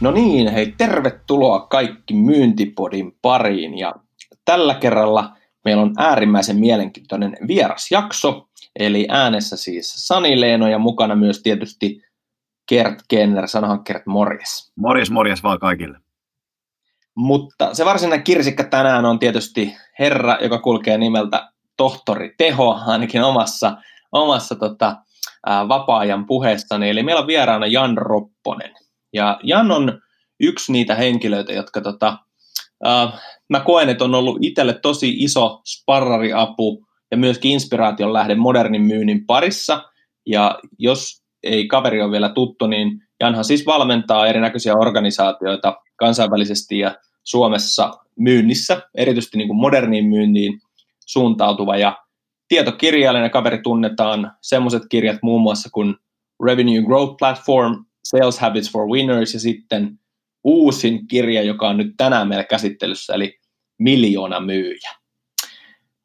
No 0.00 0.10
niin, 0.10 0.52
hei 0.52 0.74
tervetuloa 0.78 1.60
kaikki 1.60 2.14
Myyntipodin 2.14 3.18
pariin 3.22 3.78
ja 3.78 3.94
tällä 4.44 4.74
kerralla 4.74 5.36
meillä 5.64 5.82
on 5.82 5.94
äärimmäisen 5.98 6.56
mielenkiintoinen 6.56 7.36
vierasjakso, 7.48 8.48
eli 8.78 9.06
äänessä 9.10 9.56
siis 9.56 10.06
Sani 10.06 10.40
Leeno 10.40 10.68
ja 10.68 10.78
mukana 10.78 11.14
myös 11.14 11.42
tietysti 11.42 12.02
Kert 12.68 12.98
Kenner, 13.08 13.48
sanohan 13.48 13.84
Kert 13.84 14.06
morjes. 14.06 14.72
Morjes, 14.76 15.10
morjes 15.10 15.42
vaan 15.42 15.58
kaikille. 15.58 15.98
Mutta 17.14 17.74
se 17.74 17.84
varsinainen 17.84 18.24
kirsikka 18.24 18.64
tänään 18.64 19.04
on 19.04 19.18
tietysti 19.18 19.76
herra, 19.98 20.38
joka 20.40 20.58
kulkee 20.58 20.98
nimeltä 20.98 21.52
tohtori 21.76 22.34
Teho, 22.38 22.80
ainakin 22.86 23.22
omassa, 23.22 23.76
omassa 24.12 24.54
tota, 24.54 24.96
ää, 25.46 25.68
vapaa-ajan 25.68 26.26
puheessani. 26.26 26.90
Eli 26.90 27.02
meillä 27.02 27.20
on 27.20 27.26
vieraana 27.26 27.66
Jan 27.66 27.98
Ropponen. 27.98 28.74
Ja 29.12 29.40
Jan 29.42 29.70
on 29.70 30.00
yksi 30.40 30.72
niitä 30.72 30.94
henkilöitä, 30.94 31.52
jotka 31.52 31.80
tota, 31.80 32.18
äh, 32.86 33.20
mä 33.48 33.60
koen, 33.60 33.88
että 33.88 34.04
on 34.04 34.14
ollut 34.14 34.38
itselle 34.40 34.74
tosi 34.74 35.14
iso 35.18 35.60
sparrariapu 35.66 36.86
ja 37.10 37.16
myöskin 37.16 37.50
inspiraation 37.50 38.12
lähde 38.12 38.34
modernin 38.34 38.82
myynnin 38.82 39.26
parissa. 39.26 39.84
Ja 40.26 40.58
jos 40.78 41.22
ei 41.42 41.68
kaveri 41.68 42.02
ole 42.02 42.12
vielä 42.12 42.28
tuttu, 42.28 42.66
niin 42.66 43.02
Janhan 43.20 43.44
siis 43.44 43.66
valmentaa 43.66 44.26
erinäköisiä 44.26 44.74
organisaatioita 44.74 45.76
kansainvälisesti 45.96 46.78
ja 46.78 46.94
Suomessa 47.24 47.92
myynnissä, 48.18 48.82
erityisesti 48.94 49.38
niin 49.38 49.48
kuin 49.48 49.60
moderniin 49.60 50.06
myyntiin 50.06 50.60
suuntautuva. 51.06 51.76
Ja 51.76 51.98
tietokirjailijana 52.48 53.28
kaveri 53.28 53.62
tunnetaan 53.62 54.32
semmoiset 54.40 54.82
kirjat 54.90 55.18
muun 55.22 55.40
muassa 55.40 55.68
kuin 55.72 55.94
Revenue 56.44 56.82
Growth 56.82 57.16
Platform, 57.18 57.84
Sales 58.04 58.38
Habits 58.38 58.72
for 58.72 58.86
Winners 58.86 59.34
ja 59.34 59.40
sitten 59.40 59.98
uusin 60.44 61.06
kirja, 61.06 61.42
joka 61.42 61.68
on 61.68 61.76
nyt 61.76 61.94
tänään 61.96 62.28
meillä 62.28 62.44
käsittelyssä, 62.44 63.14
eli 63.14 63.38
Miljoona 63.78 64.40
myyjä. 64.40 64.90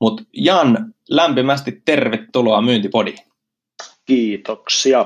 Mutta 0.02 0.24
Jan, 0.34 0.94
lämpimästi 1.10 1.82
tervetuloa 1.86 2.62
Myyntipodiin. 2.62 3.18
Kiitoksia. 4.06 5.06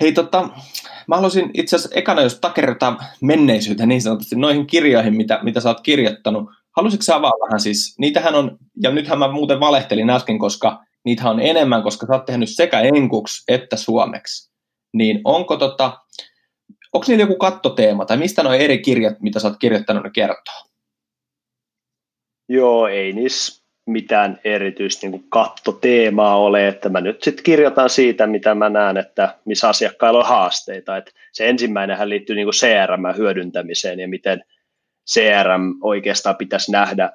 Hei, 0.00 0.12
tota, 0.12 0.48
mä 1.08 1.14
haluaisin 1.14 1.50
itse 1.54 1.76
asiassa 1.76 1.98
ekana, 1.98 2.22
jos 2.22 2.40
takerrotaan 2.40 2.98
menneisyyteen 3.22 3.88
niin 3.88 4.02
sanotusti 4.02 4.36
noihin 4.36 4.66
kirjoihin, 4.66 5.14
mitä, 5.14 5.40
mitä 5.42 5.60
sä 5.60 5.68
oot 5.68 5.80
kirjoittanut. 5.80 6.50
Haluaisitko 6.76 7.02
sä 7.02 7.16
avaa 7.16 7.32
vähän 7.46 7.60
siis? 7.60 7.94
Niitähän 7.98 8.34
on, 8.34 8.58
ja 8.82 8.90
nythän 8.90 9.18
mä 9.18 9.32
muuten 9.32 9.60
valehtelin 9.60 10.10
äsken, 10.10 10.38
koska 10.38 10.84
niitä 11.04 11.30
on 11.30 11.40
enemmän, 11.40 11.82
koska 11.82 12.06
sä 12.06 12.12
oot 12.12 12.24
tehnyt 12.24 12.48
sekä 12.52 12.80
enkuksi 12.80 13.44
että 13.48 13.76
suomeksi. 13.76 14.47
Niin 14.94 15.20
onko 15.24 15.56
tota, 15.56 15.98
onko 16.92 17.04
niillä 17.08 17.22
joku 17.22 17.36
kattoteema, 17.36 18.04
tai 18.04 18.16
mistä 18.16 18.42
nuo 18.42 18.52
eri 18.52 18.78
kirjat, 18.78 19.20
mitä 19.20 19.40
sä 19.40 19.48
oot 19.48 19.58
kirjoittanut, 19.58 20.04
ne 20.04 20.10
kertoo? 20.10 20.54
Joo, 22.48 22.86
ei 22.86 23.12
niissä 23.12 23.64
mitään 23.86 24.40
erityistä 24.44 25.08
niin 25.08 25.24
kattoteemaa 25.28 26.36
ole, 26.36 26.68
että 26.68 26.88
mä 26.88 27.00
nyt 27.00 27.22
sitten 27.22 27.44
kirjoitan 27.44 27.90
siitä, 27.90 28.26
mitä 28.26 28.54
mä 28.54 28.68
näen, 28.68 28.96
että 28.96 29.34
missä 29.44 29.68
asiakkailla 29.68 30.18
on 30.18 30.26
haasteita. 30.26 30.96
Et 30.96 31.14
se 31.32 31.48
ensimmäinenhän 31.48 32.08
liittyy 32.08 32.36
niin 32.36 32.48
CRM-hyödyntämiseen 32.48 34.00
ja 34.00 34.08
miten 34.08 34.44
CRM 35.12 35.78
oikeastaan 35.82 36.36
pitäisi 36.36 36.72
nähdä. 36.72 37.12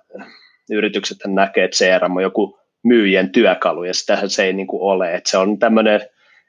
Yritykset 0.72 1.18
näkee, 1.28 1.64
että 1.64 1.78
CRM 1.78 2.16
on 2.16 2.24
joku 2.24 2.60
myyjien 2.84 3.32
työkalu, 3.32 3.84
ja 3.84 3.94
sitähän 3.94 4.30
se 4.30 4.44
ei 4.44 4.54
niin 4.54 4.68
ole. 4.72 5.14
Et 5.14 5.26
se 5.26 5.38
on 5.38 5.60
tämmöinen 5.60 6.02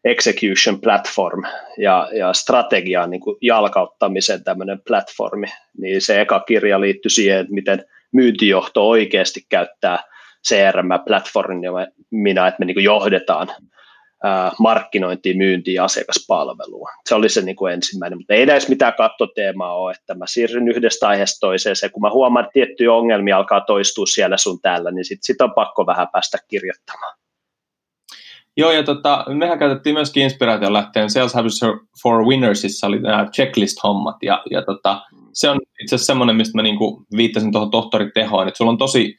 execution 0.04 0.81
platform 0.81 1.42
ja, 1.78 2.09
ja 2.12 2.32
strategian 2.32 3.10
niin 3.10 3.20
kuin 3.20 3.37
jalkauttamisen 3.41 4.44
tämmöinen 4.44 4.81
platformi, 4.87 5.47
niin 5.78 6.03
se 6.03 6.20
eka 6.20 6.41
kirja 6.41 6.81
liittyy 6.81 7.10
siihen, 7.10 7.41
että 7.41 7.54
miten 7.54 7.84
myyntijohto 8.12 8.88
oikeasti 8.88 9.41
käyttää 9.48 9.98
CRM-platformin 10.48 11.65
ja 11.65 11.72
minä, 12.10 12.47
että 12.47 12.59
me 12.59 12.65
niin 12.65 12.75
kuin 12.75 12.84
johdetaan 12.84 13.48
markkinointiin, 14.59 15.37
myyntiin 15.37 15.75
ja 15.75 15.84
asiakaspalvelua. 15.84 16.91
Se 17.09 17.15
oli 17.15 17.28
se 17.28 17.42
niin 17.42 17.56
kuin 17.56 17.72
ensimmäinen, 17.72 18.19
mutta 18.19 18.34
ei 18.34 18.42
edes 18.42 18.69
mitään 18.69 18.94
kattoteemaa 18.97 19.75
ole, 19.75 19.92
että 19.92 20.15
mä 20.15 20.26
siirryn 20.26 20.69
yhdestä 20.69 21.09
aiheesta 21.09 21.47
toiseen. 21.47 21.76
Se, 21.76 21.88
kun 21.88 22.03
mä 22.03 22.10
huomaan, 22.10 22.44
että 22.44 22.53
tiettyjä 22.53 22.92
ongelmia 22.92 23.36
alkaa 23.36 23.60
toistua 23.60 24.06
siellä 24.06 24.36
sun 24.36 24.60
täällä, 24.60 24.91
niin 24.91 25.04
sitten 25.04 25.25
sit 25.25 25.41
on 25.41 25.54
pakko 25.54 25.86
vähän 25.86 26.09
päästä 26.12 26.38
kirjoittamaan. 26.48 27.16
Joo, 28.56 28.70
ja 28.70 28.82
tota, 28.82 29.25
mehän 29.28 29.59
käytettiin 29.59 29.94
myöskin 29.94 30.22
inspiraation 30.22 30.72
lähteen 30.72 31.10
Sales 31.10 31.34
Habits 31.34 31.60
for 32.03 32.25
Winnersissa 32.26 32.87
oli 32.87 32.98
nämä 32.98 33.28
checklist-hommat, 33.32 34.16
ja, 34.22 34.42
ja 34.50 34.62
tota, 34.62 35.03
se 35.32 35.50
on 35.50 35.60
itse 35.82 35.94
asiassa 35.94 36.06
semmoinen, 36.06 36.37
mistä 36.37 36.59
mä 36.59 36.62
niinku 36.62 37.06
viittasin 37.16 37.53
tuohon 37.53 37.70
tohtori 37.70 38.10
tehoon, 38.10 38.48
että 38.48 38.59
sulla 38.59 38.70
on 38.70 38.78
tosi 38.78 39.16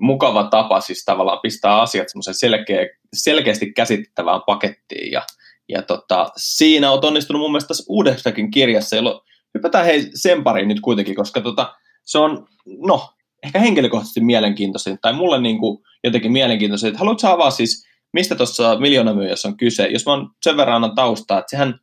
mukava 0.00 0.44
tapa 0.44 0.80
siis 0.80 1.04
tavallaan 1.04 1.38
pistää 1.42 1.80
asiat 1.80 2.08
semmoisen 2.08 2.34
selkeä, 2.34 2.86
selkeästi 3.14 3.72
käsitettävään 3.72 4.40
pakettiin, 4.46 5.12
ja, 5.12 5.22
ja 5.68 5.82
tota, 5.82 6.30
siinä 6.36 6.90
on 6.90 7.04
onnistunut 7.04 7.40
mun 7.40 7.50
mielestä 7.50 7.68
tässä 7.68 7.84
uudestakin 7.88 8.50
kirjassa, 8.50 8.96
jolloin 8.96 9.20
hypätään 9.54 9.84
hei 9.84 10.10
sen 10.14 10.44
pariin 10.44 10.68
nyt 10.68 10.80
kuitenkin, 10.80 11.14
koska 11.14 11.40
tota, 11.40 11.74
se 12.04 12.18
on, 12.18 12.46
no, 12.86 13.08
ehkä 13.44 13.58
henkilökohtaisesti 13.58 14.20
mielenkiintoisin, 14.20 14.98
tai 15.02 15.12
mulle 15.12 15.40
niinku 15.40 15.82
jotenkin 16.04 16.32
mielenkiintoisin, 16.32 16.88
että 16.88 16.98
haluatko 16.98 17.28
avaa 17.28 17.50
siis 17.50 17.89
mistä 18.12 18.34
tuossa 18.34 18.76
miljoonamyyjässä 18.80 19.48
on 19.48 19.56
kyse. 19.56 19.86
Jos 19.86 20.06
mä 20.06 20.12
sen 20.42 20.56
verran 20.56 20.76
annan 20.76 20.94
taustaa, 20.94 21.38
että 21.38 21.50
sehän, 21.50 21.80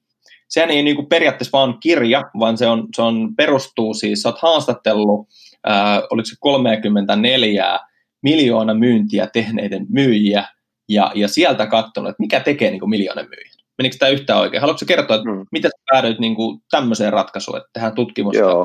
sehän 0.50 0.70
ei 0.70 0.84
niinku 0.84 1.04
periaatteessa 1.04 1.58
vaan 1.58 1.80
kirja, 1.80 2.24
vaan 2.40 2.58
se, 2.58 2.68
on, 2.68 2.88
se 2.96 3.02
on, 3.02 3.36
perustuu 3.36 3.94
siis, 3.94 4.22
sä 4.22 4.30
oot 4.30 4.42
haastatellut, 4.42 5.28
ää, 5.64 6.02
oliko 6.10 6.26
se 6.26 6.36
34 6.40 7.80
miljoona 8.22 8.74
myyntiä 8.74 9.28
tehneiden 9.34 9.86
myyjiä, 9.90 10.48
ja, 10.90 11.12
ja 11.16 11.28
sieltä 11.28 11.66
katsonut, 11.66 12.10
että 12.10 12.24
mikä 12.24 12.40
tekee 12.40 12.72
niin 12.72 12.90
miljoona 12.90 13.24
myyjiä. 13.24 13.58
Menikö 13.78 13.96
tämä 14.00 14.10
yhtään 14.10 14.40
oikein? 14.40 14.62
Haluatko 14.62 14.86
kertoa, 14.86 15.16
että 15.16 15.32
hmm. 15.32 15.46
miten 15.52 15.72
sä 15.72 15.84
päädyit 15.92 16.20
niin 16.20 16.36
kuin 16.36 16.62
tämmöiseen 16.72 17.14
ratkaisuun, 17.14 17.58
että 17.58 17.70
tehdään 17.74 17.96
tutkimusta? 17.96 18.40
Joo 18.40 18.64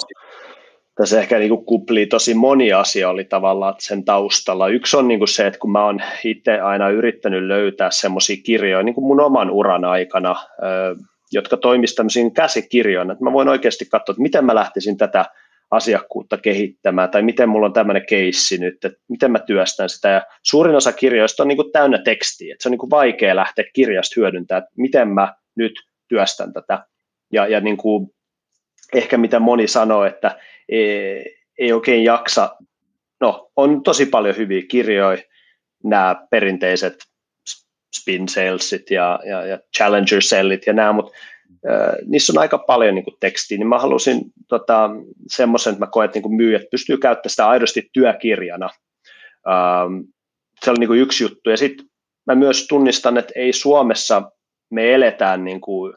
tässä 0.95 1.21
ehkä 1.21 1.39
niin 1.39 1.49
kuin 1.49 1.65
kuplii 1.65 2.07
tosi 2.07 2.35
moni 2.35 2.73
asia 2.73 3.09
oli 3.09 3.25
tavallaan 3.25 3.75
sen 3.79 4.05
taustalla. 4.05 4.69
Yksi 4.69 4.97
on 4.97 5.09
niin 5.09 5.21
kuin 5.21 5.29
se, 5.29 5.47
että 5.47 5.59
kun 5.59 5.73
mä 5.73 5.85
oon 5.85 6.01
itse 6.25 6.61
aina 6.61 6.91
yrittänyt 6.91 7.43
löytää 7.43 7.91
semmoisia 7.91 8.37
kirjoja 8.45 8.83
niin 8.83 8.95
kuin 8.95 9.05
mun 9.05 9.21
oman 9.21 9.51
uran 9.51 9.85
aikana, 9.85 10.37
jotka 11.33 11.57
toimisivat 11.57 11.97
tämmöisiin 11.97 12.35
käsikirjoina, 12.35 13.13
että 13.13 13.25
mä 13.25 13.33
voin 13.33 13.49
oikeasti 13.49 13.85
katsoa, 13.85 14.13
että 14.13 14.23
miten 14.23 14.45
mä 14.45 14.55
lähtisin 14.55 14.97
tätä 14.97 15.25
asiakkuutta 15.71 16.37
kehittämään, 16.37 17.11
tai 17.11 17.23
miten 17.23 17.49
mulla 17.49 17.67
on 17.67 17.73
tämmöinen 17.73 18.07
keissi 18.09 18.59
nyt, 18.59 18.85
että 18.85 18.99
miten 19.09 19.33
mä 19.33 19.39
työstän 19.39 19.89
sitä. 19.89 20.09
Ja 20.09 20.23
suurin 20.43 20.77
osa 20.77 20.93
kirjoista 20.93 21.43
on 21.43 21.49
niin 21.49 21.57
kuin 21.57 21.73
täynnä 21.73 21.99
tekstiä, 21.99 22.55
että 22.55 22.63
se 22.63 22.69
on 22.69 22.71
niin 22.71 22.79
kuin 22.79 22.91
vaikea 22.91 23.37
lähteä 23.37 23.65
kirjasta 23.75 24.15
hyödyntämään, 24.17 24.63
että 24.63 24.73
miten 24.77 25.09
mä 25.09 25.35
nyt 25.57 25.73
työstän 26.09 26.53
tätä. 26.53 26.87
Ja, 27.33 27.47
ja 27.47 27.61
niin 27.61 27.77
kuin 27.77 28.11
ehkä 28.95 29.19
mitä 29.19 29.41
moni 29.41 29.69
sanoo, 29.69 30.05
että 30.05 30.39
ei, 30.69 31.37
ei 31.59 31.73
oikein 31.73 32.05
jaksa. 32.05 32.57
No, 33.21 33.51
on 33.57 33.83
tosi 33.83 34.07
paljon 34.07 34.37
hyviä 34.37 34.63
kirjoja, 34.69 35.23
nämä 35.85 36.27
perinteiset 36.31 36.95
spin 38.01 38.29
salesit 38.29 38.91
ja, 38.91 39.21
ja, 39.25 39.47
ja 39.47 39.59
challenger 39.77 40.23
sellit 40.23 40.67
ja 40.67 40.73
nämä, 40.73 40.93
mutta 40.93 41.13
äh, 41.71 41.95
niissä 42.07 42.33
on 42.33 42.39
aika 42.39 42.59
paljon 42.59 42.95
niin 42.95 43.05
kuin, 43.05 43.17
tekstiä, 43.21 43.59
niin 43.59 43.69
mä 43.69 43.79
halusin 43.79 44.21
tota, 44.49 44.91
semmoisen, 45.29 45.73
että 45.73 45.85
mä 45.85 45.91
koen, 45.91 46.05
että 46.05 46.17
niin 46.17 46.23
kuin 46.23 46.35
myyjät 46.35 46.71
pystyy 46.71 46.99
käyttämään 46.99 47.31
sitä 47.31 47.49
aidosti 47.49 47.91
työkirjana. 47.93 48.71
Ähm, 49.49 50.01
se 50.65 50.71
oli 50.71 50.79
niin 50.79 50.89
kuin 50.89 51.01
yksi 51.01 51.25
juttu. 51.25 51.51
Ja 51.51 51.57
sitten 51.57 51.87
mä 52.27 52.35
myös 52.35 52.67
tunnistan, 52.67 53.19
että 53.19 53.33
ei 53.37 53.53
Suomessa 53.53 54.31
me 54.71 54.95
eletään 54.95 55.45
niin 55.45 55.61
kuin 55.61 55.95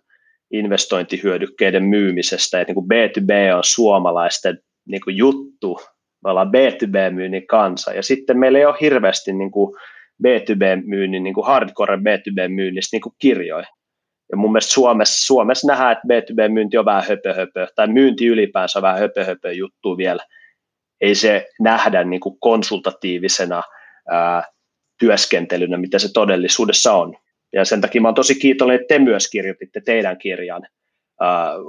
investointihyödykkeiden 0.51 1.83
myymisestä, 1.83 2.61
että 2.61 2.73
niin 2.73 2.87
kuin 2.87 2.87
B2B 2.93 3.55
on 3.55 3.63
suomalaisten 3.63 4.59
niin 4.87 5.01
kuin 5.03 5.17
juttu, 5.17 5.79
me 6.23 6.29
ollaan 6.29 6.51
B2B-myynnin 6.51 7.47
kanssa, 7.47 7.93
ja 7.93 8.03
sitten 8.03 8.39
meillä 8.39 8.59
ei 8.59 8.65
ole 8.65 8.77
hirveästi 8.81 9.33
niin 9.33 9.51
kuin 9.51 9.75
B2B-myynnin, 10.23 11.23
niin 11.23 11.33
kuin 11.33 11.47
hardcore 11.47 11.95
B2B-myynnistä 11.95 12.95
niin 12.95 13.01
kuin 13.01 13.15
kirjoja. 13.19 13.67
Ja 14.31 14.37
mun 14.37 14.51
mielestä 14.51 14.73
Suomessa, 14.73 15.25
Suomessa 15.25 15.67
nähdään, 15.67 15.91
että 15.91 16.33
B2B-myynti 16.33 16.77
on 16.77 16.85
vähän 16.85 17.03
höpö, 17.07 17.33
höpö 17.33 17.67
tai 17.75 17.87
myynti 17.87 18.25
ylipäänsä 18.27 18.79
on 18.79 18.83
vähän 18.83 18.99
höpö, 18.99 19.25
höpö 19.25 19.53
juttu 19.53 19.97
vielä. 19.97 20.23
Ei 21.01 21.15
se 21.15 21.47
nähdä 21.59 22.03
niin 22.03 22.19
kuin 22.19 22.39
konsultatiivisena 22.39 23.63
ää, 24.11 24.43
työskentelynä, 24.99 25.77
mitä 25.77 25.99
se 25.99 26.13
todellisuudessa 26.13 26.93
on. 26.93 27.13
Ja 27.53 27.65
sen 27.65 27.81
takia 27.81 28.01
mä 28.01 28.07
oon 28.07 28.15
tosi 28.15 28.35
kiitollinen, 28.35 28.81
että 28.81 28.95
te 28.95 28.99
myös 28.99 29.29
kirjoititte 29.29 29.81
teidän 29.81 30.17
kirjan, 30.17 30.67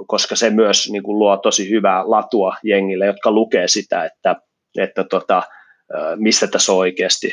koska 0.07 0.35
se 0.35 0.49
myös 0.49 0.89
niin 0.91 1.03
kuin 1.03 1.19
luo 1.19 1.37
tosi 1.37 1.69
hyvää 1.69 2.09
latua 2.09 2.55
jengille, 2.63 3.05
jotka 3.05 3.31
lukee 3.31 3.67
sitä, 3.67 4.05
että, 4.05 4.35
että 4.77 5.03
tota, 5.03 5.43
mistä 6.15 6.47
tässä 6.47 6.71
on 6.71 6.77
oikeasti 6.77 7.31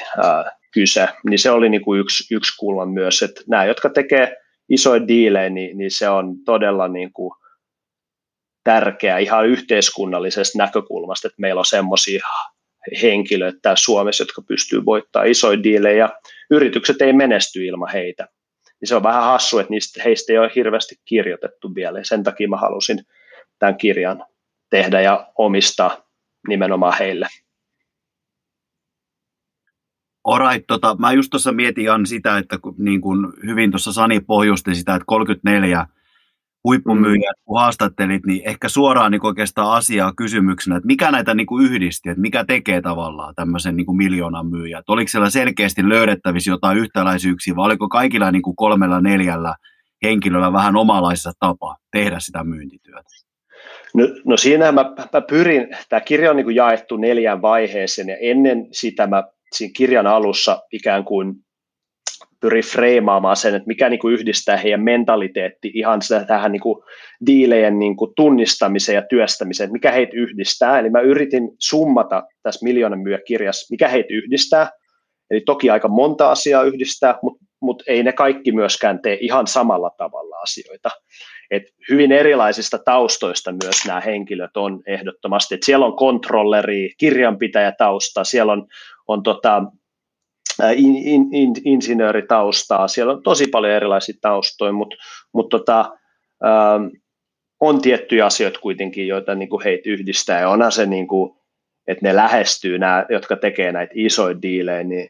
kyse. 0.75 1.09
Niin 1.31 1.39
se 1.39 1.51
oli 1.51 1.69
niin 1.69 1.85
kuin 1.85 2.01
yksi, 2.01 2.35
yksi 2.35 2.57
kulma 2.59 2.87
myös, 2.87 3.23
että 3.23 3.41
nämä, 3.49 3.65
jotka 3.65 3.91
tekee 3.91 4.37
isoja 4.69 5.09
diilejä, 5.09 5.51
niin, 5.51 5.79
niin 5.79 5.91
se 5.91 6.09
on 6.09 6.37
todella 6.45 6.89
niin 6.89 7.13
kuin 7.13 7.33
tärkeää 8.65 9.19
ihan 9.19 9.47
yhteiskunnallisesta 9.47 10.59
näkökulmasta, 10.59 11.29
että 11.29 11.41
meillä 11.41 11.59
on 11.59 11.65
semmoisia 11.65 12.27
henkilöitä 13.03 13.59
täällä 13.63 13.77
Suomessa, 13.77 14.23
jotka 14.23 14.43
pystyy 14.43 14.85
voittamaan 14.85 15.31
isoja 15.31 15.63
diilejä 15.63 16.09
yritykset 16.51 17.03
ei 17.03 17.13
menesty 17.13 17.67
ilman 17.67 17.93
heitä. 17.93 18.29
Niin 18.81 18.89
se 18.89 18.97
on 18.97 19.03
vähän 19.03 19.23
hassu, 19.23 19.59
että 19.59 19.71
niistä, 19.71 20.03
heistä 20.03 20.33
ei 20.33 20.39
ole 20.39 20.51
hirveästi 20.55 20.95
kirjoitettu 21.05 21.75
vielä 21.75 21.99
ja 21.99 22.05
sen 22.05 22.23
takia 22.23 22.49
mä 22.49 22.57
halusin 22.57 22.99
tämän 23.59 23.77
kirjan 23.77 24.25
tehdä 24.71 25.01
ja 25.01 25.33
omistaa 25.39 26.09
nimenomaan 26.49 26.95
heille. 26.99 27.27
Alright, 30.25 30.67
tota, 30.67 30.97
mä 30.99 31.13
just 31.13 31.31
tuossa 31.31 31.53
mietin 31.53 31.85
Jan 31.85 32.07
sitä, 32.07 32.39
että 32.39 32.59
niin 32.79 33.01
kun 33.01 33.33
hyvin 33.47 33.71
tuossa 33.71 33.93
Sani 33.93 34.21
pohjusti 34.21 34.75
sitä, 34.75 34.95
että 34.95 35.05
34 35.07 35.87
huippumyyjät, 36.65 37.37
mm. 37.37 37.43
kun 37.45 37.61
haastattelit, 37.61 38.27
niin 38.27 38.43
ehkä 38.45 38.69
suoraan 38.69 39.13
niin 39.13 39.27
oikeastaan 39.27 39.73
asiaa 39.73 40.13
kysymyksenä, 40.17 40.77
että 40.77 40.87
mikä 40.87 41.11
näitä 41.11 41.35
niin 41.35 41.47
kuin 41.47 41.65
yhdisti, 41.65 42.09
että 42.09 42.21
mikä 42.21 42.45
tekee 42.45 42.81
tavallaan 42.81 43.35
tämmöisen 43.35 43.77
niin 43.77 43.87
kuin 43.87 43.97
miljoonan 43.97 44.47
myyjän? 44.47 44.83
Oliko 44.89 45.09
siellä 45.09 45.31
selkeästi 45.31 45.89
löydettävissä 45.89 46.51
jotain 46.51 46.79
yhtäläisyyksiä, 46.79 47.57
vai 47.57 47.67
oliko 47.67 47.89
kaikilla 47.89 48.31
niin 48.31 48.43
kuin 48.43 48.57
kolmella 48.57 49.01
neljällä 49.01 49.55
henkilöllä 50.03 50.53
vähän 50.53 50.77
omanlaisessa 50.77 51.33
tapa 51.41 51.77
tehdä 51.93 52.21
sitä 52.21 52.45
myyntityötä? 52.45 53.09
No, 53.95 54.05
no 54.25 54.37
siinä 54.37 54.73
mä, 54.73 54.85
mä 55.13 55.21
pyrin, 55.21 55.69
tämä 55.89 56.01
kirja 56.01 56.31
on 56.31 56.37
niin 56.37 56.45
kuin 56.45 56.57
jaettu 56.57 56.97
neljään 56.97 57.43
vaiheeseen 57.43 58.09
ja 58.09 58.17
ennen 58.17 58.67
sitä 58.73 59.07
mä 59.07 59.25
siinä 59.53 59.73
kirjan 59.77 60.07
alussa 60.07 60.63
ikään 60.73 61.05
kuin 61.05 61.44
pyri 62.45 62.63
freimaamaan 62.63 63.37
sen, 63.37 63.55
että 63.55 63.67
mikä 63.67 63.89
niin 63.89 64.01
kuin 64.01 64.15
yhdistää 64.15 64.57
heidän 64.57 64.83
mentaliteetti 64.83 65.71
ihan 65.75 66.03
sitä, 66.03 66.25
tähän 66.25 66.53
niin 66.53 66.61
kuin 66.61 66.85
diilejen 67.27 67.79
niin 67.79 67.97
kuin 67.97 68.13
tunnistamiseen 68.17 68.97
ja 68.97 69.03
työstämiseen, 69.11 69.65
että 69.67 69.73
mikä 69.73 69.93
heitä 69.93 70.13
yhdistää. 70.15 70.79
Eli 70.79 70.91
mä 70.91 71.01
yritin 71.01 71.51
summata 71.59 72.23
tässä 72.43 72.65
miljoonan 72.65 73.01
kirjassa, 73.27 73.73
mikä 73.73 73.89
heitä 73.89 74.09
yhdistää. 74.11 74.71
Eli 75.31 75.41
toki 75.41 75.71
aika 75.71 75.89
monta 75.89 76.31
asiaa 76.31 76.63
yhdistää, 76.63 77.19
mutta 77.23 77.45
mut 77.61 77.83
ei 77.87 78.03
ne 78.03 78.13
kaikki 78.13 78.53
myöskään 78.53 79.03
tee 79.03 79.19
ihan 79.21 79.47
samalla 79.47 79.91
tavalla 79.99 80.37
asioita. 80.37 80.91
Et 81.51 81.63
hyvin 81.91 82.13
erilaisista 82.13 82.79
taustoista 82.79 83.53
myös 83.53 83.77
nämä 83.87 84.01
henkilöt 84.01 84.57
on 84.57 84.83
ehdottomasti. 84.87 85.55
Et 85.55 85.63
siellä 85.63 85.87
on 85.87 85.97
kontrolleri, 85.97 86.91
kirjanpitäjä 86.99 87.73
tausta, 87.79 88.25
siellä 88.25 88.53
on, 88.53 88.67
on 89.09 89.23
tota, 89.23 89.63
in, 90.77 90.97
in, 90.97 91.35
in, 91.35 91.53
insinööritaustaa, 91.65 92.89
siellä 92.89 93.13
on 93.13 93.23
tosi 93.23 93.47
paljon 93.47 93.73
erilaisia 93.73 94.15
taustoja, 94.21 94.73
mutta 94.73 94.97
mut 95.33 95.49
tota, 95.49 95.93
on 97.61 97.81
tiettyjä 97.81 98.27
asioita 98.27 98.61
kuitenkin, 98.61 99.09
joita 99.09 99.35
niin 99.35 99.49
kuin 99.49 99.65
heitä 99.65 99.91
yhdistää, 99.91 100.41
ja 100.41 100.49
onhan 100.49 100.73
se, 100.73 100.87
niin 100.87 101.09
kuin, 101.09 101.37
että 101.87 102.07
ne 102.07 102.17
lähestyy, 102.17 102.79
nämä, 102.79 103.07
jotka 103.09 103.37
tekee 103.37 103.73
näitä 103.73 103.93
isoja 103.97 104.43
diilejä, 104.43 104.85
niin 104.85 105.09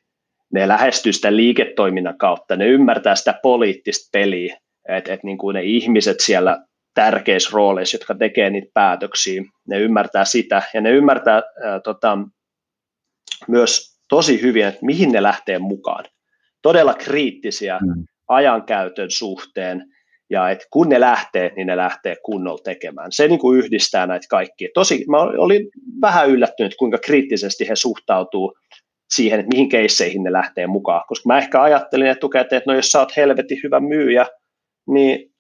ne 0.53 0.69
lähestyy 0.69 1.13
sitä 1.13 1.37
liiketoiminnan 1.37 2.19
kautta, 2.19 2.57
ne 2.57 2.67
ymmärtää 2.67 3.15
sitä 3.15 3.35
poliittista 3.43 4.09
peliä, 4.13 4.57
että 4.89 5.13
et 5.13 5.25
niin 5.25 5.39
kuin 5.39 5.55
ne 5.55 5.63
ihmiset 5.63 6.21
siellä 6.21 6.65
tärkeissä 6.95 7.51
rooleissa, 7.53 7.95
jotka 7.95 8.15
tekee 8.15 8.51
niitä 8.51 8.71
päätöksiä, 8.75 9.43
ne 9.69 9.79
ymmärtää 9.79 10.25
sitä, 10.25 10.63
ja 10.75 10.81
ne 10.81 10.91
ymmärtää 10.91 11.43
ää, 11.65 11.81
tota, 11.81 12.19
myös 13.49 13.94
tosi 14.09 14.43
hyvin, 14.43 14.67
että 14.67 14.87
mihin 14.87 15.13
ne 15.13 15.23
lähtee 15.23 15.59
mukaan. 15.59 16.05
Todella 16.63 16.95
kriittisiä 16.95 17.79
mm. 17.79 18.05
ajankäytön 18.29 19.11
suhteen, 19.11 19.85
ja 20.31 20.51
että 20.51 20.67
kun 20.71 20.89
ne 20.89 21.01
lähtee, 21.01 21.53
niin 21.57 21.67
ne 21.67 21.77
lähtee 21.77 22.17
kunnolla 22.25 22.63
tekemään. 22.65 23.13
Se 23.13 23.29
niin 23.29 23.39
kuin 23.39 23.59
yhdistää 23.59 24.07
näitä 24.07 24.27
kaikkia. 24.31 24.69
Tosi, 24.75 25.05
mä 25.09 25.17
olin 25.19 25.69
vähän 26.01 26.31
yllättynyt, 26.31 26.75
kuinka 26.79 26.99
kriittisesti 26.99 27.69
he 27.69 27.77
suhtautuu 27.77 28.55
siihen, 29.15 29.41
että 29.41 29.55
mihin 29.55 29.69
keisseihin 29.69 30.23
ne 30.23 30.33
lähtee 30.33 30.67
mukaan. 30.67 31.03
Koska 31.09 31.27
mä 31.27 31.39
ehkä 31.39 31.63
ajattelin 31.63 32.07
etukäteen, 32.07 32.59
että 32.59 32.71
no 32.71 32.77
jos 32.77 32.91
sä 32.91 33.01
oot 33.01 33.17
helvetin 33.17 33.59
hyvä 33.65 33.81
myyjä, 33.81 34.27
niin 34.89 35.35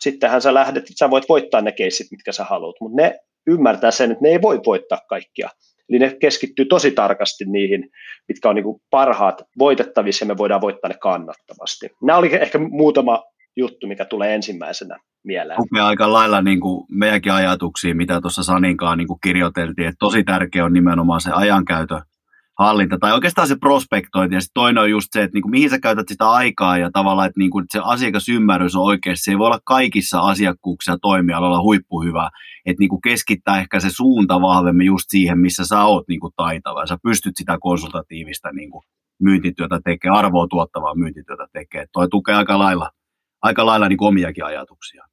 sittenhän 0.00 0.42
sä 0.42 0.54
lähdet, 0.54 0.84
sä 0.98 1.10
voit 1.10 1.28
voittaa 1.28 1.60
ne 1.60 1.72
keissit, 1.72 2.06
mitkä 2.10 2.32
sä 2.32 2.44
haluat. 2.44 2.76
Mutta 2.80 3.02
ne 3.02 3.18
ymmärtää 3.46 3.90
sen, 3.90 4.10
että 4.10 4.22
ne 4.22 4.28
ei 4.28 4.42
voi 4.42 4.60
voittaa 4.66 4.98
kaikkia. 5.08 5.48
Eli 5.88 5.98
ne 5.98 6.16
keskittyy 6.20 6.64
tosi 6.64 6.90
tarkasti 6.90 7.44
niihin, 7.44 7.90
mitkä 8.28 8.48
on 8.48 8.54
niin 8.54 8.64
kuin 8.64 8.80
parhaat 8.90 9.42
voitettavissa 9.58 10.24
ja 10.24 10.26
me 10.26 10.38
voidaan 10.38 10.60
voittaa 10.60 10.88
ne 10.88 10.96
kannattavasti. 11.00 11.88
Nämä 12.02 12.18
oli 12.18 12.34
ehkä 12.34 12.58
muutama 12.58 13.22
juttu, 13.56 13.86
mikä 13.86 14.04
tulee 14.04 14.34
ensimmäisenä 14.34 14.98
mieleen. 15.24 15.58
Lukee 15.58 15.82
aika 15.82 16.12
lailla 16.12 16.42
niin 16.42 16.60
kuin 16.60 16.86
meidänkin 16.90 17.32
ajatuksia, 17.32 17.94
mitä 17.94 18.20
tuossa 18.20 18.42
Saninkaan 18.42 18.98
niin 18.98 19.08
kuin 19.08 19.20
kirjoiteltiin, 19.22 19.88
että 19.88 19.96
tosi 19.98 20.24
tärkeä 20.24 20.64
on 20.64 20.72
nimenomaan 20.72 21.20
se 21.20 21.30
ajankäytön 21.30 22.02
hallinta, 22.58 22.98
tai 23.00 23.12
oikeastaan 23.12 23.48
se 23.48 23.56
prospektointi, 23.56 24.34
ja 24.34 24.40
toinen 24.54 24.82
on 24.82 24.90
just 24.90 25.08
se, 25.12 25.22
että 25.22 25.34
niin 25.34 25.42
kuin, 25.42 25.50
mihin 25.50 25.70
sä 25.70 25.78
käytät 25.78 26.08
sitä 26.08 26.30
aikaa, 26.30 26.78
ja 26.78 26.90
tavallaan, 26.92 27.28
että, 27.28 27.40
niin 27.40 27.50
kuin, 27.50 27.62
että 27.62 27.78
se 27.78 27.82
asiakasymmärrys 27.84 28.76
on 28.76 28.82
oikeasti, 28.82 29.24
se 29.24 29.30
ei 29.30 29.38
voi 29.38 29.46
olla 29.46 29.60
kaikissa 29.64 30.20
asiakkuuksissa 30.20 30.98
toimialalla 31.02 31.62
huippuhyvä, 31.62 32.30
että 32.66 32.80
niin 32.80 32.88
kuin 32.88 33.00
keskittää 33.00 33.60
ehkä 33.60 33.80
se 33.80 33.90
suunta 33.90 34.40
vahvemmin 34.40 34.86
just 34.86 35.04
siihen, 35.08 35.38
missä 35.38 35.64
sä 35.64 35.84
oot 35.84 36.08
niin 36.08 36.20
kuin 36.20 36.32
taitava, 36.36 36.80
ja 36.80 36.86
sä 36.86 36.98
pystyt 37.02 37.36
sitä 37.36 37.58
konsultatiivista 37.60 38.52
niin 38.52 38.70
kuin 38.70 38.82
myyntityötä 39.22 39.80
tekemään, 39.84 40.18
arvoa 40.18 40.46
tuottavaa 40.50 40.94
myyntityötä 40.94 41.46
tekemään, 41.52 41.88
toi 41.92 42.08
tukee 42.08 42.34
aika 42.34 42.58
lailla, 42.58 42.90
aika 43.42 43.66
lailla 43.66 43.88
niin 43.88 43.96
kuin 43.96 44.08
omiakin 44.08 44.44
ajatuksia. 44.44 45.04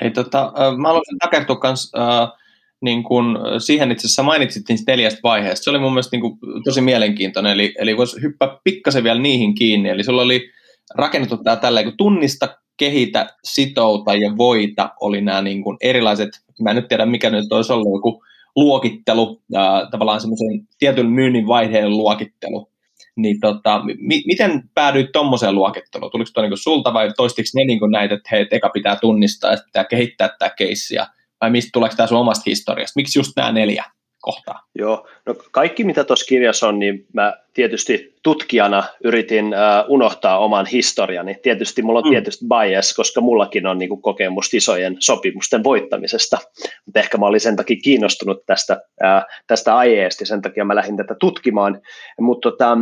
Hei, 0.00 0.10
tota, 0.10 0.52
mä 0.78 0.88
haluaisin 0.88 1.18
takertua 1.18 1.60
myös 1.62 1.92
äh, 1.98 2.39
niin 2.80 3.02
kun, 3.02 3.38
siihen 3.58 3.92
itse 3.92 4.06
asiassa 4.06 4.22
mainitsit 4.22 4.68
niistä 4.68 4.92
neljästä 4.92 5.20
vaiheesta. 5.22 5.64
Se 5.64 5.70
oli 5.70 5.78
mun 5.78 5.92
mielestä 5.92 6.16
niin 6.16 6.20
kuin, 6.20 6.38
tosi 6.64 6.80
mielenkiintoinen, 6.80 7.52
eli, 7.52 7.74
eli 7.78 7.96
voisi 7.96 8.22
hyppää 8.22 8.58
pikkasen 8.64 9.04
vielä 9.04 9.20
niihin 9.20 9.54
kiinni. 9.54 9.88
Eli 9.88 10.04
sulla 10.04 10.22
oli 10.22 10.50
rakennettu 10.94 11.36
tämä 11.36 11.56
tälleen, 11.56 11.84
kun 11.84 11.96
tunnista, 11.96 12.48
kehitä, 12.76 13.34
sitouta 13.44 14.14
ja 14.14 14.36
voita 14.36 14.90
oli 15.00 15.20
nämä 15.20 15.42
niin 15.42 15.62
kuin 15.62 15.76
erilaiset, 15.80 16.28
mä 16.62 16.70
en 16.70 16.76
nyt 16.76 16.88
tiedä 16.88 17.06
mikä 17.06 17.30
nyt 17.30 17.52
olisi 17.52 17.72
ollut, 17.72 17.98
joku 17.98 18.22
luokittelu, 18.56 19.42
ää, 19.54 19.88
tavallaan 19.90 20.20
semmoisen 20.20 20.68
tietyn 20.78 21.10
myynnin 21.10 21.46
vaiheen 21.46 21.90
luokittelu. 21.90 22.70
Niin 23.16 23.40
tota, 23.40 23.82
mi- 23.84 24.22
miten 24.26 24.62
päädyit 24.74 25.12
tuommoiseen 25.12 25.54
luokitteluun? 25.54 26.12
Tuliko 26.12 26.30
tuo 26.34 26.42
niin 26.42 26.56
sulta 26.56 26.92
vai 26.92 27.12
toistiko 27.16 27.48
ne 27.54 27.64
niin 27.64 27.80
näitä, 27.90 28.14
että 28.14 28.28
hei, 28.32 28.46
eka 28.50 28.68
pitää 28.68 28.96
tunnistaa 28.96 29.50
ja 29.50 29.56
pitää 29.66 29.84
kehittää 29.84 30.28
tämä 30.38 30.50
keissi 30.58 30.94
ja 30.94 31.06
vai 31.40 31.50
mistä 31.50 31.70
tuleeko 31.72 31.96
tämä 31.96 32.06
sun 32.06 32.18
omasta 32.18 32.42
historiasta? 32.46 32.92
Miksi 32.96 33.18
just 33.18 33.32
nämä 33.36 33.52
neljä 33.52 33.84
kohtaa? 34.20 34.62
Joo, 34.74 35.08
no 35.26 35.34
kaikki 35.50 35.84
mitä 35.84 36.04
tuossa 36.04 36.26
kirjassa 36.26 36.68
on, 36.68 36.78
niin 36.78 37.06
mä 37.12 37.36
tietysti 37.54 38.14
tutkijana 38.22 38.84
yritin 39.04 39.46
uh, 39.46 39.94
unohtaa 39.94 40.38
oman 40.38 40.66
historiani. 40.66 41.36
Tietysti 41.42 41.82
mulla 41.82 41.98
on 41.98 42.04
mm. 42.04 42.10
tietysti 42.10 42.44
bias, 42.44 42.94
koska 42.94 43.20
mullakin 43.20 43.66
on 43.66 43.78
niinku 43.78 43.96
kokemus 43.96 44.54
isojen 44.54 44.96
sopimusten 44.98 45.64
voittamisesta, 45.64 46.38
mutta 46.86 47.00
ehkä 47.00 47.18
mä 47.18 47.26
olin 47.26 47.40
sen 47.40 47.56
takia 47.56 47.76
kiinnostunut 47.84 48.46
tästä, 48.46 48.74
uh, 48.74 49.42
tästä 49.46 49.76
aiheesta, 49.76 50.26
sen 50.26 50.42
takia 50.42 50.64
mä 50.64 50.74
lähdin 50.74 50.96
tätä 50.96 51.14
tutkimaan. 51.20 51.80
Mutta 52.20 52.50
tota, 52.50 52.78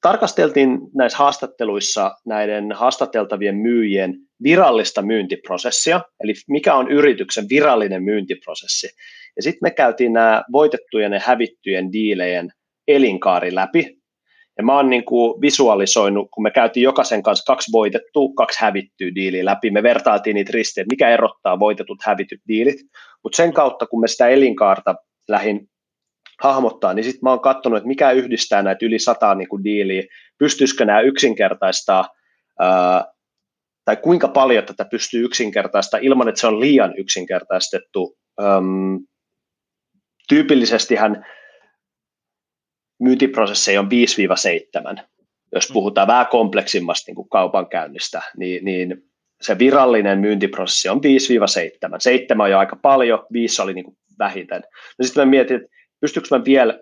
tarkasteltiin 0.00 0.78
näissä 0.94 1.18
haastatteluissa 1.18 2.14
näiden 2.26 2.72
haastateltavien 2.72 3.56
myyjien 3.56 4.14
virallista 4.42 5.02
myyntiprosessia, 5.02 6.00
eli 6.20 6.32
mikä 6.48 6.74
on 6.74 6.90
yrityksen 6.90 7.44
virallinen 7.50 8.02
myyntiprosessi. 8.02 8.88
Ja 9.36 9.42
sitten 9.42 9.60
me 9.62 9.70
käytiin 9.70 10.12
nämä 10.12 10.42
voitettujen 10.52 11.12
ja 11.12 11.20
hävittyjen 11.24 11.92
diilejen 11.92 12.50
elinkaari 12.88 13.54
läpi. 13.54 13.98
Ja 14.58 14.64
mä 14.64 14.76
oon 14.76 14.90
niin 14.90 15.04
kuin 15.04 15.40
visualisoinut, 15.40 16.28
kun 16.34 16.42
me 16.42 16.50
käytiin 16.50 16.84
jokaisen 16.84 17.22
kanssa 17.22 17.52
kaksi 17.52 17.72
voitettua, 17.72 18.28
kaksi 18.36 18.60
hävittyä 18.60 19.14
diiliä 19.14 19.44
läpi, 19.44 19.70
me 19.70 19.82
vertailtiin 19.82 20.34
niitä 20.34 20.50
ristejä, 20.54 20.84
mikä 20.90 21.10
erottaa 21.10 21.58
voitetut 21.58 21.98
hävityt 22.02 22.40
diilit. 22.48 22.76
Mutta 23.22 23.36
sen 23.36 23.52
kautta, 23.52 23.86
kun 23.86 24.00
me 24.00 24.08
sitä 24.08 24.28
elinkaarta 24.28 24.94
lähdin 25.28 25.68
hahmottaa, 26.42 26.94
niin 26.94 27.04
sitten 27.04 27.20
mä 27.22 27.30
oon 27.30 27.40
katsonut, 27.40 27.76
että 27.76 27.88
mikä 27.88 28.10
yhdistää 28.10 28.62
näitä 28.62 28.86
yli 28.86 28.98
sataa 28.98 29.34
niin 29.34 29.48
kuin 29.48 29.64
diiliä, 29.64 30.02
pystyisikö 30.38 30.84
nämä 30.84 31.00
yksinkertaistaa, 31.00 32.08
ää, 32.60 33.04
tai 33.84 33.96
kuinka 33.96 34.28
paljon 34.28 34.64
tätä 34.64 34.84
pystyy 34.84 35.24
yksinkertaistaa 35.24 36.00
ilman, 36.02 36.28
että 36.28 36.40
se 36.40 36.46
on 36.46 36.60
liian 36.60 36.94
yksinkertaistettu. 36.98 38.16
Öm, 38.40 38.98
tyypillisestihän 40.28 41.26
myyntiprosesseja 43.00 43.80
on 43.80 43.88
5-7, 44.98 45.02
jos 45.54 45.68
mm. 45.68 45.72
puhutaan 45.72 46.08
vähän 46.08 46.26
kompleksimmasta 46.26 47.04
niin 47.08 47.16
kuin 47.16 47.28
kaupankäynnistä, 47.28 48.22
niin, 48.36 48.64
niin 48.64 49.02
se 49.40 49.58
virallinen 49.58 50.18
myyntiprosessi 50.18 50.88
on 50.88 50.98
5-7. 50.98 51.00
7 51.98 52.44
on 52.44 52.50
jo 52.50 52.58
aika 52.58 52.76
paljon, 52.76 53.26
5 53.32 53.62
oli 53.62 53.74
niin 53.74 53.84
kuin 53.84 53.96
vähiten. 54.18 54.62
No 54.98 55.04
sitten 55.06 55.26
mä 55.26 55.30
mietin, 55.30 55.56
että 55.56 55.68
pystyykö 56.00 56.28
mä 56.30 56.44
vielä 56.44 56.78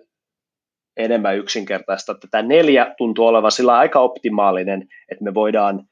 enemmän 0.97 1.37
yksinkertaista. 1.37 2.15
Tämä 2.31 2.47
neljä 2.47 2.93
tuntuu 2.97 3.27
olevan 3.27 3.51
sillä 3.51 3.77
aika 3.77 3.99
optimaalinen, 3.99 4.87
että 5.11 5.23
me 5.23 5.33
voidaan 5.33 5.83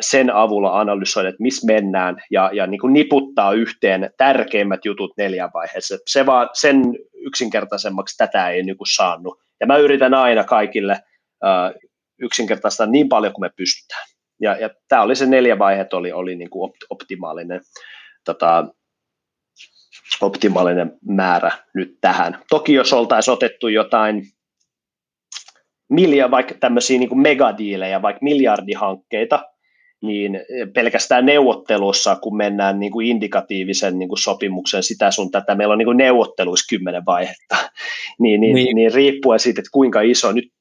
sen 0.00 0.34
avulla 0.34 0.80
analysoida, 0.80 1.28
että 1.28 1.42
missä 1.42 1.66
mennään 1.66 2.16
ja, 2.30 2.50
ja 2.52 2.66
niin 2.66 2.80
kuin 2.80 2.92
niputtaa 2.92 3.52
yhteen 3.52 4.10
tärkeimmät 4.16 4.84
jutut 4.84 5.12
neljän 5.16 5.50
vaiheessa. 5.54 5.98
Se 6.06 6.26
vaan, 6.26 6.48
sen 6.52 6.82
yksinkertaisemmaksi 7.14 8.16
tätä 8.16 8.50
ei 8.50 8.62
niin 8.62 8.76
kuin 8.76 8.94
saanut. 8.94 9.38
Ja 9.60 9.66
mä 9.66 9.76
yritän 9.76 10.14
aina 10.14 10.44
kaikille 10.44 10.96
yksinkertaista 12.20 12.86
niin 12.86 13.08
paljon 13.08 13.32
kuin 13.32 13.44
me 13.44 13.50
pystytään. 13.56 14.06
Ja, 14.40 14.56
ja 14.56 14.70
tämä 14.88 15.02
oli 15.02 15.16
se 15.16 15.26
neljä 15.26 15.58
vaiheet 15.58 15.94
oli, 15.94 16.12
oli 16.12 16.36
niin 16.36 16.50
kuin 16.50 16.72
optimaalinen, 16.90 17.60
tota, 18.24 18.68
optimaalinen 20.20 20.92
määrä 21.08 21.52
nyt 21.74 21.98
tähän. 22.00 22.38
Toki 22.48 22.74
jos 22.74 22.92
oltaisiin 22.92 23.32
otettu 23.32 23.68
jotain 23.68 24.22
milja, 25.90 26.30
vaikka 26.30 26.54
tämmöisiä 26.60 26.98
niin 26.98 27.08
kuin 27.08 27.20
megadiilejä, 27.20 28.02
vaikka 28.02 28.18
miljardihankkeita, 28.22 29.44
niin 30.02 30.40
pelkästään 30.74 31.26
neuvottelussa, 31.26 32.16
kun 32.16 32.36
mennään 32.36 32.80
niin 32.80 32.92
kuin 32.92 33.06
indikatiivisen 33.06 33.98
niin 33.98 34.08
kuin 34.08 34.18
sopimuksen 34.18 34.82
sitä 34.82 35.10
sun 35.10 35.30
tätä, 35.30 35.54
meillä 35.54 35.72
on 35.72 35.78
niin 35.78 35.86
kuin 35.86 35.96
neuvotteluissa 35.96 36.68
kymmenen 36.68 37.06
vaihetta, 37.06 37.56
niin, 38.20 38.40
niin, 38.40 38.54
niin. 38.54 38.76
niin 38.76 38.94
riippuen 38.94 39.40
siitä, 39.40 39.60
että 39.60 39.70
kuinka 39.72 40.00
iso, 40.00 40.32
nyt 40.32 40.52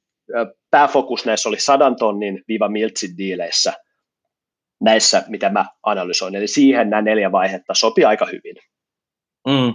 pääfokus 0.71 1.25
näissä 1.25 1.49
oli 1.49 1.59
sadan 1.59 1.95
tonnin 1.95 2.43
viiva 2.47 2.69
miltsin 2.69 3.17
diileissä, 3.17 3.73
näissä, 4.81 5.23
mitä 5.27 5.49
mä 5.49 5.65
analysoin, 5.83 6.35
eli 6.35 6.47
siihen 6.47 6.89
nämä 6.89 7.01
neljä 7.01 7.31
vaihetta 7.31 7.73
sopii 7.73 8.05
aika 8.05 8.25
hyvin. 8.25 8.55
Mm. 9.47 9.73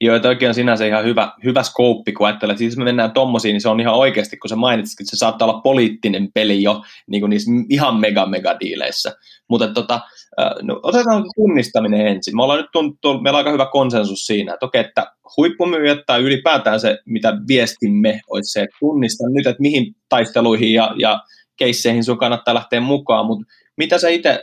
Joo, 0.00 0.20
oikein 0.24 0.48
on 0.48 0.54
sinänsä 0.54 0.86
ihan 0.86 1.04
hyvä, 1.04 1.32
hyvä 1.44 1.62
skouppi, 1.62 2.12
kun 2.12 2.26
ajattelee, 2.26 2.52
että 2.52 2.58
siis 2.58 2.76
me 2.76 2.84
mennään 2.84 3.12
tommosiin, 3.12 3.52
niin 3.52 3.60
se 3.60 3.68
on 3.68 3.80
ihan 3.80 3.94
oikeasti, 3.94 4.36
kun 4.36 4.48
sä 4.48 4.56
mainitsit, 4.56 5.00
että 5.00 5.10
se 5.10 5.16
saattaa 5.16 5.48
olla 5.48 5.60
poliittinen 5.60 6.28
peli 6.34 6.62
jo 6.62 6.82
niin 7.06 7.20
kuin 7.20 7.30
niissä 7.30 7.50
ihan 7.70 8.00
mega 8.00 8.26
mega 8.26 8.60
diileissä. 8.60 9.12
Mutta 9.48 9.68
tota, 9.68 10.00
no, 10.62 10.80
otetaan 10.82 11.24
tunnistaminen 11.36 12.06
ensin. 12.06 12.36
Me 12.36 12.42
ollaan 12.42 12.60
nyt 12.60 12.70
tuntuu, 12.72 13.20
meillä 13.20 13.36
on 13.36 13.40
aika 13.40 13.52
hyvä 13.52 13.66
konsensus 13.72 14.26
siinä, 14.26 14.54
että 14.54 14.66
okei, 14.66 14.80
että 14.80 15.06
huippumyyjät 15.36 15.98
tai 16.06 16.20
ylipäätään 16.20 16.80
se, 16.80 16.98
mitä 17.06 17.32
viestimme, 17.48 18.20
olisi 18.30 18.52
se, 18.52 18.62
että 18.62 18.76
tunnista 18.80 19.24
nyt, 19.28 19.46
että 19.46 19.62
mihin 19.62 19.94
taisteluihin 20.08 20.72
ja, 20.72 20.94
ja 20.98 21.20
keisseihin 21.56 22.04
sun 22.04 22.18
kannattaa 22.18 22.54
lähteä 22.54 22.80
mukaan, 22.80 23.26
mutta 23.26 23.44
mitä 23.76 23.98
sä 23.98 24.08
itse, 24.08 24.42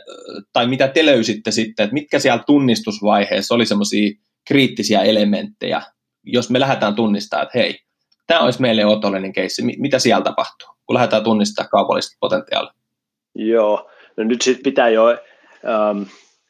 tai 0.52 0.66
mitä 0.66 0.88
te 0.88 1.06
löysitte 1.06 1.50
sitten, 1.50 1.84
että 1.84 1.94
mitkä 1.94 2.18
siellä 2.18 2.42
tunnistusvaiheessa 2.46 3.54
oli 3.54 3.66
semmoisia 3.66 4.10
kriittisiä 4.46 5.02
elementtejä, 5.02 5.82
jos 6.24 6.50
me 6.50 6.60
lähdetään 6.60 6.94
tunnistamaan, 6.94 7.46
että 7.46 7.58
hei, 7.58 7.78
tämä 8.26 8.40
olisi 8.40 8.60
meille 8.60 8.86
otollinen 8.86 9.32
keissi, 9.32 9.62
mitä 9.62 9.98
siellä 9.98 10.24
tapahtuu, 10.24 10.68
kun 10.86 10.94
lähdetään 10.94 11.24
tunnistamaan 11.24 11.70
kaupallista 11.70 12.16
potentiaalia? 12.20 12.72
Joo, 13.34 13.90
no 14.16 14.24
nyt 14.24 14.42
sitten 14.42 14.62
pitää 14.62 14.88
jo, 14.88 15.08
ähm, 15.08 16.02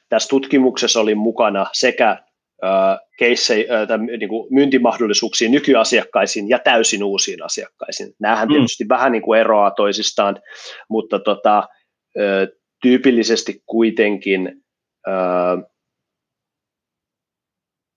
tässä 0.08 0.28
tutkimuksessa 0.28 1.00
oli 1.00 1.14
mukana 1.14 1.66
sekä 1.72 2.10
äh, 2.10 2.98
keissei, 3.18 3.68
äh, 3.70 3.98
niin 4.18 4.28
kuin 4.28 4.54
myyntimahdollisuuksia 4.54 5.48
nykyasiakkaisiin 5.48 6.48
ja 6.48 6.58
täysin 6.58 7.04
uusiin 7.04 7.42
asiakkaisiin. 7.42 8.14
Nämähän 8.20 8.48
mm. 8.48 8.52
tietysti 8.52 8.88
vähän 8.88 9.12
niin 9.12 9.22
kuin 9.22 9.40
eroaa 9.40 9.70
toisistaan, 9.70 10.40
mutta 10.88 11.18
tota, 11.18 11.58
äh, 11.58 12.48
tyypillisesti 12.82 13.62
kuitenkin 13.66 14.62
äh, 15.08 15.71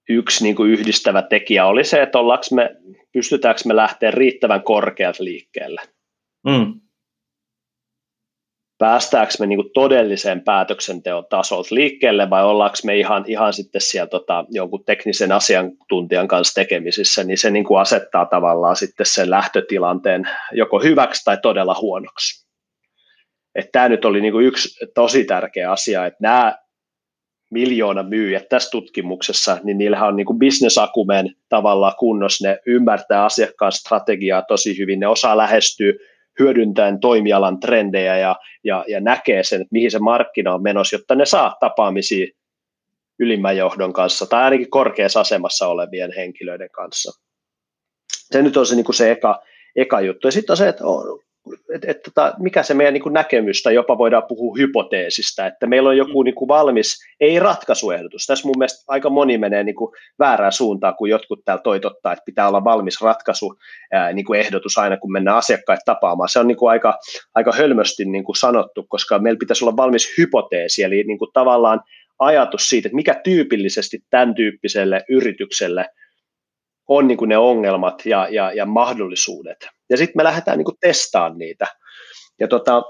yksi 0.10 0.44
niin 0.44 0.56
kuin 0.56 0.72
yhdistävä 0.72 1.22
tekijä 1.22 1.66
oli 1.66 1.84
se, 1.84 2.02
että 2.02 2.20
me, 2.52 2.76
pystytäänkö 3.14 3.62
me 3.66 3.76
lähteä 3.76 4.12
riittävän 4.12 4.64
korkealta 4.64 5.24
liikkeelle. 5.24 5.82
Mm. 6.48 6.74
Päästäänkö 8.78 9.34
me 9.40 9.46
niin 9.46 9.58
kuin 9.58 9.74
todelliseen 9.74 10.42
päätöksenteon 10.42 11.26
tasolta 11.30 11.76
liikkeelle 11.76 12.30
vai 12.30 12.44
ollaanko 12.44 12.78
me 12.84 12.98
ihan, 12.98 13.24
ihan 13.28 13.54
sitten 13.54 13.82
siellä 13.82 14.08
tota, 14.08 14.46
jonkun 14.50 14.86
teknisen 14.86 15.32
asiantuntijan 15.32 16.28
kanssa 16.28 16.62
tekemisissä, 16.62 17.24
niin 17.24 17.38
se 17.38 17.52
niin 17.52 17.66
kuin 17.66 17.82
asettaa 17.82 18.26
tavallaan 18.26 18.76
sitten 18.76 19.06
sen 19.06 19.30
lähtötilanteen 19.30 20.30
joko 20.52 20.80
hyväksi 20.80 21.24
tai 21.26 21.38
todella 21.42 21.76
huonoksi. 21.82 22.46
Tämä 23.72 23.90
nyt 23.90 24.06
oli 24.06 24.22
niin 24.22 24.32
kuin 24.32 24.46
yksi 24.46 24.86
tosi 24.96 25.24
tärkeä 25.24 25.72
asia, 25.72 26.06
että 26.06 26.18
nämä 26.22 26.65
miljoona 27.50 28.04
myyjät 28.04 28.50
tässä 28.50 28.70
tutkimuksessa, 28.72 29.58
niin 29.64 29.78
niillähän 29.78 30.08
on 30.08 30.16
niin 30.16 30.26
kuin 30.26 30.40
bisnesakumen 30.40 31.36
tavallaan 31.50 31.94
kunnossa, 32.00 32.48
ne 32.48 32.60
ymmärtää 32.66 33.26
asiakkaan 33.26 33.72
strategiaa 33.72 34.42
tosi 34.42 34.78
hyvin, 34.78 35.00
ne 35.00 35.08
osaa 35.08 35.38
lähestyä 35.38 35.94
hyödyntäen 36.40 37.00
toimialan 37.00 37.60
trendejä 37.60 38.18
ja, 38.18 38.36
ja, 38.64 38.86
ja 38.88 39.00
näkee 39.00 39.44
sen, 39.44 39.62
että 39.62 39.72
mihin 39.72 39.92
se 39.92 40.00
markkina 40.00 40.54
on 40.54 40.64
menossa, 40.64 40.96
jotta 40.96 41.16
ne 41.16 41.26
saa 41.26 41.58
tapaamisia 41.60 42.28
ylimmän 43.20 43.58
johdon 43.58 43.94
kanssa 43.94 44.26
tai 44.26 44.44
ainakin 44.44 44.70
korkeassa 44.70 45.20
asemassa 45.20 45.68
olevien 45.68 46.14
henkilöiden 46.16 46.70
kanssa. 46.72 47.22
Se 48.32 48.42
nyt 48.42 48.58
on 48.58 48.66
se, 48.66 48.76
niin 48.76 48.86
kuin 48.86 48.96
se 48.96 49.12
eka, 49.12 49.44
eka 49.76 50.02
juttu. 50.02 50.28
Ja 50.28 50.32
sitten 50.32 50.54
on 50.54 50.58
se, 50.58 50.68
että 50.68 50.84
et, 51.76 51.86
et, 51.86 52.02
tota, 52.04 52.34
mikä 52.40 52.64
se 52.64 52.74
meidän 52.74 52.94
niin 52.94 53.04
kuin 53.04 53.14
näkemys, 53.14 53.64
tai 53.64 53.76
jopa 53.76 53.98
voidaan 53.98 54.24
puhua 54.28 54.56
hypoteesista, 54.58 55.46
että 55.46 55.68
meillä 55.68 55.90
on 55.90 55.98
joku 55.98 56.24
niin 56.24 56.36
kuin 56.36 56.48
valmis, 56.48 56.98
ei 57.20 57.40
ratkaisuehdotus. 57.40 58.26
Tässä 58.26 58.48
mun 58.48 58.56
mielestä 58.58 58.84
aika 58.88 59.10
moni 59.10 59.38
menee 59.38 59.64
niin 59.64 59.76
kuin 59.76 59.92
väärään 60.20 60.52
suuntaan, 60.52 60.96
kun 60.96 61.10
jotkut 61.10 61.46
täällä 61.46 61.62
toitottaa, 61.62 62.14
että 62.14 62.26
pitää 62.26 62.48
olla 62.48 62.64
valmis 62.64 63.02
ratkaisu, 63.02 63.56
ää, 63.92 64.14
niin 64.14 64.26
kuin 64.26 64.40
ehdotus 64.40 64.78
aina, 64.78 64.98
kun 64.98 65.12
mennään 65.12 65.38
asiakkaita 65.38 65.82
tapaamaan. 65.86 66.30
Se 66.30 66.40
on 66.40 66.48
niin 66.48 66.58
kuin 66.58 66.70
aika, 66.70 67.00
aika 67.36 67.52
hölmösti 67.52 68.06
niin 68.06 68.24
kuin 68.24 68.36
sanottu, 68.36 68.86
koska 68.90 69.20
meillä 69.20 69.40
pitäisi 69.40 69.66
olla 69.66 69.78
valmis 69.78 70.18
hypoteesi, 70.18 70.84
eli 70.84 71.04
niin 71.04 71.20
kuin 71.20 71.32
tavallaan 71.34 71.82
ajatus 72.20 72.70
siitä, 72.70 72.88
että 72.88 72.96
mikä 72.96 73.22
tyypillisesti 73.24 74.00
tämän 74.10 74.36
tyyppiselle 74.36 75.04
yritykselle– 75.10 75.86
on 76.88 77.08
niin 77.08 77.18
kuin 77.18 77.30
ne 77.30 77.38
ongelmat 77.38 78.06
ja, 78.06 78.28
ja, 78.32 78.54
ja 78.54 78.66
mahdollisuudet. 78.66 79.68
Ja 79.90 79.98
sitten 79.98 80.14
me 80.18 80.24
lähdetään 80.24 80.58
niin 80.58 80.66
kuin 80.66 80.78
testaamaan 80.80 81.38
niitä. 81.38 81.66
Ja 82.40 82.48
tota, 82.48 82.84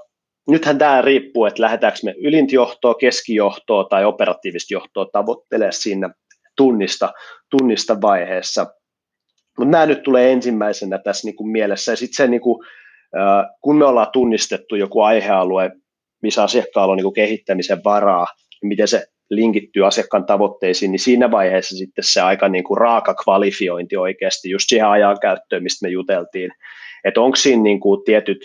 nythän 0.49 0.77
tämä 0.77 1.01
riippuu, 1.01 1.45
että 1.45 1.61
lähdetäänkö 1.61 1.99
me 2.03 2.15
ylintijohtoa, 2.17 2.95
keskijohtoa 2.95 3.83
tai 3.83 4.05
operatiivista 4.05 4.73
johtoa 4.73 5.05
tavoittelee 5.05 5.71
siinä 5.71 6.09
tunnista, 6.57 7.13
tunnista 7.49 8.01
vaiheessa. 8.01 8.65
Mutta 9.57 9.71
nämä 9.71 9.85
nyt 9.85 10.03
tulee 10.03 10.31
ensimmäisenä 10.31 10.97
tässä 10.97 11.27
niin 11.27 11.35
kuin 11.35 11.51
mielessä. 11.51 11.91
Ja 11.91 11.95
sitten 11.95 12.15
se, 12.15 12.27
niin 12.27 12.41
kuin, 12.41 12.65
kun 13.61 13.77
me 13.77 13.85
ollaan 13.85 14.11
tunnistettu 14.13 14.75
joku 14.75 15.01
aihealue, 15.01 15.71
missä 16.21 16.43
asiakkaalla 16.43 16.91
on 16.91 16.97
niin 16.97 17.03
kuin 17.03 17.13
kehittämisen 17.13 17.83
varaa, 17.83 18.27
niin 18.61 18.67
miten 18.67 18.87
se 18.87 19.07
linkittyy 19.29 19.87
asiakkaan 19.87 20.25
tavoitteisiin, 20.25 20.91
niin 20.91 20.99
siinä 20.99 21.31
vaiheessa 21.31 21.77
sitten 21.77 22.03
se 22.03 22.21
aika 22.21 22.49
niin 22.49 22.63
kuin 22.63 22.77
raaka 22.77 23.13
kvalifiointi 23.13 23.97
oikeasti 23.97 24.49
just 24.49 24.65
siihen 24.69 24.87
ajankäyttöön, 24.87 25.63
mistä 25.63 25.85
me 25.85 25.89
juteltiin, 25.89 26.51
että 27.03 27.21
onko 27.21 27.35
siinä 27.35 27.63
niin 27.63 27.79
kuin 27.79 28.03
tietyt 28.05 28.37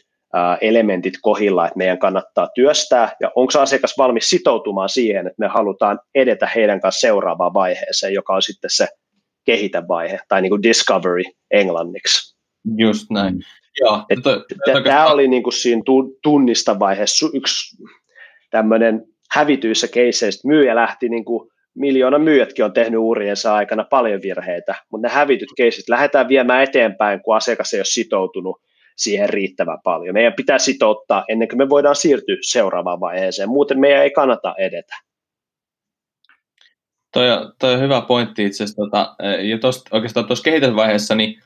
elementit 0.60 1.14
kohilla, 1.22 1.66
että 1.66 1.78
meidän 1.78 1.99
kannattaa 1.99 2.49
työstää, 2.54 3.16
ja 3.20 3.30
onko 3.34 3.52
asiakas 3.60 3.94
valmis 3.99 4.28
sitoutumaan 4.28 4.88
siihen, 4.88 5.26
että 5.26 5.38
me 5.38 5.49
halutaan 5.49 6.00
edetä 6.14 6.46
heidän 6.54 6.80
kanssa 6.80 7.00
seuraavaan 7.00 7.54
vaiheeseen, 7.54 8.14
joka 8.14 8.34
on 8.34 8.42
sitten 8.42 8.70
se 8.70 8.88
kehitä 9.44 9.88
vaihe, 9.88 10.20
tai 10.28 10.42
niin 10.42 10.50
kuin 10.50 10.62
discovery 10.62 11.22
englanniksi. 11.50 12.37
Just 12.76 13.10
näin. 13.10 13.34
Mm. 13.34 13.40
Joo, 13.80 14.04
Tämä 14.84 15.06
oli 15.06 15.28
niin 15.28 15.42
kuin 15.42 15.52
siinä 15.52 15.82
tunnista 16.22 16.78
vaiheessa 16.78 17.26
yksi 17.34 17.84
tämmöinen 18.50 19.04
hävityissä 19.34 19.88
keisseistä 19.88 20.49
myyjä 20.49 20.75
lähti 20.75 21.08
niin 21.08 21.25
kuin 21.25 21.50
miljoona 21.75 22.18
myyjätkin 22.18 22.64
on 22.64 22.72
tehnyt 22.72 23.00
uriensa 23.00 23.54
aikana 23.54 23.84
paljon 23.84 24.22
virheitä, 24.22 24.75
mutta 24.90 25.08
ne 25.08 25.14
hävityt 25.14 25.49
keisit 25.56 25.88
lähdetään 25.88 26.28
viemään 26.28 26.62
eteenpäin, 26.62 27.22
kun 27.22 27.37
asiakas 27.37 27.75
ei 27.75 27.80
ole 27.80 27.84
sitoutunut 27.84 28.56
siihen 28.96 29.28
riittävän 29.28 29.78
paljon. 29.84 30.14
Meidän 30.14 30.32
pitää 30.32 30.58
sitouttaa 30.58 31.25
ennen 31.28 31.49
kuin 31.49 31.58
me 31.58 31.68
voidaan 31.68 31.96
siirtyä 31.96 32.37
seuraavaan 32.40 33.00
vaiheeseen, 33.00 33.49
muuten 33.49 33.80
meidän 33.80 34.02
ei 34.02 34.10
kannata 34.10 34.54
edetä. 34.58 34.94
Toi 37.12 37.30
on, 37.30 37.52
toi 37.58 37.75
on 37.75 37.80
hyvä 37.80 38.00
pointti 38.00 38.44
itse 38.44 38.64
asiassa. 38.64 38.82
Tota, 38.82 39.14
ja 39.42 39.58
tosta, 39.58 39.90
oikeastaan 39.92 40.26
tuossa 40.26 40.42
kehitysvaiheessa, 40.42 41.14
niin, 41.14 41.42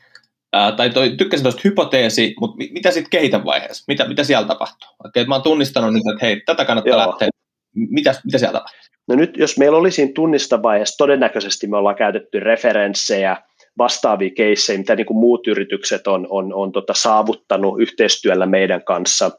ää, 0.53 0.73
tai 0.73 0.91
toi, 0.91 1.11
tykkäsin 1.17 1.45
tuosta 1.45 1.61
hypoteesi, 1.65 2.35
mutta 2.41 2.57
mitä 2.57 2.91
sitten 2.91 3.11
kehitänvaiheessa? 3.11 3.85
Mitä, 3.89 4.09
mitä 4.09 4.25
siellä 4.25 4.49
tapahtuu? 4.49 4.89
Okei, 5.05 5.25
mä 5.25 5.35
oon 5.35 5.43
tunnistanut 5.43 5.93
nyt, 5.93 6.03
että 6.13 6.27
hei, 6.27 6.43
tätä 6.47 6.65
kannattaa 6.65 6.99
Joo. 6.99 7.09
lähteä 7.09 7.29
mitä, 7.75 8.15
mitä 8.25 8.39
siellä 8.39 8.53
tapahtuu? 8.53 8.95
No 9.09 9.15
nyt, 9.15 9.37
jos 9.37 9.59
meillä 9.59 9.79
oli 9.79 9.91
siinä 9.91 10.13
tunnistavaiheessa, 10.15 10.99
todennäköisesti 10.99 11.67
me 11.67 11.77
ollaan 11.77 11.97
käytetty 11.97 12.41
referenssejä, 12.41 13.37
vastaavia 13.79 14.31
keissejä, 14.37 14.79
mitä 14.79 14.97
niin 14.97 15.07
kuin 15.07 15.17
muut 15.17 15.47
yritykset 15.47 16.07
on, 16.07 16.27
on, 16.31 16.55
on 16.55 16.73
tota 16.73 16.95
saavuttanut 16.95 17.81
yhteistyöllä 17.81 18.47
meidän 18.47 18.85
kanssa. 18.85 19.31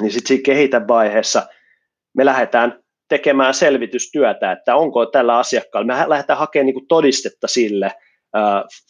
Niin 0.00 0.12
sitten 0.12 0.28
siinä 0.28 0.42
kehitävaiheessa 0.42 1.46
me 2.16 2.24
lähdetään 2.24 2.80
tekemään 3.08 3.54
selvitystyötä, 3.54 4.52
että 4.52 4.76
onko 4.76 5.06
tällä 5.06 5.38
asiakkaalla, 5.38 5.86
me 5.86 6.08
lähdetään 6.08 6.38
hakemaan 6.38 6.66
niin 6.66 6.74
kuin 6.74 6.88
todistetta 6.88 7.48
sille, 7.48 7.92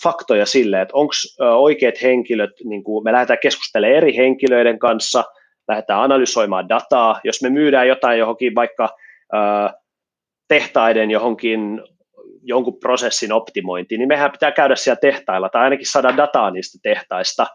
faktoja 0.02 0.46
sille, 0.46 0.80
että 0.80 0.96
onko 0.96 1.12
oikeat 1.56 2.02
henkilöt, 2.02 2.50
niin 2.64 2.84
kuin 2.84 3.04
me 3.04 3.12
lähdetään 3.12 3.38
keskustelemaan 3.42 3.96
eri 3.96 4.16
henkilöiden 4.16 4.78
kanssa– 4.78 5.25
lähdetään 5.70 6.02
analysoimaan 6.02 6.68
dataa. 6.68 7.20
Jos 7.24 7.42
me 7.42 7.50
myydään 7.50 7.88
jotain 7.88 8.18
johonkin 8.18 8.54
vaikka 8.54 8.88
tehtaiden 10.48 11.10
johonkin 11.10 11.60
jonkun 12.42 12.80
prosessin 12.80 13.32
optimointiin, 13.32 13.98
niin 13.98 14.08
mehän 14.08 14.32
pitää 14.32 14.52
käydä 14.52 14.76
siellä 14.76 15.00
tehtailla 15.00 15.48
tai 15.48 15.62
ainakin 15.62 15.90
saada 15.90 16.16
dataa 16.16 16.50
niistä 16.50 16.78
tehtaista 16.82 17.46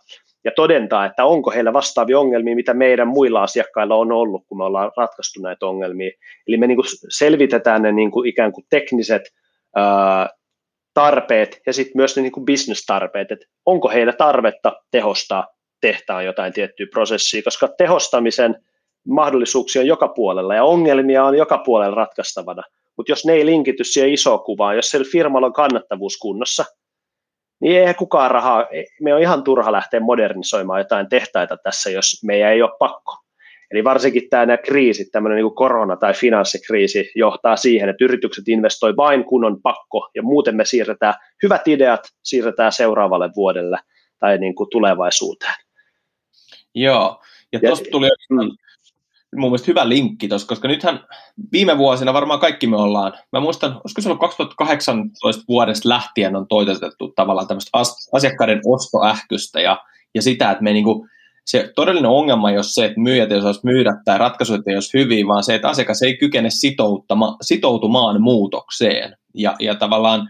ja 0.43 0.51
todentaa, 0.55 1.05
että 1.05 1.25
onko 1.25 1.51
heillä 1.51 1.74
vastaavia 1.74 2.19
ongelmia, 2.19 2.55
mitä 2.55 2.74
meidän 2.74 3.07
muilla 3.07 3.43
asiakkailla 3.43 3.95
on 3.95 4.12
ollut, 4.12 4.43
kun 4.48 4.57
me 4.57 4.63
ollaan 4.63 4.91
ratkaistu 4.98 5.41
näitä 5.41 5.65
ongelmia. 5.65 6.12
Eli 6.48 6.57
me 6.57 6.67
niin 6.67 6.77
kuin 6.77 6.88
selvitetään 7.10 7.81
ne 7.81 7.91
niin 7.91 8.12
kuin 8.12 8.29
ikään 8.29 8.51
kuin 8.51 8.65
tekniset 8.69 9.22
ää, 9.75 10.29
tarpeet 10.93 11.62
ja 11.65 11.74
sitten 11.74 11.93
myös 11.95 12.15
ne 12.15 12.22
niin 12.22 12.31
kuin 12.31 12.45
business-tarpeet, 12.45 13.31
että 13.31 13.45
onko 13.65 13.89
heillä 13.89 14.13
tarvetta 14.13 14.74
tehostaa 14.91 15.48
tehtaan 15.82 16.25
jotain 16.25 16.53
tiettyä 16.53 16.86
prosessia, 16.91 17.44
koska 17.44 17.67
tehostamisen 17.67 18.55
mahdollisuuksia 19.08 19.82
on 19.82 19.88
joka 19.88 20.08
puolella 20.08 20.55
ja 20.55 20.63
ongelmia 20.63 21.24
on 21.24 21.38
joka 21.38 21.58
puolella 21.58 21.96
ratkaistavana. 21.96 22.63
Mutta 22.98 23.12
jos 23.12 23.25
ne 23.25 23.34
ei 23.34 23.46
linkity 23.46 23.84
siihen 23.84 24.13
isoon 24.13 24.44
kuvaan, 24.44 24.75
jos 24.75 24.89
siellä 24.89 25.08
firmalla 25.12 25.48
on 25.48 25.53
kannattavuus 25.53 26.17
kunnossa, 26.17 26.65
niin 27.62 27.88
ei 27.88 27.94
kukaan 27.94 28.32
rahaa, 28.32 28.67
me 29.01 29.13
on 29.13 29.22
ihan 29.22 29.44
turha 29.44 29.72
lähteä 29.72 30.00
modernisoimaan 30.00 30.79
jotain 30.79 31.10
tehtaita 31.10 31.58
tässä, 31.58 31.89
jos 31.89 32.24
meidän 32.24 32.51
ei 32.51 32.62
ole 32.62 32.72
pakko. 32.79 33.17
Eli 33.72 33.84
varsinkin 33.84 34.29
tämä 34.29 34.58
kriisi, 34.58 35.10
tämmöinen 35.12 35.36
niin 35.36 35.55
korona- 35.55 35.96
tai 35.96 36.13
finanssikriisi 36.13 37.12
johtaa 37.15 37.55
siihen, 37.55 37.89
että 37.89 38.05
yritykset 38.05 38.48
investoi 38.48 38.96
vain 38.96 39.24
kun 39.24 39.46
on 39.46 39.62
pakko, 39.62 40.10
ja 40.15 40.24
muuten 40.24 40.55
me 40.55 40.65
siirretään 40.65 41.13
hyvät 41.44 41.67
ideat, 41.67 42.08
siirretään 42.24 42.72
seuraavalle 42.72 43.29
vuodelle 43.36 43.77
tai 44.20 44.38
niin 44.38 44.55
kuin 44.55 44.70
tulevaisuuteen. 44.70 45.64
Joo, 46.75 47.22
ja 47.51 47.60
tuosta 47.60 47.86
tuli 47.91 48.08
mm 48.29 48.50
mun 49.36 49.50
mielestä 49.50 49.72
hyvä 49.72 49.89
linkki 49.89 50.27
tuossa, 50.27 50.48
koska 50.48 50.67
nythän 50.67 51.00
viime 51.51 51.77
vuosina 51.77 52.13
varmaan 52.13 52.39
kaikki 52.39 52.67
me 52.67 52.77
ollaan, 52.77 53.13
mä 53.32 53.39
muistan, 53.39 53.72
olisiko 53.72 54.01
se 54.01 54.10
ollut 54.10 54.20
2018 54.20 55.44
vuodesta 55.48 55.89
lähtien 55.89 56.36
on 56.36 56.48
toitotettu 56.48 57.13
tavallaan 57.15 57.48
tämmöistä 57.48 57.77
asiakkaiden 58.13 58.62
ostoähkystä 58.65 59.62
ja, 59.62 59.77
ja 60.15 60.22
sitä, 60.22 60.51
että 60.51 60.63
me 60.63 60.74
niinku, 60.74 61.08
se 61.46 61.72
todellinen 61.75 62.12
ongelma 62.12 62.50
ei 62.50 62.58
ole 62.58 62.63
se, 62.63 62.86
että 62.86 63.00
myyjät 63.00 63.32
ei 63.32 63.38
osaisi 63.38 63.60
myydä 63.63 63.94
tai 64.05 64.17
ratkaisut 64.17 64.67
ei 64.67 64.75
olisi 64.75 65.00
hyviä, 65.00 65.27
vaan 65.27 65.44
se, 65.44 65.55
että 65.55 65.70
asiakas 65.70 66.01
ei 66.01 66.17
kykene 66.17 66.50
sitoutumaan 67.41 68.22
muutokseen. 68.22 69.17
Ja, 69.34 69.55
ja 69.60 69.75
tavallaan, 69.75 70.29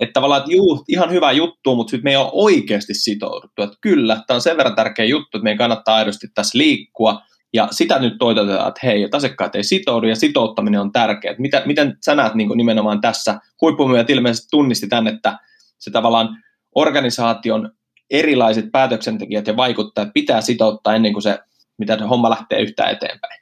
että 0.00 0.12
tavallaan, 0.12 0.40
että 0.40 0.52
juu, 0.52 0.84
ihan 0.88 1.10
hyvä 1.10 1.32
juttu, 1.32 1.74
mutta 1.74 1.90
sitten 1.90 2.04
me 2.04 2.10
ei 2.10 2.16
ole 2.16 2.30
oikeasti 2.32 2.94
sitouduttu. 2.94 3.62
Että 3.62 3.76
kyllä, 3.80 4.22
tämä 4.26 4.34
on 4.34 4.40
sen 4.40 4.56
verran 4.56 4.76
tärkeä 4.76 5.04
juttu, 5.04 5.38
että 5.38 5.44
meidän 5.44 5.58
kannattaa 5.58 5.96
aidosti 5.96 6.26
tässä 6.34 6.58
liikkua, 6.58 7.20
ja 7.52 7.68
sitä 7.70 7.98
nyt 7.98 8.14
toitotetaan, 8.18 8.68
että 8.68 8.80
hei, 8.84 9.02
että 9.02 9.16
asiakkaat 9.16 9.54
ei 9.54 9.64
sitoudu 9.64 10.06
ja 10.06 10.16
sitouttaminen 10.16 10.80
on 10.80 10.92
tärkeää. 10.92 11.34
Mitä, 11.38 11.62
miten 11.66 11.96
sä 12.04 12.14
näet 12.14 12.34
niin 12.34 12.48
nimenomaan 12.54 13.00
tässä? 13.00 13.40
Huippumyyjät 13.60 14.10
ilmeisesti 14.10 14.48
tunnisti 14.50 14.88
tämän, 14.88 15.14
että 15.14 15.38
se 15.78 15.90
tavallaan 15.90 16.28
organisaation 16.74 17.70
erilaiset 18.10 18.64
päätöksentekijät 18.72 19.46
ja 19.46 19.56
vaikuttajat 19.56 20.08
pitää 20.14 20.40
sitouttaa 20.40 20.94
ennen 20.94 21.12
kuin 21.12 21.22
se, 21.22 21.38
mitä 21.78 21.98
se 21.98 22.04
homma 22.04 22.30
lähtee 22.30 22.60
yhtään 22.60 22.90
eteenpäin. 22.90 23.40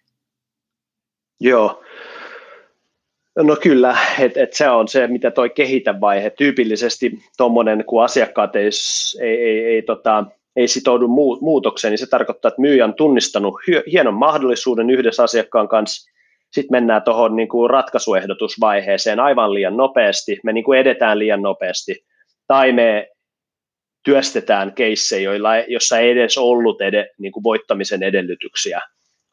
Joo. 1.41 1.83
No 3.43 3.57
kyllä, 3.57 3.97
että 4.19 4.43
et 4.43 4.53
se 4.53 4.69
on 4.69 4.89
se, 4.89 5.07
mitä 5.07 5.31
toi 5.31 5.51
kehitä-vaihe. 5.51 6.31
Tyypillisesti 6.31 7.19
tuommoinen, 7.37 7.85
kun 7.85 8.05
asiakkaat 8.05 8.57
ei, 8.57 8.71
ei, 9.21 9.43
ei, 9.43 9.65
ei 9.65 9.83
tota, 9.83 10.25
ei 10.57 10.69
sitoudu 10.69 11.09
muutokseen, 11.41 11.93
niin 11.93 11.99
se 11.99 12.07
tarkoittaa, 12.07 12.49
että 12.49 12.61
myyjä 12.61 12.85
on 12.85 12.95
tunnistanut 12.95 13.55
hienon 13.93 14.15
mahdollisuuden 14.15 14.91
yhdessä 14.91 15.23
asiakkaan 15.23 15.69
kanssa. 15.69 16.11
Sitten 16.53 16.75
mennään 16.75 17.03
tuohon 17.03 17.37
niin 17.37 17.49
kuin 17.49 17.71
ratkaisuehdotusvaiheeseen 17.71 19.21
aivan 19.21 19.55
liian 19.55 19.77
nopeasti, 19.77 20.39
me 20.45 20.53
niin 20.53 20.65
kuin 20.65 20.79
edetään 20.79 21.19
liian 21.19 21.43
nopeasti, 21.43 22.05
tai 22.47 22.73
me 22.73 23.09
työstetään 24.05 24.75
keissejä, 24.75 25.23
joilla, 25.23 25.59
jossa 25.59 25.99
ei 25.99 26.11
edes 26.11 26.39
ollut 26.39 26.81
ed- 26.81 27.09
niin 27.19 27.33
kuin 27.33 27.45
voittamisen 27.45 28.03
edellytyksiä 28.03 28.81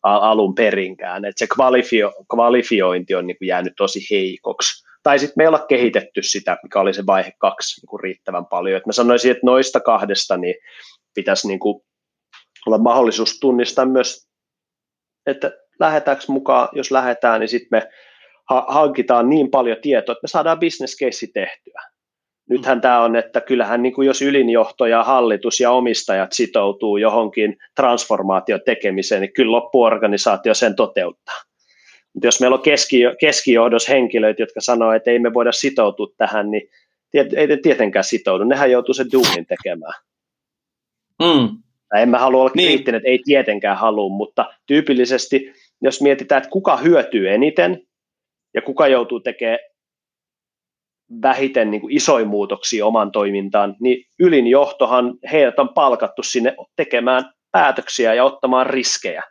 alun 0.05 0.55
perinkään. 0.55 1.25
Et 1.25 1.37
se 1.37 1.47
kvalifio, 1.47 2.13
kvalifiointi 2.35 3.15
on 3.15 3.27
niin 3.27 3.37
kuin 3.37 3.47
jäänyt 3.47 3.73
tosi 3.77 3.99
heikoksi. 4.11 4.85
Tai 5.03 5.19
sitten 5.19 5.33
me 5.37 5.43
ei 5.43 5.47
olla 5.47 5.65
kehitetty 5.69 6.23
sitä, 6.23 6.57
mikä 6.63 6.79
oli 6.79 6.93
se 6.93 7.05
vaihe 7.05 7.33
kaksi 7.37 7.81
niin 7.81 7.87
kuin 7.87 7.99
riittävän 7.99 8.45
paljon. 8.45 8.77
Et 8.77 8.85
mä 8.85 8.91
sanoisin, 8.91 9.31
että 9.31 9.45
noista 9.45 9.79
kahdesta 9.79 10.37
niin 10.37 10.55
pitäisi 11.15 11.47
niin 11.47 11.59
kuin 11.59 11.81
olla 12.65 12.77
mahdollisuus 12.77 13.39
tunnistaa 13.39 13.85
myös, 13.85 14.27
että 15.25 15.51
lähdetäänkö 15.79 16.23
mukaan, 16.27 16.69
jos 16.71 16.91
lähdetään, 16.91 17.39
niin 17.39 17.49
sitten 17.49 17.69
me 17.71 17.89
hankitaan 18.67 19.29
niin 19.29 19.51
paljon 19.51 19.77
tietoa, 19.81 20.13
että 20.13 20.23
me 20.23 20.27
saadaan 20.27 20.59
business 20.59 20.97
case 20.97 21.27
tehtyä. 21.33 21.81
Nythän 22.49 22.81
tämä 22.81 23.03
on, 23.03 23.15
että 23.15 23.41
kyllähän 23.41 23.83
niin 23.83 23.93
kuin 23.93 24.05
jos 24.05 24.21
ylinjohto 24.21 24.85
ja 24.85 25.03
hallitus 25.03 25.59
ja 25.59 25.71
omistajat 25.71 26.33
sitoutuu 26.33 26.97
johonkin 26.97 27.57
transformaation 27.75 28.59
tekemiseen, 28.65 29.21
niin 29.21 29.33
kyllä 29.33 29.51
loppuorganisaatio 29.51 30.53
sen 30.53 30.75
toteuttaa. 30.75 31.35
Mutta 32.13 32.27
jos 32.27 32.39
meillä 32.39 32.55
on 32.55 32.61
keski, 32.61 33.01
keskijohdos 33.19 33.89
henkilöitä, 33.89 34.41
jotka 34.41 34.61
sanoo, 34.61 34.91
että 34.91 35.11
ei 35.11 35.19
me 35.19 35.33
voida 35.33 35.51
sitoutua 35.51 36.07
tähän, 36.17 36.51
niin 36.51 36.69
ei 37.13 37.47
ne 37.47 37.57
tietenkään 37.57 38.03
sitoudu. 38.03 38.43
Nehän 38.43 38.71
joutuu 38.71 38.93
sen 38.93 39.11
duunin 39.11 39.45
tekemään. 39.45 39.93
Mm. 41.23 41.49
En 42.01 42.09
mä 42.09 42.19
halua 42.19 42.41
olla 42.41 42.51
niin. 42.55 42.67
kriittinen, 42.67 42.97
että 42.97 43.09
ei 43.09 43.19
tietenkään 43.25 43.77
halua, 43.77 44.09
mutta 44.09 44.45
tyypillisesti, 44.65 45.53
jos 45.81 46.01
mietitään, 46.01 46.37
että 46.37 46.49
kuka 46.49 46.77
hyötyy 46.77 47.29
eniten 47.29 47.81
ja 48.53 48.61
kuka 48.61 48.87
joutuu 48.87 49.19
tekemään 49.19 49.59
vähiten 51.21 51.71
niin 51.71 51.81
kuin 51.81 51.93
isoja 51.93 52.25
muutoksia 52.25 52.85
oman 52.85 53.11
toimintaan, 53.11 53.75
niin 53.79 54.05
ylin 54.19 54.47
johtohan 54.47 55.13
heidät 55.31 55.59
on 55.59 55.69
palkattu 55.69 56.23
sinne 56.23 56.55
tekemään 56.75 57.23
päätöksiä 57.51 58.13
ja 58.13 58.23
ottamaan 58.23 58.67
riskejä. 58.67 59.23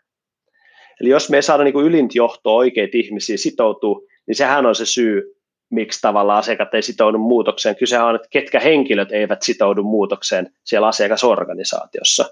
Eli 1.01 1.09
jos 1.09 1.31
me 1.31 1.37
ei 1.37 1.43
saada 1.43 1.65
niin 1.65 1.85
ylintä 1.85 2.13
johtoa 2.15 2.53
oikeita 2.53 2.99
ihmisiä 2.99 3.37
sitoutuu, 3.37 4.07
niin 4.27 4.35
sehän 4.35 4.67
on 4.67 4.75
se 4.75 4.87
syy, 4.87 5.23
miksi 5.71 6.01
tavallaan 6.01 6.39
asiakkaat 6.39 6.75
ei 6.75 6.83
sitoudu 6.83 7.19
muutokseen. 7.19 7.77
Kyse 7.77 7.99
on, 7.99 8.15
että 8.15 8.29
ketkä 8.31 8.61
henkilöt 8.61 9.13
eivät 9.13 9.43
sitoudu 9.43 9.83
muutokseen 9.83 10.51
siellä 10.65 10.89
asiakasorganisaatiossa. 10.89 12.25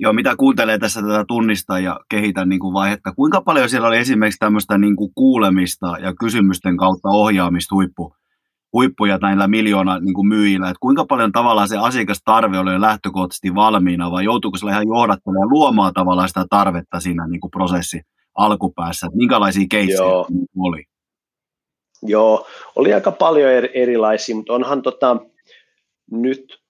Joo, 0.00 0.12
mitä 0.12 0.36
kuuntelee 0.36 0.78
tässä 0.78 1.02
tätä 1.02 1.24
tunnista 1.28 1.78
ja 1.78 2.00
kehitä 2.10 2.44
niin 2.44 2.60
kuin 2.60 2.74
vaihetta, 2.74 3.12
kuinka 3.12 3.40
paljon 3.40 3.70
siellä 3.70 3.88
oli 3.88 3.98
esimerkiksi 3.98 4.38
tämmöistä 4.38 4.78
niin 4.78 4.96
kuin 4.96 5.12
kuulemista 5.14 5.86
ja 6.02 6.14
kysymysten 6.20 6.76
kautta 6.76 7.08
ohjaamista 7.08 7.74
huippu, 7.74 8.14
huippuja 8.72 9.18
näillä 9.22 9.48
miljoona 9.48 9.98
niin 9.98 10.14
kuin 10.14 10.28
myyjillä, 10.28 10.68
että 10.68 10.80
kuinka 10.80 11.04
paljon 11.04 11.32
tavallaan 11.32 11.68
se 11.68 11.76
asiakastarve 11.78 12.58
oli 12.58 12.72
jo 12.72 12.80
lähtökohtaisesti 12.80 13.54
valmiina 13.54 14.10
vai 14.10 14.24
joutuuko 14.24 14.58
se 14.58 14.66
ihan 14.66 14.88
johdattelemaan 14.88 15.50
luomaan 15.50 15.92
tavallaan 15.92 16.28
sitä 16.28 16.46
tarvetta 16.50 17.00
siinä 17.00 17.26
niin 17.26 17.40
kuin 17.40 17.50
prosessi 17.50 18.00
alkupäässä, 18.34 19.06
että 19.06 19.16
minkälaisia 19.16 19.66
keissejä 19.70 20.08
oli? 20.58 20.84
Joo, 22.02 22.46
oli 22.76 22.94
aika 22.94 23.12
paljon 23.12 23.50
erilaisia, 23.74 24.36
mutta 24.36 24.52
onhan 24.52 24.82
tota, 24.82 25.16
nyt 26.10 26.60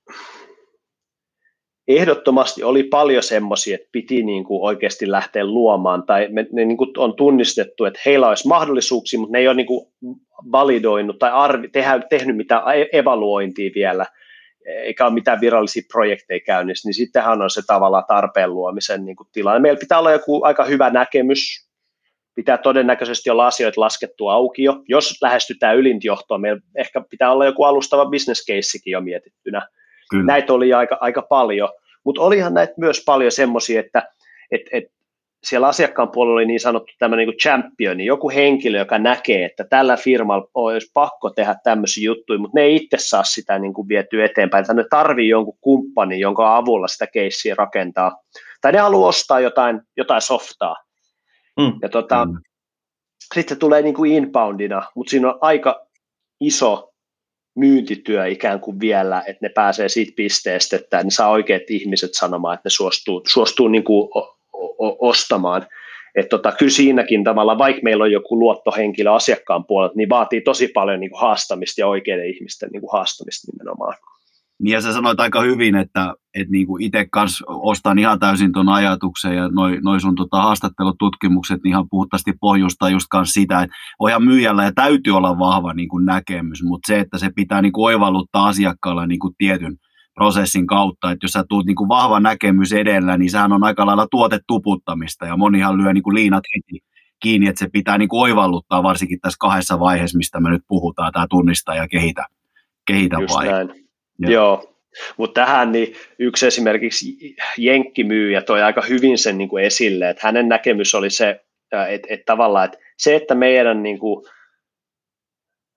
ehdottomasti 1.88 2.62
oli 2.62 2.82
paljon 2.82 3.22
semmoisia, 3.22 3.74
että 3.74 3.88
piti 3.92 4.22
niin 4.22 4.44
kuin 4.44 4.62
oikeasti 4.62 5.10
lähteä 5.10 5.44
luomaan, 5.44 6.02
tai 6.06 6.28
me, 6.30 6.46
ne 6.52 6.64
niin 6.64 6.76
kuin 6.76 6.90
on 6.96 7.16
tunnistettu, 7.16 7.84
että 7.84 8.00
heillä 8.06 8.28
olisi 8.28 8.48
mahdollisuuksia, 8.48 9.20
mutta 9.20 9.32
ne 9.32 9.38
ei 9.38 9.48
ole 9.48 9.56
niin 9.56 9.66
kuin 9.66 9.86
validoinut 10.52 11.18
tai 11.18 11.30
arvi, 11.30 11.68
tehdä, 11.68 12.00
tehnyt 12.10 12.36
mitään 12.36 12.62
e-, 12.78 12.98
evaluointia 12.98 13.70
vielä, 13.74 14.06
eikä 14.66 15.04
ole 15.04 15.14
mitään 15.14 15.40
virallisia 15.40 15.82
projekteja 15.92 16.40
käynnissä, 16.40 16.88
niin 16.88 16.94
sittenhän 16.94 17.42
on 17.42 17.50
se 17.50 17.62
tavallaan 17.66 18.04
tarpeen 18.08 18.54
luomisen 18.54 19.04
niin 19.04 19.16
kuin 19.16 19.28
tilanne. 19.32 19.60
Meillä 19.60 19.80
pitää 19.80 19.98
olla 19.98 20.12
joku 20.12 20.44
aika 20.44 20.64
hyvä 20.64 20.90
näkemys 20.90 21.68
pitää 22.34 22.58
todennäköisesti 22.58 23.30
olla 23.30 23.46
asioita 23.46 23.80
laskettu 23.80 24.28
auki 24.28 24.62
jo. 24.62 24.82
Jos 24.88 25.22
lähestytään 25.22 25.76
ylintjohtoa, 25.76 26.38
meillä 26.38 26.60
ehkä 26.76 27.04
pitää 27.10 27.32
olla 27.32 27.44
joku 27.44 27.64
alustava 27.64 28.06
business 28.06 28.46
casekin 28.46 28.90
jo 28.90 29.00
mietittynä. 29.00 29.68
Kyllä. 30.10 30.24
Näitä 30.24 30.52
oli 30.52 30.72
aika, 30.72 30.96
aika 31.00 31.22
paljon, 31.22 31.68
mutta 32.04 32.22
olihan 32.22 32.54
näitä 32.54 32.74
myös 32.76 33.02
paljon 33.06 33.32
semmoisia, 33.32 33.80
että 33.80 34.08
et, 34.50 34.60
et 34.72 34.84
siellä 35.44 35.68
asiakkaan 35.68 36.10
puolella 36.10 36.34
oli 36.34 36.46
niin 36.46 36.60
sanottu 36.60 36.92
tämmöinen 36.98 37.28
niin 37.28 37.38
champion, 37.38 38.00
joku 38.00 38.30
henkilö, 38.30 38.78
joka 38.78 38.98
näkee, 38.98 39.44
että 39.44 39.64
tällä 39.64 39.96
firmalla 39.96 40.48
olisi 40.54 40.90
pakko 40.94 41.30
tehdä 41.30 41.56
tämmöisiä 41.64 42.04
juttuja, 42.04 42.38
mutta 42.38 42.58
ne 42.58 42.62
ei 42.62 42.76
itse 42.76 42.96
saa 43.00 43.24
sitä 43.24 43.58
niin 43.58 43.74
kuin 43.74 43.88
vietyä 43.88 44.24
eteenpäin, 44.24 44.62
että 44.62 44.74
ne 44.74 44.84
tarvii 44.90 45.28
jonkun 45.28 45.58
kumppanin, 45.60 46.20
jonka 46.20 46.56
avulla 46.56 46.88
sitä 46.88 47.06
keissiä 47.06 47.54
rakentaa, 47.58 48.22
tai 48.60 48.72
ne 48.72 48.78
haluaa 48.78 49.08
ostaa 49.08 49.40
jotain, 49.40 49.80
jotain 49.96 50.22
softaa, 50.22 50.76
Mm. 51.58 51.78
Ja 51.82 51.88
tota, 51.88 52.24
mm. 52.24 52.40
sitten 53.34 53.56
se 53.56 53.60
tulee 53.60 53.82
niin 53.82 53.94
kuin 53.94 54.12
inboundina, 54.12 54.82
mutta 54.94 55.10
siinä 55.10 55.28
on 55.28 55.38
aika 55.40 55.86
iso 56.40 56.92
myyntityö 57.58 58.26
ikään 58.26 58.60
kuin 58.60 58.80
vielä, 58.80 59.22
että 59.26 59.46
ne 59.46 59.48
pääsee 59.48 59.88
siitä 59.88 60.12
pisteestä, 60.16 60.76
että 60.76 61.02
ne 61.02 61.10
saa 61.10 61.30
oikeat 61.30 61.62
ihmiset 61.70 62.14
sanomaan, 62.14 62.54
että 62.54 62.66
ne 62.66 62.70
suostuu, 62.70 63.22
suostuu 63.26 63.68
niin 63.68 63.84
kuin 63.84 64.08
ostamaan. 64.98 65.66
Että 66.14 66.28
tota, 66.28 66.52
kyllä 66.52 66.72
siinäkin 66.72 67.24
tavalla, 67.24 67.58
vaikka 67.58 67.82
meillä 67.82 68.04
on 68.04 68.12
joku 68.12 68.38
luottohenkilö 68.38 69.12
asiakkaan 69.12 69.64
puolelta, 69.64 69.94
niin 69.96 70.08
vaatii 70.08 70.40
tosi 70.40 70.68
paljon 70.68 71.00
niin 71.00 71.10
kuin 71.10 71.20
haastamista 71.20 71.80
ja 71.80 71.86
oikeiden 71.86 72.28
ihmisten 72.28 72.70
niin 72.72 72.80
kuin 72.80 72.92
haastamista 72.92 73.52
nimenomaan. 73.52 73.94
Niin 74.62 74.72
ja 74.72 74.80
sä 74.80 74.92
sanoit 74.92 75.20
aika 75.20 75.40
hyvin, 75.40 75.76
että, 75.76 76.14
että 76.34 76.52
niin 76.52 76.66
kuin 76.66 76.82
itse 76.82 77.06
kanssa 77.10 77.44
ostan 77.48 77.98
ihan 77.98 78.18
täysin 78.18 78.52
tuon 78.52 78.68
ajatuksen 78.68 79.36
ja 79.36 79.48
noin 79.48 79.80
noi 79.82 80.00
sun 80.00 80.14
tota 80.14 80.42
haastattelututkimukset 80.42 81.62
niin 81.62 81.70
ihan 81.70 81.88
puhtaasti 81.90 82.32
pohjustaa 82.40 82.90
just 82.90 83.06
sitä, 83.24 83.62
että 83.62 83.76
ojan 83.98 84.22
myyjällä 84.22 84.64
ja 84.64 84.72
täytyy 84.72 85.16
olla 85.16 85.38
vahva 85.38 85.74
niin 85.74 85.88
kuin 85.88 86.06
näkemys, 86.06 86.62
mutta 86.62 86.86
se, 86.86 87.00
että 87.00 87.18
se 87.18 87.30
pitää 87.36 87.62
niin 87.62 87.72
kuin 87.72 87.84
oivalluttaa 87.84 88.48
asiakkaalla 88.48 89.06
niin 89.06 89.20
kuin 89.20 89.34
tietyn 89.38 89.76
prosessin 90.14 90.66
kautta, 90.66 91.10
että 91.10 91.24
jos 91.24 91.32
sä 91.32 91.44
tuut 91.48 91.66
niin 91.66 91.76
kuin 91.76 91.88
vahva 91.88 92.20
näkemys 92.20 92.72
edellä, 92.72 93.18
niin 93.18 93.30
sehän 93.30 93.52
on 93.52 93.64
aika 93.64 93.86
lailla 93.86 94.06
tuotetuputtamista 94.10 95.26
ja 95.26 95.36
monihan 95.36 95.76
lyö 95.76 95.92
niin 95.92 96.02
kuin 96.02 96.14
liinat 96.14 96.44
heti 96.56 96.84
kiinni, 97.20 97.46
että 97.46 97.58
se 97.58 97.68
pitää 97.72 97.98
niin 97.98 98.08
kuin 98.08 98.20
oivalluttaa 98.20 98.82
varsinkin 98.82 99.20
tässä 99.20 99.36
kahdessa 99.40 99.80
vaiheessa, 99.80 100.18
mistä 100.18 100.40
me 100.40 100.50
nyt 100.50 100.62
puhutaan, 100.68 101.12
tämä 101.12 101.26
tunnistaa 101.30 101.74
ja 101.74 101.88
kehitä, 101.88 102.26
kehitä 102.86 103.16
Just 103.20 103.34
vai. 103.34 103.46
Näin. 103.46 103.87
Joo. 104.18 104.32
Joo. 104.32 104.74
Mutta 105.16 105.40
tähän 105.40 105.72
niin 105.72 105.94
yksi 106.18 106.46
esimerkiksi 106.46 107.36
jenkkimyyjä 107.58 108.42
toi 108.42 108.62
aika 108.62 108.82
hyvin 108.82 109.18
sen 109.18 109.38
niin 109.38 109.48
kuin 109.48 109.64
esille, 109.64 110.10
että 110.10 110.26
hänen 110.26 110.48
näkemys 110.48 110.94
oli 110.94 111.10
se, 111.10 111.40
että, 111.90 112.06
että 112.08 112.24
tavallaan 112.26 112.64
että 112.64 112.78
se, 112.98 113.16
että 113.16 113.34
meidän 113.34 113.82
niin 113.82 113.98
kuin 113.98 114.26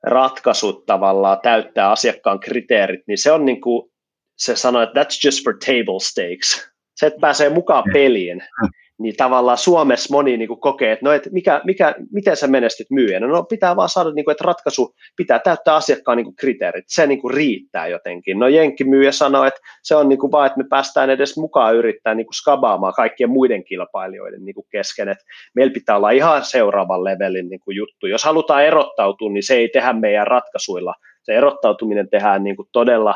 ratkaisut 0.03 0.85
tavallaan 0.85 1.39
täyttää 1.43 1.91
asiakkaan 1.91 2.39
kriteerit, 2.39 3.01
niin 3.07 3.17
se 3.17 3.31
on 3.31 3.45
niin 3.45 3.61
kuin, 3.61 3.91
se 4.37 4.55
sanoi, 4.55 4.83
että 4.83 5.03
that's 5.03 5.25
just 5.25 5.43
for 5.43 5.53
table 5.53 5.99
stakes. 5.99 6.71
Se, 6.95 7.07
että 7.07 7.19
pääsee 7.19 7.49
mukaan 7.49 7.83
peliin, 7.93 8.43
niin 9.01 9.15
tavallaan 9.15 9.57
Suomessa 9.57 10.13
moni 10.13 10.37
niin 10.37 10.47
kuin 10.47 10.59
kokee, 10.59 10.91
että 10.91 11.05
no, 11.05 11.11
et 11.11 11.27
mikä, 11.31 11.61
mikä, 11.63 11.95
miten 12.11 12.37
sä 12.37 12.47
menestyt 12.47 12.87
myyjänä? 12.89 13.27
No 13.27 13.43
pitää 13.43 13.75
vaan 13.75 13.89
saada, 13.89 14.11
niin 14.11 14.25
kuin, 14.25 14.31
että 14.31 14.43
ratkaisu 14.47 14.95
pitää 15.15 15.39
täyttää 15.39 15.75
asiakkaan 15.75 16.17
niin 16.17 16.25
kuin 16.25 16.35
kriteerit, 16.35 16.85
se 16.87 17.07
niin 17.07 17.21
kuin 17.21 17.33
riittää 17.33 17.87
jotenkin. 17.87 18.39
No 18.39 18.45
myyjä 18.85 19.11
sanoo, 19.11 19.43
että 19.43 19.59
se 19.83 19.95
on 19.95 20.09
niin 20.09 20.19
kuin 20.19 20.31
vaan, 20.31 20.47
että 20.47 20.57
me 20.57 20.65
päästään 20.69 21.09
edes 21.09 21.37
mukaan 21.37 21.75
yrittää 21.75 22.15
niin 22.15 22.25
kuin 22.25 22.33
skabaamaan 22.33 22.93
kaikkien 22.93 23.29
muiden 23.29 23.63
kilpailijoiden 23.63 24.45
niin 24.45 24.55
kuin 24.55 24.67
kesken, 24.71 25.09
että 25.09 25.23
meillä 25.55 25.73
pitää 25.73 25.97
olla 25.97 26.11
ihan 26.11 26.45
seuraavan 26.45 27.03
levelin 27.03 27.49
niin 27.49 27.59
kuin 27.59 27.77
juttu. 27.77 28.07
Jos 28.07 28.23
halutaan 28.23 28.65
erottautua, 28.65 29.31
niin 29.31 29.43
se 29.43 29.55
ei 29.55 29.69
tehdä 29.69 29.93
meidän 29.93 30.27
ratkaisuilla. 30.27 30.93
Se 31.23 31.33
erottautuminen 31.33 32.09
tehdään 32.09 32.43
niin 32.43 32.55
kuin 32.55 32.67
todella 32.71 33.15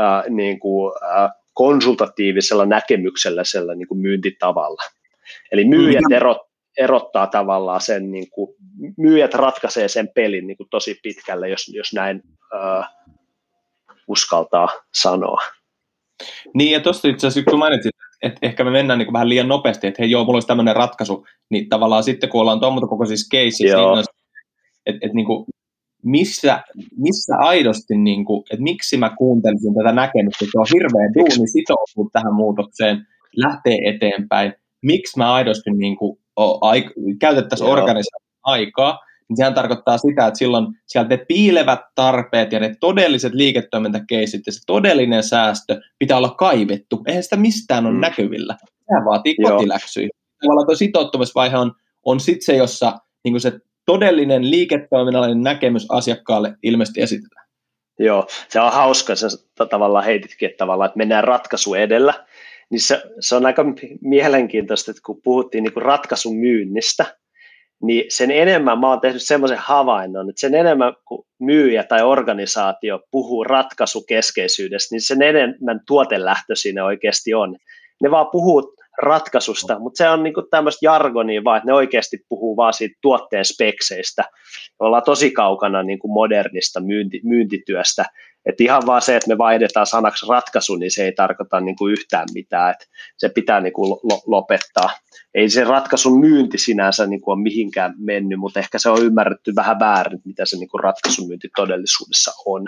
äh, 0.00 0.24
niin 0.28 0.58
kuin, 0.58 0.92
äh, 1.02 1.30
konsultatiivisella 1.56 2.66
näkemyksellä 2.66 3.42
niin 3.74 3.88
kuin 3.88 4.00
myyntitavalla. 4.00 4.82
Eli 5.52 5.64
myyjät 5.64 6.12
erot, 6.12 6.38
erottaa 6.78 7.26
tavallaan 7.26 7.80
sen, 7.80 8.10
niin 8.10 8.30
kuin, 8.30 8.54
myyjät 8.96 9.34
ratkaisee 9.34 9.88
sen 9.88 10.08
pelin 10.14 10.46
niin 10.46 10.56
kuin 10.56 10.68
tosi 10.70 10.98
pitkälle, 11.02 11.48
jos, 11.48 11.68
jos 11.68 11.92
näin 11.94 12.22
äh, 12.54 12.88
uskaltaa 14.08 14.68
sanoa. 14.94 15.40
Niin, 16.54 16.72
ja 16.72 16.80
tuosta 16.80 17.08
itse 17.08 17.26
asiassa 17.26 17.50
kun 17.50 17.58
mainitsit, 17.58 17.92
että 18.22 18.38
ehkä 18.42 18.64
me 18.64 18.70
mennään 18.70 18.98
niin 18.98 19.06
kuin 19.06 19.12
vähän 19.12 19.28
liian 19.28 19.48
nopeasti, 19.48 19.86
että 19.86 20.02
hei 20.02 20.10
joo, 20.10 20.24
mulla 20.24 20.36
olisi 20.36 20.48
tämmöinen 20.48 20.76
ratkaisu, 20.76 21.26
niin 21.50 21.68
tavallaan 21.68 22.02
sitten 22.02 22.30
kun 22.30 22.40
ollaan 22.40 22.60
tuommoista 22.60 22.88
kokoisissa 22.88 23.36
caseissa, 23.36 23.76
niin 23.76 23.98
että, 24.86 24.98
että 25.06 25.14
niin 25.14 25.26
kuin, 25.26 25.46
missä, 26.04 26.64
missä 26.96 27.36
aidosti, 27.38 27.96
niin 27.96 28.24
kuin, 28.24 28.42
että 28.50 28.62
miksi 28.62 28.96
mä 28.96 29.14
kuuntelisin 29.18 29.74
tätä 29.74 29.92
näkemystä, 29.92 30.44
että 30.44 30.60
on 30.60 30.66
hirveän 30.74 31.14
duuni 31.14 31.48
sitoutunut 31.48 32.12
tähän 32.12 32.34
muutokseen, 32.34 33.06
lähtee 33.36 33.78
eteenpäin, 33.84 34.52
miksi 34.86 35.18
mä 35.18 35.32
aidosti 35.32 35.70
niin 35.70 35.96
kuin, 35.96 36.18
aik- 36.60 37.18
käytettäisiin 37.20 37.70
organisaation 37.70 38.22
aikaa, 38.42 38.98
niin 39.28 39.36
sehän 39.36 39.54
tarkoittaa 39.54 39.98
sitä, 39.98 40.26
että 40.26 40.38
silloin 40.38 40.66
sieltä 40.86 41.08
ne 41.08 41.24
piilevät 41.28 41.80
tarpeet 41.94 42.52
ja 42.52 42.60
ne 42.60 42.74
todelliset 42.80 43.34
liiketoimintakeisit 43.34 44.42
ja 44.46 44.52
se 44.52 44.60
todellinen 44.66 45.22
säästö 45.22 45.80
pitää 45.98 46.16
olla 46.16 46.34
kaivettu. 46.38 47.02
Eihän 47.06 47.22
sitä 47.22 47.36
mistään 47.36 47.86
ole 47.86 47.94
mm. 47.94 48.00
näkyvillä. 48.00 48.56
Sehän 48.88 49.04
vaatii 49.04 49.36
kotiläksyjä. 49.42 50.08
Tavallaan 50.42 50.66
tuo 50.66 50.74
sitoutumisvaihe 50.74 51.56
on, 51.56 51.72
on 52.04 52.20
sitten 52.20 52.44
se, 52.44 52.56
jossa 52.56 52.98
niin 53.24 53.40
se 53.40 53.52
todellinen 53.86 54.50
liiketoiminnallinen 54.50 55.42
näkemys 55.42 55.86
asiakkaalle 55.88 56.56
ilmeisesti 56.62 57.02
esitetään. 57.02 57.46
Joo, 57.98 58.26
se 58.48 58.60
on 58.60 58.72
hauska, 58.72 59.14
se 59.14 59.26
tavallaan 59.70 60.04
heititkin, 60.04 60.46
että 60.46 60.58
tavallaan, 60.58 60.88
että 60.88 60.98
mennään 60.98 61.24
ratkaisu 61.24 61.74
edellä, 61.74 62.25
niin 62.70 62.80
se, 62.80 63.02
se 63.20 63.36
on 63.36 63.46
aika 63.46 63.64
mielenkiintoista, 64.00 64.90
että 64.90 65.02
kun 65.06 65.20
puhuttiin 65.24 65.64
niin 65.64 65.72
kuin 65.72 65.82
ratkaisun 65.82 66.36
myynnistä, 66.36 67.16
niin 67.82 68.04
sen 68.08 68.30
enemmän 68.30 68.80
mä 68.80 68.88
oon 68.88 69.00
tehnyt 69.00 69.22
semmoisen 69.22 69.58
havainnon, 69.58 70.30
että 70.30 70.40
sen 70.40 70.54
enemmän 70.54 70.94
kun 71.04 71.26
myyjä 71.38 71.84
tai 71.84 72.02
organisaatio 72.02 73.00
puhuu 73.10 73.44
ratkaisukeskeisyydestä, 73.44 74.94
niin 74.94 75.00
sen 75.00 75.22
enemmän 75.22 75.80
tuotelähtö 75.86 76.54
siinä 76.56 76.84
oikeasti 76.84 77.34
on. 77.34 77.56
Ne 78.02 78.10
vaan 78.10 78.26
puhuu 78.32 78.76
ratkaisusta, 79.02 79.78
mutta 79.78 79.98
se 79.98 80.08
on 80.08 80.22
niinku 80.22 80.42
tämmöistä 80.50 80.86
jargonia 80.86 81.44
vaan, 81.44 81.56
että 81.56 81.66
ne 81.66 81.74
oikeasti 81.74 82.18
puhuu 82.28 82.56
vaan 82.56 82.72
siitä 82.72 82.98
tuotteen 83.02 83.44
spekseistä. 83.44 84.24
Me 84.80 84.86
ollaan 84.86 85.02
tosi 85.06 85.30
kaukana 85.30 85.82
niinku 85.82 86.08
modernista 86.08 86.80
myynti, 86.80 87.20
myyntityöstä, 87.24 88.04
että 88.46 88.64
ihan 88.64 88.82
vaan 88.86 89.02
se, 89.02 89.16
että 89.16 89.28
me 89.28 89.38
vaihdetaan 89.38 89.86
sanaksi 89.86 90.26
ratkaisu, 90.28 90.76
niin 90.76 90.90
se 90.90 91.04
ei 91.04 91.12
tarkoita 91.12 91.60
niin 91.60 91.76
kuin 91.76 91.92
yhtään 91.92 92.26
mitään, 92.34 92.70
että 92.70 92.84
se 93.16 93.28
pitää 93.28 93.60
niin 93.60 93.72
kuin 93.72 93.98
lopettaa. 94.26 94.90
Ei 95.34 95.50
se 95.50 95.64
ratkaisun 95.64 96.20
myynti 96.20 96.58
sinänsä 96.58 97.06
niin 97.06 97.20
kuin 97.20 97.32
ole 97.32 97.42
mihinkään 97.42 97.94
mennyt, 97.98 98.38
mutta 98.38 98.60
ehkä 98.60 98.78
se 98.78 98.90
on 98.90 99.04
ymmärretty 99.04 99.52
vähän 99.56 99.78
väärin, 99.78 100.20
mitä 100.24 100.44
se 100.44 100.56
niin 100.56 100.68
kuin 100.68 100.84
ratkaisun 100.84 101.26
myynti 101.28 101.48
todellisuudessa 101.56 102.32
on. 102.46 102.66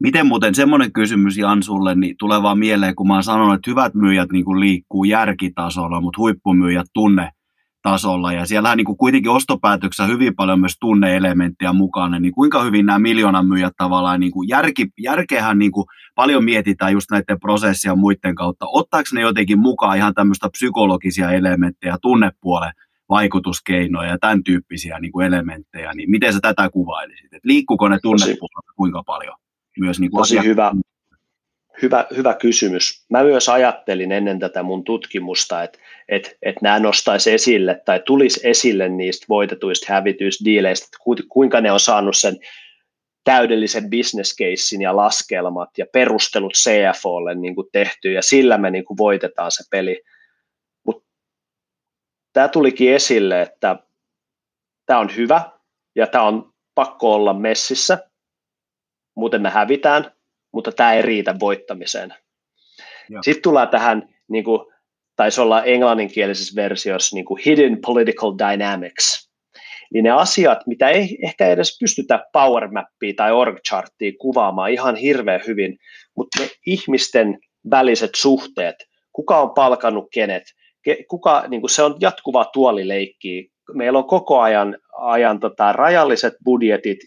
Miten 0.00 0.26
muuten 0.26 0.54
semmoinen 0.54 0.92
kysymys 0.92 1.36
Jan 1.36 1.62
sulle, 1.62 1.94
niin 1.94 2.16
tulee 2.18 2.42
vaan 2.42 2.58
mieleen, 2.58 2.94
kun 2.94 3.06
mä 3.06 3.14
oon 3.14 3.22
sanonut, 3.22 3.54
että 3.54 3.70
hyvät 3.70 3.94
myyjät 3.94 4.32
niin 4.32 4.44
kuin 4.44 4.60
liikkuu 4.60 5.04
järkitasolla, 5.04 6.00
mutta 6.00 6.18
huippumyyjät 6.18 6.86
tunne 6.94 7.30
tasolla. 7.82 8.32
Ja 8.32 8.46
siellähän 8.46 8.76
niin 8.76 8.84
kuin 8.84 8.98
kuitenkin 8.98 9.30
ostopäätöksessä 9.30 10.06
hyvin 10.06 10.36
paljon 10.36 10.60
myös 10.60 10.76
tunneelementtejä 10.80 11.72
mukana. 11.72 12.18
Niin 12.18 12.34
kuinka 12.34 12.62
hyvin 12.62 12.86
nämä 12.86 12.98
miljoonan 12.98 13.46
myyjät 13.46 13.72
tavallaan, 13.76 14.20
niin 14.20 14.32
kuin 14.32 14.48
järki, 14.48 14.86
järkeähän 14.98 15.58
niin 15.58 15.72
kuin 15.72 15.86
paljon 16.14 16.44
mietitään 16.44 16.92
just 16.92 17.10
näiden 17.10 17.40
prosessia 17.40 17.94
muiden 17.94 18.34
kautta. 18.34 18.66
Ottaako 18.68 19.08
ne 19.12 19.20
jotenkin 19.20 19.58
mukaan 19.58 19.96
ihan 19.96 20.14
tämmöistä 20.14 20.48
psykologisia 20.50 21.30
elementtejä, 21.30 21.96
tunnepuolen 22.02 22.72
vaikutuskeinoja 23.08 24.10
ja 24.10 24.18
tämän 24.18 24.44
tyyppisiä 24.44 25.00
niin 25.00 25.12
kuin 25.12 25.26
elementtejä, 25.26 25.92
niin 25.94 26.10
miten 26.10 26.32
sä 26.32 26.38
tätä 26.42 26.70
kuvailisit? 26.70 27.34
Et 27.34 27.44
liikkuuko 27.44 27.88
ne 27.88 27.98
tunnepuolella 28.02 28.72
kuinka 28.76 29.02
paljon? 29.06 29.43
Myös 29.80 30.00
niin 30.00 30.10
Tosi 30.16 30.44
hyvä, 30.44 30.72
hyvä, 31.82 32.06
hyvä 32.16 32.34
kysymys. 32.34 33.04
Mä 33.10 33.22
myös 33.22 33.48
ajattelin 33.48 34.12
ennen 34.12 34.38
tätä 34.38 34.62
mun 34.62 34.84
tutkimusta, 34.84 35.62
että 35.62 35.78
että, 36.08 36.30
että 36.42 36.60
nämä 36.62 36.78
nostaisi 36.78 37.32
esille 37.32 37.82
tai 37.84 38.02
tulisi 38.06 38.40
esille 38.48 38.88
niistä 38.88 39.26
voitetuista 39.28 39.86
hävityistä 39.88 40.44
diileistä, 40.44 40.84
että 40.84 41.24
kuinka 41.28 41.60
ne 41.60 41.72
on 41.72 41.80
saanut 41.80 42.16
sen 42.16 42.36
täydellisen 43.24 43.90
business 43.90 44.36
casein 44.36 44.82
ja 44.82 44.96
laskelmat 44.96 45.70
ja 45.78 45.86
perustelut 45.92 46.52
CFOlle 46.52 47.34
niin 47.34 47.54
kuin 47.54 47.68
tehty 47.72 48.12
ja 48.12 48.22
sillä 48.22 48.58
me 48.58 48.70
niin 48.70 48.84
kuin 48.84 48.98
voitetaan 48.98 49.52
se 49.52 49.64
peli. 49.70 50.02
Mutta 50.86 51.04
tämä 52.32 52.48
tulikin 52.48 52.94
esille, 52.94 53.42
että 53.42 53.78
tämä 54.86 55.00
on 55.00 55.16
hyvä 55.16 55.42
ja 55.96 56.06
tämä 56.06 56.24
on 56.24 56.52
pakko 56.74 57.14
olla 57.14 57.34
messissä, 57.34 58.10
muuten 59.14 59.42
me 59.42 59.50
hävitään, 59.50 60.12
mutta 60.52 60.72
tämä 60.72 60.92
ei 60.92 61.02
riitä 61.02 61.34
voittamiseen. 61.40 62.14
Joo. 63.08 63.22
Sitten 63.22 63.42
tullaan 63.42 63.68
tähän 63.68 64.08
niin 64.28 64.44
kuin 64.44 64.60
taisi 65.16 65.40
olla 65.40 65.64
englanninkielisessä 65.64 66.56
versiossa 66.56 67.16
niin 67.16 67.24
kuin 67.24 67.42
hidden 67.46 67.78
political 67.86 68.32
dynamics. 68.38 69.30
Niin 69.92 70.04
ne 70.04 70.10
asiat, 70.10 70.58
mitä 70.66 70.88
ei 70.88 71.18
ehkä 71.22 71.46
edes 71.46 71.78
pystytä 71.80 72.24
power 72.32 72.68
mappia 72.68 73.12
tai 73.16 73.32
org 73.32 73.58
charttia 73.68 74.12
kuvaamaan 74.20 74.70
ihan 74.70 74.96
hirveän 74.96 75.40
hyvin, 75.46 75.78
mutta 76.16 76.42
ne 76.42 76.48
ihmisten 76.66 77.38
väliset 77.70 78.10
suhteet, 78.16 78.76
kuka 79.12 79.40
on 79.40 79.50
palkannut 79.50 80.08
kenet, 80.12 80.42
kuka, 81.08 81.44
niin 81.48 81.60
kuin 81.60 81.70
se 81.70 81.82
on 81.82 81.96
jatkuva 82.00 82.44
tuolileikki. 82.44 83.50
Meillä 83.74 83.98
on 83.98 84.06
koko 84.06 84.40
ajan, 84.40 84.78
ajan 84.92 85.40
tota, 85.40 85.72
rajalliset 85.72 86.34
budjetit, 86.44 86.98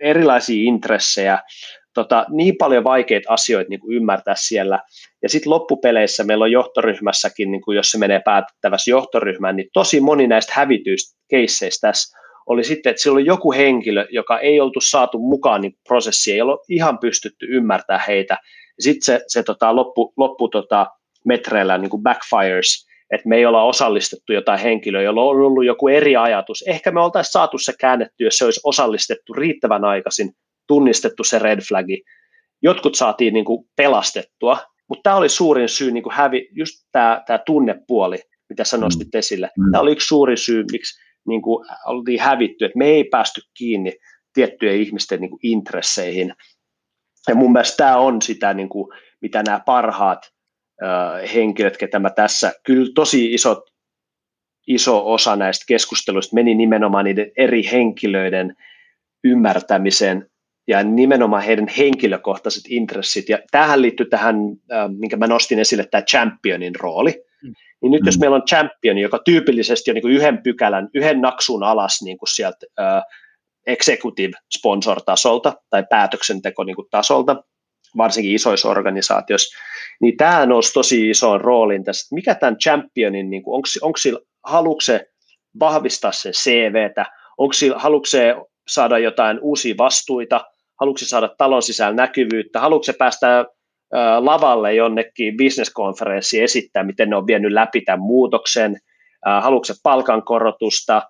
erilaisia 0.00 0.64
intressejä, 0.68 1.38
tota, 1.94 2.26
niin 2.30 2.54
paljon 2.58 2.84
vaikeita 2.84 3.32
asioita 3.32 3.68
niin 3.68 3.80
kuin 3.80 3.96
ymmärtää 3.96 4.34
siellä. 4.38 4.80
Ja 5.22 5.28
sitten 5.28 5.50
loppupeleissä 5.50 6.24
meillä 6.24 6.44
on 6.44 6.52
johtoryhmässäkin, 6.52 7.52
niin 7.52 7.62
kuin 7.62 7.76
jos 7.76 7.90
se 7.90 7.98
menee 7.98 8.20
päätettävässä 8.24 8.90
johtoryhmään, 8.90 9.56
niin 9.56 9.68
tosi 9.72 10.00
moni 10.00 10.26
näistä 10.26 10.52
hävityistä 10.56 11.18
keisseistä 11.28 11.88
tässä 11.88 12.18
oli 12.46 12.64
sitten, 12.64 12.90
että 12.90 13.02
siellä 13.02 13.16
oli 13.16 13.26
joku 13.26 13.52
henkilö, 13.52 14.06
joka 14.10 14.38
ei 14.38 14.60
oltu 14.60 14.80
saatu 14.80 15.18
mukaan 15.18 15.60
niin 15.60 15.74
prosessiin, 15.88 16.34
ei 16.34 16.40
ollut 16.42 16.60
ihan 16.68 16.98
pystytty 16.98 17.46
ymmärtää 17.50 18.04
heitä. 18.08 18.38
Sitten 18.78 19.04
se, 19.04 19.24
se 19.26 19.42
tota, 19.42 19.76
loppu, 19.76 20.12
loppu 20.16 20.48
tota, 20.48 20.86
metreillä 21.24 21.78
niin 21.78 21.90
kuin 21.90 22.02
backfires, 22.02 22.86
että 23.12 23.28
me 23.28 23.36
ei 23.36 23.46
olla 23.46 23.62
osallistettu 23.62 24.32
jotain 24.32 24.60
henkilöä, 24.60 25.02
jolla 25.02 25.22
on 25.22 25.36
ollut 25.36 25.64
joku 25.64 25.88
eri 25.88 26.16
ajatus. 26.16 26.64
Ehkä 26.66 26.90
me 26.90 27.00
oltaisiin 27.00 27.32
saatu 27.32 27.58
se 27.58 27.72
käännetty, 27.80 28.24
jos 28.24 28.38
se 28.38 28.44
olisi 28.44 28.60
osallistettu 28.64 29.32
riittävän 29.32 29.84
aikaisin, 29.84 30.32
tunnistettu 30.66 31.24
se 31.24 31.38
red 31.38 31.60
flagi. 31.68 32.02
Jotkut 32.62 32.94
saatiin 32.94 33.34
niin 33.34 33.44
kuin 33.44 33.64
pelastettua, 33.76 34.58
mutta 34.88 35.02
tämä 35.02 35.16
oli 35.16 35.28
suurin 35.28 35.68
syy, 35.68 35.90
niin 35.90 36.02
kuin 36.02 36.14
hävi, 36.14 36.48
just 36.52 36.74
tämä, 36.92 37.22
tämä 37.26 37.38
tunnepuoli, 37.46 38.18
mitä 38.48 38.64
sä 38.64 38.76
nostit 38.78 39.08
mm. 39.12 39.18
esille. 39.18 39.50
Mm. 39.58 39.72
Tämä 39.72 39.82
oli 39.82 39.92
yksi 39.92 40.06
suuri 40.06 40.36
syy, 40.36 40.64
miksi 40.72 41.00
niin 41.28 41.42
kuin 41.42 41.66
oltiin 41.86 42.20
hävitty, 42.20 42.64
että 42.64 42.78
me 42.78 42.86
ei 42.86 43.04
päästy 43.04 43.40
kiinni 43.58 43.92
tiettyjen 44.32 44.76
ihmisten 44.76 45.20
niin 45.20 45.30
kuin 45.30 45.40
intresseihin. 45.42 46.34
Ja 47.28 47.34
mun 47.34 47.52
mielestä 47.52 47.76
tämä 47.76 47.96
on 47.96 48.22
sitä, 48.22 48.54
niin 48.54 48.68
kuin, 48.68 48.88
mitä 49.20 49.42
nämä 49.42 49.60
parhaat 49.66 50.31
henkilöt, 51.34 51.76
ketä 51.76 51.98
mä 51.98 52.10
tässä, 52.10 52.52
kyllä 52.64 52.92
tosi 52.94 53.34
isot, 53.34 53.58
iso 54.66 55.12
osa 55.12 55.36
näistä 55.36 55.64
keskusteluista 55.68 56.34
meni 56.34 56.54
nimenomaan 56.54 57.04
niiden 57.04 57.30
eri 57.36 57.68
henkilöiden 57.72 58.56
ymmärtämiseen 59.24 60.26
ja 60.68 60.82
nimenomaan 60.82 61.42
heidän 61.42 61.68
henkilökohtaiset 61.68 62.62
intressit. 62.68 63.28
Ja 63.28 63.38
tähän 63.50 63.82
liittyy 63.82 64.06
tähän, 64.06 64.36
äh, 64.72 64.90
minkä 64.98 65.16
mä 65.16 65.26
nostin 65.26 65.58
esille, 65.58 65.86
tämä 65.90 66.02
championin 66.02 66.76
rooli. 66.76 67.24
Mm. 67.42 67.54
Niin 67.82 67.92
nyt 67.92 68.00
mm. 68.00 68.06
jos 68.06 68.18
meillä 68.18 68.36
on 68.36 68.46
champion, 68.48 68.98
joka 68.98 69.18
tyypillisesti 69.24 69.90
on 69.90 69.94
niin 69.94 70.02
kuin 70.02 70.14
yhden 70.14 70.42
pykälän, 70.42 70.88
yhden 70.94 71.20
naksun 71.20 71.62
alas 71.62 72.02
niin 72.02 72.18
kuin 72.18 72.28
sieltä 72.28 72.66
äh, 72.80 73.02
executive 73.66 74.32
sponsor-tasolta 74.58 75.52
tai 75.70 75.84
päätöksenteko 75.90 76.64
niin 76.64 76.76
kuin 76.76 76.88
tasolta, 76.90 77.44
varsinkin 77.96 78.34
isoissa 78.34 78.68
organisaatioissa, 78.68 79.58
niin 80.00 80.16
tämä 80.16 80.46
nousi 80.46 80.72
tosi 80.72 81.10
isoon 81.10 81.40
rooliin 81.40 81.84
tässä, 81.84 82.14
mikä 82.14 82.34
tämän 82.34 82.56
championin, 82.58 83.30
niin 83.30 83.42
onko, 83.80 83.96
sillä, 83.96 84.20
haluatko 84.44 84.80
se 84.80 85.06
vahvistaa 85.60 86.12
sen 86.12 86.32
CVtä, 86.32 87.06
onko 87.38 87.52
sillä, 87.52 87.78
haluatko 87.78 88.06
se 88.06 88.34
saada 88.68 88.98
jotain 88.98 89.38
uusia 89.40 89.74
vastuita, 89.78 90.44
haluatko 90.80 90.98
se 90.98 91.06
saada 91.06 91.28
talon 91.38 91.62
sisällä 91.62 91.96
näkyvyyttä, 91.96 92.60
haluatko 92.60 92.84
se 92.84 92.92
päästä 92.92 93.44
lavalle 94.18 94.74
jonnekin 94.74 95.36
bisneskonferenssiin 95.36 96.44
esittää, 96.44 96.82
miten 96.82 97.10
ne 97.10 97.16
on 97.16 97.26
vienyt 97.26 97.52
läpi 97.52 97.80
tämän 97.80 98.00
muutoksen, 98.00 98.76
haluatko 99.42 99.64
se 99.64 99.74
palkankorotusta, 99.82 101.02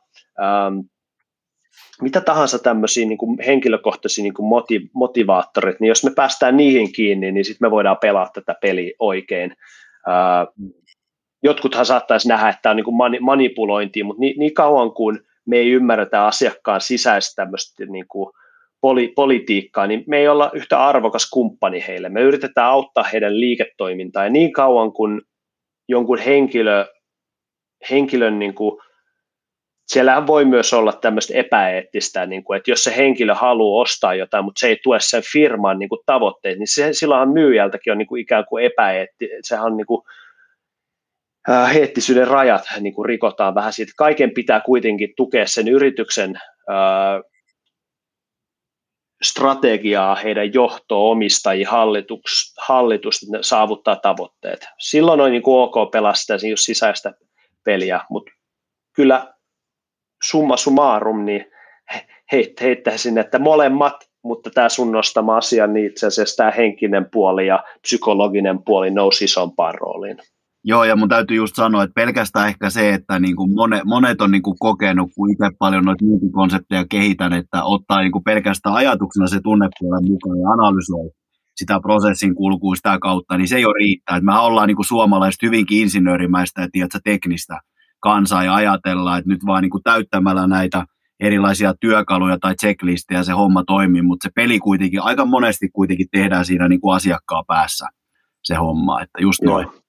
mitä 2.02 2.20
tahansa 2.20 2.58
tämmöisiä 2.58 3.06
niin 3.06 3.18
kuin 3.18 3.38
henkilökohtaisia 3.46 4.22
niin 4.22 4.34
kuin 4.34 4.46
motiv- 4.46 4.88
motivaattorit, 4.92 5.80
niin 5.80 5.88
jos 5.88 6.04
me 6.04 6.10
päästään 6.16 6.56
niihin 6.56 6.92
kiinni, 6.92 7.32
niin 7.32 7.44
sitten 7.44 7.66
me 7.66 7.70
voidaan 7.70 7.98
pelaa 8.00 8.30
tätä 8.34 8.54
peliä 8.60 8.92
oikein. 8.98 9.56
jotkuthan 11.42 11.86
saattaisi 11.86 12.28
nähdä, 12.28 12.48
että 12.48 12.62
tämä 12.62 12.70
on 12.70 12.76
niin 12.76 12.84
kuin 12.84 12.96
mani- 12.96 13.20
manipulointia, 13.20 14.04
mutta 14.04 14.20
niin, 14.20 14.38
niin 14.38 14.54
kauan 14.54 14.92
kuin 14.92 15.20
me 15.46 15.56
ei 15.56 15.70
ymmärretä 15.70 16.26
asiakkaan 16.26 16.80
sisäistä 16.80 17.42
tämmöistä 17.42 17.86
niin 17.86 18.08
kuin 18.08 18.32
poli- 18.86 19.12
politiikkaa, 19.14 19.86
niin 19.86 20.04
me 20.06 20.18
ei 20.18 20.28
olla 20.28 20.50
yhtä 20.54 20.84
arvokas 20.84 21.30
kumppani 21.30 21.84
heille. 21.88 22.08
Me 22.08 22.20
yritetään 22.20 22.66
auttaa 22.66 23.04
heidän 23.04 23.40
liiketoimintaa, 23.40 24.24
ja 24.24 24.30
niin 24.30 24.52
kauan 24.52 24.92
kuin 24.92 25.22
jonkun 25.88 26.18
henkilö, 26.18 26.86
henkilön 27.90 28.38
niin 28.38 28.54
kuin 28.54 28.80
siellähän 29.92 30.26
voi 30.26 30.44
myös 30.44 30.72
olla 30.72 30.92
tämmöistä 30.92 31.34
epäeettistä, 31.34 32.26
niin 32.26 32.44
kuin, 32.44 32.56
että 32.56 32.70
jos 32.70 32.84
se 32.84 32.96
henkilö 32.96 33.34
haluaa 33.34 33.82
ostaa 33.82 34.14
jotain, 34.14 34.44
mutta 34.44 34.60
se 34.60 34.68
ei 34.68 34.80
tue 34.82 35.00
sen 35.00 35.22
firman 35.32 35.78
niin 35.78 35.88
kuin, 35.88 36.00
tavoitteet, 36.06 36.58
niin 36.58 36.74
se, 36.74 36.92
silloinhan 36.92 37.28
myyjältäkin 37.28 37.92
on 37.92 37.98
niin 37.98 38.06
kuin, 38.06 38.22
ikään 38.22 38.44
kuin 38.48 38.64
epäeetti, 38.64 39.28
sehän 39.42 39.64
on 39.64 39.76
niin 39.76 39.86
kuin, 39.86 40.02
äh, 41.50 41.74
heettisyyden 41.74 42.28
rajat 42.28 42.62
niin 42.80 42.94
kuin 42.94 43.06
rikotaan 43.06 43.54
vähän 43.54 43.72
siitä. 43.72 43.92
Kaiken 43.96 44.34
pitää 44.34 44.60
kuitenkin 44.60 45.12
tukea 45.16 45.46
sen 45.46 45.68
yrityksen 45.68 46.36
äh, 46.70 47.22
strategiaa, 49.22 50.14
heidän 50.14 50.54
johtoa, 50.54 51.10
omistajia, 51.10 51.70
hallitus, 51.70 52.54
hallitus 52.66 53.22
että 53.22 53.36
ne 53.36 53.42
saavuttaa 53.42 53.96
tavoitteet. 53.96 54.66
Silloin 54.78 55.20
on 55.20 55.30
niin 55.30 55.42
kuin 55.42 55.60
ok 55.62 55.90
pelastaa 55.90 56.36
just 56.50 56.62
sisäistä 56.66 57.12
peliä, 57.64 58.00
mutta 58.10 58.32
kyllä 58.96 59.32
summa 60.22 60.56
summarum, 60.56 61.24
niin 61.24 61.44
heit, 62.32 62.60
heittäisin, 62.60 63.18
että 63.18 63.38
molemmat, 63.38 63.94
mutta 64.24 64.50
tämä 64.50 64.68
sun 64.68 64.92
nostama 64.92 65.36
asia, 65.36 65.66
niin 65.66 65.86
itse 65.86 66.06
asiassa 66.06 66.36
tämä 66.36 66.50
henkinen 66.50 67.06
puoli 67.12 67.46
ja 67.46 67.64
psykologinen 67.82 68.62
puoli 68.64 68.90
nousi 68.90 69.24
isompaan 69.24 69.74
rooliin. 69.74 70.18
Joo, 70.64 70.84
ja 70.84 70.96
mun 70.96 71.08
täytyy 71.08 71.36
just 71.36 71.56
sanoa, 71.56 71.82
että 71.82 71.94
pelkästään 71.94 72.48
ehkä 72.48 72.70
se, 72.70 72.94
että 72.94 73.18
niin 73.18 73.36
kuin 73.36 73.54
monet, 73.54 73.84
monet 73.84 74.20
on 74.20 74.30
niin 74.30 74.42
kuin 74.42 74.56
kokenut, 74.58 75.10
kun 75.16 75.30
itse 75.30 75.50
paljon 75.58 75.84
noita 75.84 76.04
konsepteja 76.32 76.84
kehitän, 76.90 77.32
että 77.32 77.64
ottaa 77.64 78.00
niin 78.00 78.12
kuin 78.12 78.24
pelkästään 78.24 78.74
ajatuksena 78.74 79.26
se 79.26 79.40
tunnepuolen 79.42 80.08
mukaan 80.08 80.40
ja 80.40 80.48
analysoi 80.48 81.10
sitä 81.56 81.80
prosessin 81.80 82.34
kulkua 82.34 82.74
sitä 82.74 82.98
kautta, 82.98 83.38
niin 83.38 83.48
se 83.48 83.66
ole 83.66 83.74
riittää. 83.78 84.20
Me 84.20 84.38
ollaan 84.38 84.68
niin 84.68 84.76
kuin 84.76 84.86
suomalaiset 84.86 85.42
hyvinkin 85.42 85.78
insinöörimäistä 85.78 86.62
ja 86.62 86.68
tiedätkö, 86.72 86.98
teknistä 87.04 87.60
kansaa 88.02 88.44
ja 88.44 88.54
ajatellaan, 88.54 89.18
että 89.18 89.30
nyt 89.30 89.46
vaan 89.46 89.62
niin 89.62 89.70
kuin 89.70 89.82
täyttämällä 89.82 90.46
näitä 90.46 90.84
erilaisia 91.20 91.74
työkaluja 91.80 92.38
tai 92.38 92.54
checklistejä 92.54 93.22
se 93.22 93.32
homma 93.32 93.64
toimii, 93.66 94.02
mutta 94.02 94.28
se 94.28 94.32
peli 94.34 94.58
kuitenkin, 94.58 95.00
aika 95.00 95.24
monesti 95.24 95.68
kuitenkin 95.72 96.06
tehdään 96.10 96.44
siinä 96.44 96.68
niin 96.68 96.80
kuin 96.80 96.96
asiakkaan 96.96 97.44
päässä 97.46 97.86
se 98.44 98.54
homma, 98.54 99.02
että 99.02 99.22
just 99.22 99.42
noin. 99.42 99.66
Joo, 99.66 99.82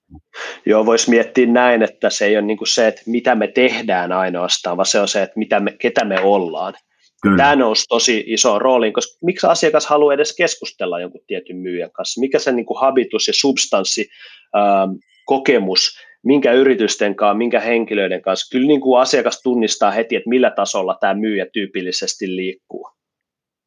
Joo 0.66 0.86
voisi 0.86 1.10
miettiä 1.10 1.46
näin, 1.46 1.82
että 1.82 2.10
se 2.10 2.26
ei 2.26 2.36
ole 2.36 2.46
niin 2.46 2.58
kuin 2.58 2.68
se, 2.68 2.86
että 2.86 3.02
mitä 3.06 3.34
me 3.34 3.46
tehdään 3.46 4.12
ainoastaan, 4.12 4.76
vaan 4.76 4.86
se 4.86 5.00
on 5.00 5.08
se, 5.08 5.22
että 5.22 5.38
mitä 5.38 5.60
me, 5.60 5.76
ketä 5.80 6.04
me 6.04 6.20
ollaan. 6.20 6.74
Kyllä. 7.22 7.36
Tämä 7.36 7.56
nousi 7.56 7.84
tosi 7.88 8.24
iso 8.26 8.58
rooliin, 8.58 8.92
koska 8.92 9.18
miksi 9.22 9.46
asiakas 9.46 9.86
haluaa 9.86 10.14
edes 10.14 10.36
keskustella 10.36 11.00
jonkun 11.00 11.20
tietyn 11.26 11.56
myyjän 11.56 11.92
kanssa? 11.92 12.20
Mikä 12.20 12.38
se 12.38 12.52
niin 12.52 12.66
kuin 12.66 12.80
habitus 12.80 13.26
ja 13.26 13.32
substanssi, 13.36 14.08
ähm, 14.56 14.90
kokemus 15.24 15.98
minkä 16.24 16.52
yritysten 16.52 17.14
kanssa, 17.14 17.34
minkä 17.34 17.60
henkilöiden 17.60 18.22
kanssa. 18.22 18.50
Kyllä 18.52 18.66
niin 18.66 18.80
kuin 18.80 19.00
asiakas 19.00 19.42
tunnistaa 19.42 19.90
heti, 19.90 20.16
että 20.16 20.28
millä 20.28 20.50
tasolla 20.50 20.96
tämä 21.00 21.14
myyjä 21.14 21.46
tyypillisesti 21.52 22.36
liikkuu. 22.36 22.88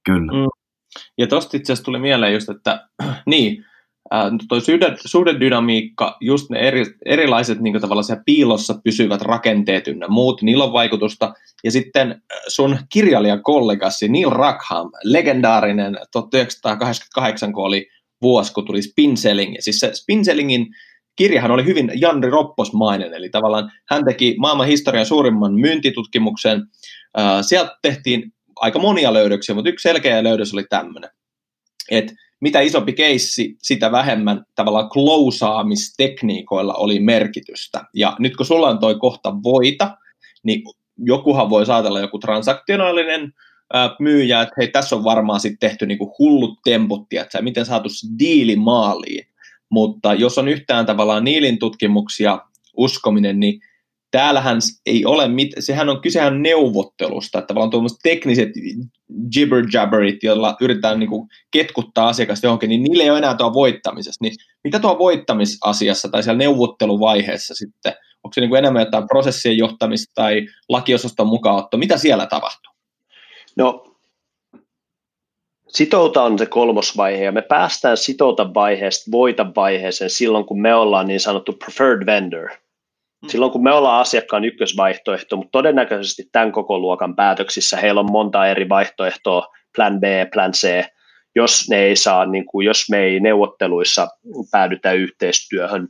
Kyllä. 0.05 0.31
Mm. 0.31 0.47
Ja 1.17 1.27
tuosta 1.27 1.57
itse 1.57 1.73
asiassa 1.73 1.85
tuli 1.85 1.99
mieleen 1.99 2.33
just, 2.33 2.49
että 2.49 2.87
niin, 3.25 3.65
tuo 4.49 4.59
suhdedynamiikka, 5.05 6.17
just 6.21 6.49
ne 6.49 6.59
eri, 6.59 6.85
erilaiset 7.05 7.59
niin 7.59 7.81
tavallaan 7.81 8.23
piilossa 8.25 8.79
pysyvät 8.83 9.21
rakenteet 9.21 9.87
ynnä 9.87 10.07
muut, 10.07 10.41
niillä 10.41 10.63
on 10.63 10.73
vaikutusta. 10.73 11.33
Ja 11.63 11.71
sitten 11.71 12.21
sun 12.47 12.77
kirjailijakollegasi 12.89 14.09
Neil 14.09 14.29
Rackham, 14.29 14.89
legendaarinen 15.03 15.97
1988, 16.11 17.53
kun 17.53 17.65
oli 17.65 17.87
vuosi, 18.21 18.53
kun 18.53 18.65
tuli 18.65 18.81
Spinselling. 18.81 19.55
Ja 19.55 19.61
siis 19.61 19.79
se 19.79 19.93
Spinsellingin 19.93 20.67
kirjahan 21.17 21.51
oli 21.51 21.65
hyvin 21.65 21.91
Janri 21.95 22.29
Ropposmainen, 22.29 23.13
eli 23.13 23.29
tavallaan 23.29 23.71
hän 23.89 24.05
teki 24.05 24.35
maailman 24.37 24.67
historian 24.67 25.05
suurimman 25.05 25.53
myyntitutkimuksen. 25.53 26.63
Sieltä 27.41 27.77
tehtiin 27.81 28.33
aika 28.55 28.79
monia 28.79 29.13
löydöksiä, 29.13 29.55
mutta 29.55 29.69
yksi 29.69 29.83
selkeä 29.83 30.23
löydös 30.23 30.53
oli 30.53 30.63
tämmöinen, 30.69 31.09
että 31.91 32.13
mitä 32.41 32.59
isompi 32.59 32.93
keissi, 32.93 33.55
sitä 33.63 33.91
vähemmän 33.91 34.45
tavallaan 34.55 34.89
klousaamistekniikoilla 34.89 36.73
oli 36.73 36.99
merkitystä. 36.99 37.83
Ja 37.93 38.15
nyt 38.19 38.37
kun 38.37 38.45
sulla 38.45 38.69
on 38.69 38.79
toi 38.79 38.95
kohta 38.95 39.33
voita, 39.43 39.97
niin 40.43 40.61
jokuhan 40.97 41.49
voi 41.49 41.65
saatella 41.65 41.99
joku 41.99 42.19
transaktionaalinen 42.19 43.33
myyjä, 43.99 44.41
että 44.41 44.53
hei, 44.57 44.67
tässä 44.67 44.95
on 44.95 45.03
varmaan 45.03 45.39
sitten 45.39 45.69
tehty 45.69 45.85
niinku 45.85 46.15
hullut 46.19 46.59
temput, 46.63 47.07
että 47.13 47.41
miten 47.41 47.65
saatu 47.65 47.89
diili 48.19 48.55
maaliin. 48.55 49.27
Mutta 49.69 50.13
jos 50.13 50.37
on 50.37 50.47
yhtään 50.47 50.85
tavallaan 50.85 51.23
Niilin 51.23 51.59
tutkimuksia 51.59 52.39
uskominen, 52.77 53.39
niin 53.39 53.61
täällähän 54.11 54.59
ei 54.85 55.05
ole 55.05 55.27
mit, 55.27 55.51
sehän 55.59 55.89
on 55.89 56.01
kysehän 56.01 56.43
neuvottelusta, 56.43 57.39
että 57.39 57.47
tavallaan 57.47 57.69
tuommoiset 57.69 57.99
tekniset 58.03 58.49
jibber 59.35 59.63
jabberit, 59.73 60.23
joilla 60.23 60.57
yritetään 60.61 60.99
niin 60.99 61.09
kuin 61.09 61.27
ketkuttaa 61.51 62.07
asiakasta 62.07 62.47
johonkin, 62.47 62.69
niin 62.69 62.83
niillä 62.83 63.03
ei 63.03 63.09
ole 63.09 63.17
enää 63.17 63.35
tuo 63.35 63.53
voittamisessa. 63.53 64.17
Niin 64.21 64.35
mitä 64.63 64.79
tuo 64.79 64.99
voittamisasiassa 64.99 66.09
tai 66.09 66.23
siellä 66.23 66.37
neuvotteluvaiheessa 66.37 67.55
sitten, 67.55 67.93
onko 68.23 68.33
se 68.33 68.41
niin 68.41 68.49
kuin 68.49 68.59
enemmän 68.59 68.81
jotain 68.81 69.07
prosessien 69.07 69.57
johtamista 69.57 70.11
tai 70.15 70.47
lakiosaston 70.69 71.27
mukaanotto, 71.27 71.77
mitä 71.77 71.97
siellä 71.97 72.25
tapahtuu? 72.25 72.73
No 73.55 73.96
Sitouta 75.67 76.23
on 76.23 76.39
se 76.39 76.45
kolmosvaihe 76.45 77.23
ja 77.23 77.31
me 77.31 77.41
päästään 77.41 77.97
sitouta 77.97 78.53
vaiheesta 78.53 79.11
voita 79.11 79.45
vaiheeseen 79.55 80.09
silloin, 80.09 80.45
kun 80.45 80.61
me 80.61 80.75
ollaan 80.75 81.07
niin 81.07 81.19
sanottu 81.19 81.53
preferred 81.53 82.05
vendor. 82.05 82.49
Hmm. 82.49 83.29
Silloin, 83.29 83.51
kun 83.51 83.63
me 83.63 83.73
ollaan 83.73 84.01
asiakkaan 84.01 84.45
ykkösvaihtoehto, 84.45 85.37
mutta 85.37 85.51
todennäköisesti 85.51 86.29
tämän 86.31 86.51
koko 86.51 86.79
luokan 86.79 87.15
päätöksissä 87.15 87.77
heillä 87.77 87.99
on 87.99 88.11
monta 88.11 88.47
eri 88.47 88.69
vaihtoehtoa, 88.69 89.47
plan 89.75 89.99
B, 89.99 90.03
plan 90.33 90.51
C, 90.51 90.83
jos 91.35 91.69
ne 91.69 91.77
ei 91.77 91.95
saa, 91.95 92.25
niin 92.25 92.45
kuin, 92.45 92.65
jos 92.65 92.89
me 92.89 92.99
ei 92.99 93.19
neuvotteluissa 93.19 94.07
päädytä 94.51 94.91
yhteistyöhön. 94.91 95.87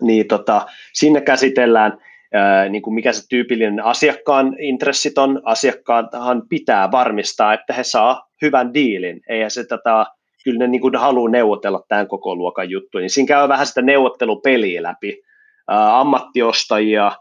niin 0.00 0.28
tota, 0.28 0.66
sinne 0.92 1.20
käsitellään 1.20 1.98
ää, 2.34 2.68
niin 2.68 2.82
kuin 2.82 2.94
mikä 2.94 3.12
se 3.12 3.28
tyypillinen 3.28 3.84
asiakkaan 3.84 4.56
intressit 4.58 5.18
on. 5.18 5.40
Asiakkaathan 5.44 6.42
pitää 6.48 6.90
varmistaa, 6.90 7.54
että 7.54 7.72
he 7.72 7.84
saa 7.84 8.29
hyvän 8.42 8.74
diilin. 8.74 9.20
Eihän 9.28 9.50
se 9.50 9.64
tätä, 9.64 10.06
kyllä 10.44 10.58
ne 10.58 10.66
niin 10.66 10.80
kuin 10.80 10.96
haluaa 10.96 11.30
neuvotella 11.30 11.82
tämän 11.88 12.08
koko 12.08 12.34
luokan 12.34 12.70
juttu, 12.70 12.98
niin 12.98 13.10
siinä 13.10 13.28
käy 13.28 13.48
vähän 13.48 13.66
sitä 13.66 13.82
neuvottelupeliä 13.82 14.82
läpi. 14.82 15.22
Ää, 15.68 15.98
ammattiostajia, 15.98 17.12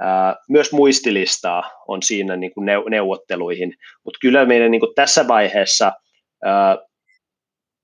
ää, 0.00 0.36
myös 0.48 0.72
muistilistaa 0.72 1.70
on 1.88 2.02
siinä 2.02 2.36
niin 2.36 2.54
kuin 2.54 2.66
neuvotteluihin, 2.90 3.74
mutta 4.04 4.18
kyllä 4.20 4.44
meidän 4.44 4.70
niin 4.70 4.80
kuin 4.80 4.94
tässä 4.94 5.28
vaiheessa 5.28 5.92
ää, 6.44 6.78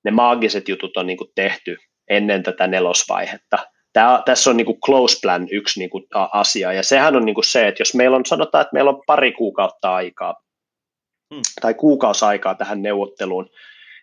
ne 0.04 0.10
maagiset 0.10 0.68
jutut 0.68 0.96
on 0.96 1.06
niin 1.06 1.18
kuin 1.18 1.30
tehty 1.34 1.76
ennen 2.10 2.42
tätä 2.42 2.66
nelosvaihetta. 2.66 3.58
Tää, 3.92 4.22
tässä 4.24 4.50
on 4.50 4.56
niin 4.56 4.66
kuin 4.66 4.80
close 4.80 5.18
plan 5.22 5.48
yksi 5.50 5.78
niin 5.78 5.90
kuin 5.90 6.04
asia, 6.32 6.72
ja 6.72 6.82
sehän 6.82 7.16
on 7.16 7.24
niin 7.24 7.34
kuin 7.34 7.44
se, 7.44 7.68
että 7.68 7.80
jos 7.80 7.94
meillä 7.94 8.16
on, 8.16 8.26
sanotaan, 8.26 8.62
että 8.62 8.74
meillä 8.74 8.90
on 8.90 9.02
pari 9.06 9.32
kuukautta 9.32 9.94
aikaa, 9.94 10.41
tai 11.60 11.74
kuukausi 11.74 12.24
aikaa 12.24 12.54
tähän 12.54 12.82
neuvotteluun, 12.82 13.48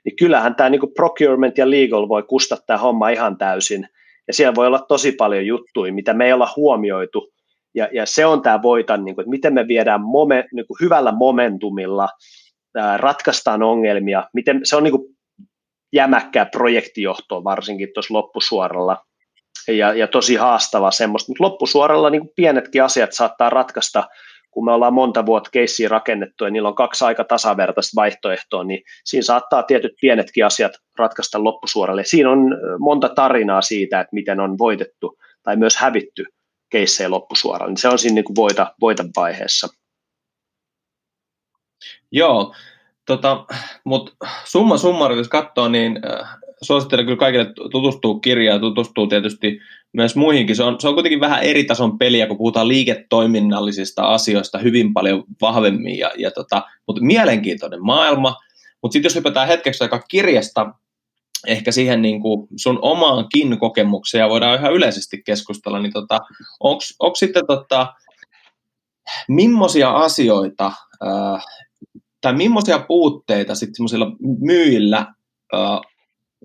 niin 0.05 0.15
kyllähän 0.15 0.55
tämä 0.55 0.69
niin 0.69 0.93
procurement 0.95 1.57
ja 1.57 1.69
legal 1.69 2.09
voi 2.09 2.23
kustaa 2.23 2.57
tämä 2.65 2.77
homma 2.77 3.09
ihan 3.09 3.37
täysin, 3.37 3.87
ja 4.27 4.33
siellä 4.33 4.55
voi 4.55 4.67
olla 4.67 4.85
tosi 4.87 5.11
paljon 5.11 5.45
juttuja, 5.45 5.93
mitä 5.93 6.13
me 6.13 6.25
ei 6.25 6.33
olla 6.33 6.53
huomioitu, 6.55 7.33
ja, 7.75 7.89
ja 7.93 8.05
se 8.05 8.25
on 8.25 8.41
tämä 8.41 8.61
voitan, 8.61 9.05
niin 9.05 9.15
kuin, 9.15 9.23
että 9.23 9.29
miten 9.29 9.53
me 9.53 9.67
viedään 9.67 10.01
mome, 10.01 10.45
niin 10.53 10.67
kuin 10.67 10.77
hyvällä 10.81 11.11
momentumilla, 11.11 12.09
ää, 12.75 12.97
ratkaistaan 12.97 13.63
ongelmia, 13.63 14.23
miten, 14.33 14.59
se 14.63 14.75
on 14.75 14.83
niin 14.83 14.91
kuin 14.91 15.03
jämäkkää 15.93 16.45
projektijohtoa 16.45 17.43
varsinkin 17.43 17.89
tuossa 17.93 18.13
loppusuoralla, 18.13 18.97
ja, 19.67 19.93
ja 19.93 20.07
tosi 20.07 20.35
haastava 20.35 20.91
semmoista, 20.91 21.29
mutta 21.29 21.43
loppusuoralla 21.43 22.09
niin 22.09 22.21
kuin 22.21 22.33
pienetkin 22.35 22.83
asiat 22.83 23.13
saattaa 23.13 23.49
ratkaista, 23.49 24.07
kun 24.51 24.65
me 24.65 24.71
ollaan 24.71 24.93
monta 24.93 25.25
vuotta 25.25 25.49
keissiä 25.49 25.89
rakennettu 25.89 26.43
ja 26.43 26.51
niillä 26.51 26.69
on 26.69 26.75
kaksi 26.75 27.05
aika 27.05 27.23
tasavertaista 27.23 27.95
vaihtoehtoa, 27.95 28.63
niin 28.63 28.83
siinä 29.05 29.23
saattaa 29.23 29.63
tietyt 29.63 29.91
pienetkin 30.01 30.45
asiat 30.45 30.71
ratkaista 30.97 31.43
loppusuoralle. 31.43 32.03
Siinä 32.03 32.31
on 32.31 32.39
monta 32.79 33.09
tarinaa 33.09 33.61
siitä, 33.61 33.99
että 33.99 34.13
miten 34.15 34.39
on 34.39 34.57
voitettu 34.57 35.17
tai 35.43 35.55
myös 35.55 35.77
hävitty 35.77 36.25
keissejä 36.69 37.09
loppusuoralla, 37.09 37.67
niin 37.67 37.77
se 37.77 37.89
on 37.89 37.99
siinä 37.99 38.15
niin 38.15 38.25
kuin 38.25 38.35
voita, 38.35 38.73
voita 38.81 39.03
vaiheessa. 39.15 39.67
Joo, 42.11 42.55
tota, 43.05 43.45
mutta 43.83 44.11
summa 44.45 44.77
summarum, 44.77 45.17
jos 45.17 45.29
katsoo, 45.29 45.67
niin 45.67 45.99
suosittelen 46.61 47.05
kyllä 47.05 47.17
kaikille 47.17 47.53
tutustua 47.71 48.19
kirjaan, 48.19 48.61
tutustuu 48.61 49.07
tietysti 49.07 49.59
myös 49.93 50.15
muihinkin. 50.15 50.55
Se 50.55 50.63
on, 50.63 50.79
se 50.79 50.87
on 50.87 50.93
kuitenkin 50.93 51.19
vähän 51.19 51.43
eri 51.43 51.63
tason 51.63 51.97
peliä, 51.97 52.27
kun 52.27 52.37
puhutaan 52.37 52.67
liiketoiminnallisista 52.67 54.03
asioista 54.03 54.57
hyvin 54.57 54.93
paljon 54.93 55.23
vahvemmin, 55.41 55.97
ja, 55.97 56.11
ja 56.17 56.31
tota, 56.31 56.63
mutta 56.87 57.01
mielenkiintoinen 57.01 57.83
maailma. 57.83 58.35
Mutta 58.81 58.93
sitten 58.93 59.09
jos 59.09 59.15
hypätään 59.15 59.47
hetkeksi 59.47 59.83
aika 59.83 59.99
kirjasta 59.99 60.73
ehkä 61.47 61.71
siihen 61.71 62.01
niin 62.01 62.21
kuin 62.21 62.47
sun 62.55 62.79
omaankin 62.81 63.59
kokemukseen, 63.59 64.19
ja 64.19 64.29
voidaan 64.29 64.59
ihan 64.59 64.73
yleisesti 64.73 65.21
keskustella, 65.25 65.79
niin 65.79 65.93
tota, 65.93 66.19
onko 66.99 67.15
sitten 67.15 67.47
tota, 67.47 67.93
millaisia 69.27 69.91
asioita 69.91 70.65
äh, 71.05 71.45
tai 72.21 72.33
millaisia 72.33 72.79
puutteita 72.79 73.55
sitten 73.55 73.85
myyjillä 74.39 74.97
äh, 75.53 75.79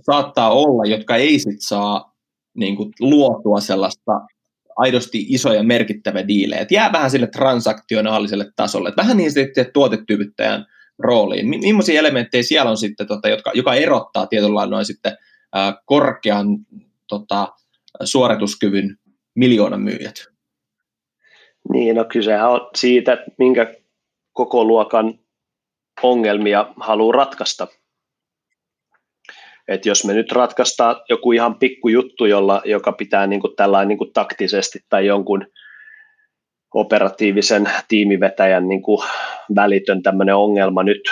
saattaa 0.01 0.51
olla, 0.51 0.85
jotka 0.85 1.17
ei 1.17 1.39
sit 1.39 1.61
saa 1.61 2.15
niin 2.55 2.77
kuin, 2.77 2.93
luotua 3.01 3.61
sellaista 3.61 4.21
aidosti 4.77 5.27
isoja 5.29 5.63
merkittäviä 5.63 6.29
diilejä. 6.29 6.61
Et 6.61 6.71
jää 6.71 6.93
vähän 6.93 7.11
sille 7.11 7.27
transaktionaaliselle 7.27 8.53
tasolle, 8.57 8.89
et 8.89 8.97
vähän 8.97 9.17
niin 9.17 9.33
sitten 9.33 9.67
tuotetyypyttäjän 9.73 10.67
rooliin. 10.99 11.49
Millaisia 11.49 12.01
elementtejä 12.01 12.43
siellä 12.43 12.71
on 12.71 12.77
sitten, 12.77 13.07
tota, 13.07 13.29
jotka, 13.29 13.51
joka 13.55 13.75
erottaa 13.75 14.27
tietyllä 14.27 14.67
noin 14.67 14.85
sitten 14.85 15.17
ää, 15.53 15.83
korkean 15.85 16.47
tota, 17.09 17.53
suorituskyvyn 18.05 18.97
miljoonan 19.35 19.81
myyjät? 19.81 20.15
Niin, 21.73 21.97
no 21.97 22.05
kysehän 22.05 22.51
on 22.51 22.61
siitä, 22.77 23.25
minkä 23.39 23.75
koko 24.33 24.65
luokan 24.65 25.19
ongelmia 26.03 26.67
haluaa 26.77 27.17
ratkaista. 27.17 27.67
Et 29.69 29.87
jos 29.87 30.05
me 30.05 30.13
nyt 30.13 30.33
ratkaistaan 30.33 30.97
joku 31.09 31.33
ihan 31.33 31.59
pikku 31.59 31.89
juttu, 31.89 32.27
jolla, 32.27 32.63
joka 32.65 32.93
pitää 32.93 33.27
niin 33.27 33.41
kuin 33.41 33.57
tällainen 33.57 33.89
niin 33.89 33.99
kuin 33.99 34.13
taktisesti 34.13 34.79
tai 34.89 35.07
jonkun 35.07 35.47
operatiivisen 36.75 37.71
tiimivetäjän 37.89 38.69
niin 38.69 38.83
kuin 38.83 39.09
välitön 39.55 40.03
tämmöinen 40.03 40.37
ongelma 40.37 40.83
nyt 40.83 41.03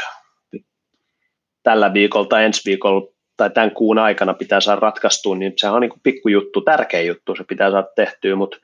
tällä 1.62 1.94
viikolla 1.94 2.26
tai 2.26 2.44
ensi 2.44 2.70
viikolla 2.70 3.12
tai 3.36 3.50
tämän 3.50 3.70
kuun 3.70 3.98
aikana 3.98 4.34
pitää 4.34 4.60
saada 4.60 4.80
ratkaistua, 4.80 5.36
niin 5.36 5.52
se 5.56 5.68
on 5.68 5.80
niin 5.80 5.90
kuin 6.22 6.32
juttu, 6.32 6.60
tärkeä 6.60 7.02
juttu, 7.02 7.36
se 7.36 7.44
pitää 7.44 7.70
saada 7.70 7.88
tehtyä, 7.96 8.36
mutta 8.36 8.56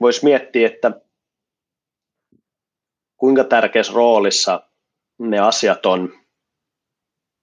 voisi 0.00 0.24
miettiä, 0.24 0.66
että 0.66 1.00
kuinka 3.16 3.44
tärkeässä 3.44 3.92
roolissa 3.92 4.62
ne 5.18 5.38
asiat 5.38 5.86
on 5.86 6.12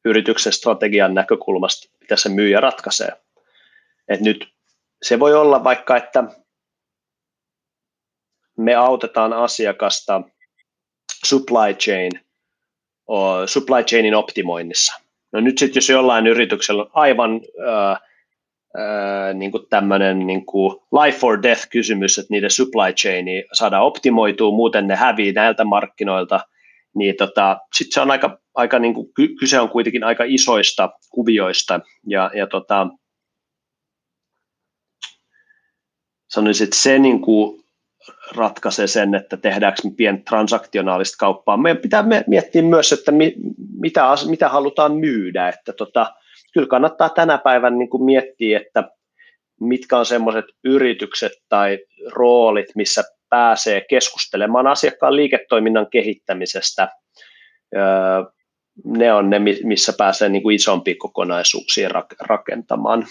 yrityksen 0.05 0.53
strategian 0.53 1.13
näkökulmasta, 1.13 1.89
mitä 2.01 2.15
se 2.15 2.29
myyjä 2.29 2.59
ratkaisee. 2.59 3.11
Et 4.07 4.21
nyt 4.21 4.53
se 5.01 5.19
voi 5.19 5.35
olla 5.35 5.63
vaikka, 5.63 5.97
että 5.97 6.23
me 8.57 8.75
autetaan 8.75 9.33
asiakasta 9.33 10.21
supply 11.25 11.73
chain, 11.73 12.11
supply 13.45 13.83
chainin 13.83 14.15
optimoinnissa. 14.15 15.01
No 15.31 15.39
nyt 15.39 15.57
sitten 15.57 15.77
jos 15.77 15.89
jollain 15.89 16.27
yrityksellä 16.27 16.81
on 16.81 16.89
aivan 16.93 17.41
ää, 17.67 17.99
niin 19.33 19.51
kuin 19.51 19.67
tämmöinen 19.69 20.27
niin 20.27 20.45
kuin 20.45 20.79
life 21.03 21.25
or 21.27 21.43
death 21.43 21.67
kysymys, 21.69 22.17
että 22.17 22.33
niiden 22.33 22.51
supply 22.51 22.93
chaini 22.93 23.43
saadaan 23.53 23.83
optimoitua, 23.83 24.51
muuten 24.51 24.87
ne 24.87 24.95
hävii 24.95 25.31
näiltä 25.31 25.63
markkinoilta, 25.63 26.39
niin 26.95 27.15
tota, 27.17 27.57
sitten 27.75 27.93
se 27.93 28.01
on 28.01 28.11
aika, 28.11 28.39
aika 28.53 28.79
niin 28.79 28.93
kuin, 28.93 29.07
kyse 29.39 29.59
on 29.59 29.69
kuitenkin 29.69 30.03
aika 30.03 30.23
isoista 30.27 30.89
kuvioista, 31.09 31.79
ja, 32.07 32.31
ja 32.35 32.47
tota, 32.47 32.87
sanoisin, 36.29 36.63
että 36.65 36.77
se 36.77 36.99
niin 36.99 37.21
kuin 37.21 37.63
ratkaisee 38.35 38.87
sen, 38.87 39.15
että 39.15 39.37
tehdäänkö 39.37 39.81
me 39.83 39.91
pientä 39.97 40.23
transaktionaalista 40.29 41.17
kauppaa. 41.19 41.57
Meidän 41.57 41.81
pitää 41.81 42.05
miettiä 42.27 42.61
myös, 42.61 42.91
että 42.93 43.11
mi, 43.11 43.35
mitä, 43.79 44.03
mitä 44.29 44.49
halutaan 44.49 44.95
myydä, 44.95 45.49
että 45.49 45.73
tota, 45.73 46.13
kyllä 46.53 46.67
kannattaa 46.67 47.09
tänä 47.09 47.37
päivänä 47.37 47.77
niin 47.77 47.89
kuin 47.89 48.03
miettiä, 48.03 48.59
että 48.59 48.89
mitkä 49.61 49.97
on 49.97 50.05
semmoiset 50.05 50.45
yritykset 50.63 51.31
tai 51.49 51.79
roolit, 52.11 52.67
missä 52.75 53.03
pääsee 53.33 53.85
keskustelemaan 53.89 54.67
asiakkaan 54.67 55.15
liiketoiminnan 55.15 55.87
kehittämisestä. 55.89 56.89
Ne 58.85 59.13
on 59.13 59.29
ne, 59.29 59.39
missä 59.63 59.93
pääsee 59.97 60.29
niin 60.29 60.43
kuin 60.43 60.55
isompia 60.55 60.95
kokonaisuuksia 60.97 61.89
rakentamaan. 62.19 63.07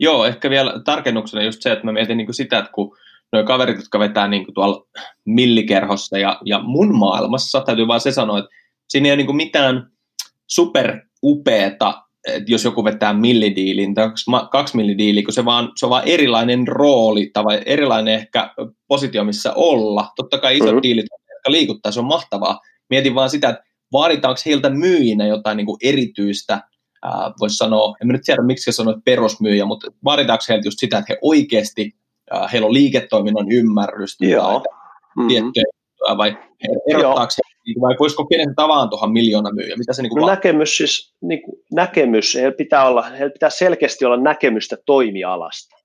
Joo, 0.00 0.24
ehkä 0.24 0.50
vielä 0.50 0.80
tarkennuksena 0.84 1.42
just 1.42 1.62
se, 1.62 1.72
että 1.72 1.84
mä 1.84 1.92
mietin 1.92 2.16
niin 2.16 2.26
kuin 2.26 2.34
sitä, 2.34 2.58
että 2.58 2.70
kun 2.72 2.96
nuo 3.32 3.44
kaverit, 3.44 3.76
jotka 3.76 3.98
vetää 3.98 4.28
niin 4.28 4.44
kuin 4.44 4.54
tuolla 4.54 4.86
millikerhossa 5.24 6.18
ja, 6.18 6.40
ja 6.44 6.58
mun 6.62 6.98
maailmassa, 6.98 7.60
täytyy 7.60 7.86
vaan 7.86 8.00
se 8.00 8.12
sanoa, 8.12 8.38
että 8.38 8.50
siinä 8.88 9.06
ei 9.06 9.10
ole 9.10 9.16
niin 9.16 9.26
kuin 9.26 9.36
mitään 9.36 9.90
super 10.46 11.00
upeeta 11.22 12.03
että 12.26 12.52
jos 12.52 12.64
joku 12.64 12.84
vetää 12.84 13.12
millidiilin 13.12 13.94
tai 13.94 14.10
kaksi 14.50 14.76
millidiiliä, 14.76 15.24
kun 15.24 15.32
se, 15.32 15.44
vaan, 15.44 15.72
se 15.76 15.86
on 15.86 15.90
vaan 15.90 16.08
erilainen 16.08 16.68
rooli 16.68 17.30
tai 17.32 17.62
erilainen 17.66 18.14
ehkä 18.14 18.54
positio, 18.88 19.24
missä 19.24 19.52
olla. 19.54 20.12
Totta 20.16 20.38
kai 20.38 20.56
isot 20.56 20.66
mm-hmm. 20.66 20.82
diilit, 20.82 21.06
jotka 21.34 21.50
liikuttaa, 21.50 21.92
se 21.92 22.00
on 22.00 22.06
mahtavaa. 22.06 22.60
Mietin 22.90 23.14
vaan 23.14 23.30
sitä, 23.30 23.48
että 23.48 23.64
vaaditaanko 23.92 24.40
heiltä 24.46 24.70
myyjinä 24.70 25.26
jotain 25.26 25.56
niin 25.56 25.66
kuin 25.66 25.78
erityistä, 25.82 26.60
voisi 27.40 27.56
sanoa, 27.56 27.94
en 28.00 28.06
mä 28.06 28.12
nyt 28.12 28.22
tiedä 28.24 28.42
miksi 28.42 28.72
sanoit 28.72 29.04
perusmyyjä, 29.04 29.64
mutta 29.64 29.92
vaaditaanko 30.04 30.44
heiltä 30.48 30.66
just 30.66 30.78
sitä, 30.78 30.98
että 30.98 31.12
he 31.12 31.18
oikeasti, 31.22 31.92
ää, 32.30 32.48
heillä 32.48 32.66
on 32.66 32.74
liiketoiminnan 32.74 33.52
ymmärrystä 33.52 34.26
Joo. 34.26 34.42
tai 34.42 34.60
mm-hmm. 35.16 35.28
tiettyjä, 35.28 35.64
vai 36.16 36.38
erottaako 36.90 37.32
niin 37.36 37.53
vai 37.80 37.96
voisiko 37.98 38.26
kenestä 38.26 38.52
tavaan 38.56 38.90
tuohon 38.90 39.12
miljoona 39.12 39.52
myyjä? 39.52 39.76
Mitä 39.76 39.92
se 39.92 40.02
niin 40.02 40.10
kuin 40.10 40.20
no, 40.20 40.26
näkemys, 40.26 40.76
siis, 40.76 41.14
niin 41.22 41.42
kuin, 41.42 41.60
näkemys, 41.72 42.34
heillä 42.34 42.52
pitää, 42.52 42.88
olla, 42.88 43.02
heillä 43.02 43.30
pitää 43.30 43.50
selkeästi 43.50 44.04
olla 44.04 44.16
näkemystä 44.16 44.76
toimialasta. 44.86 45.76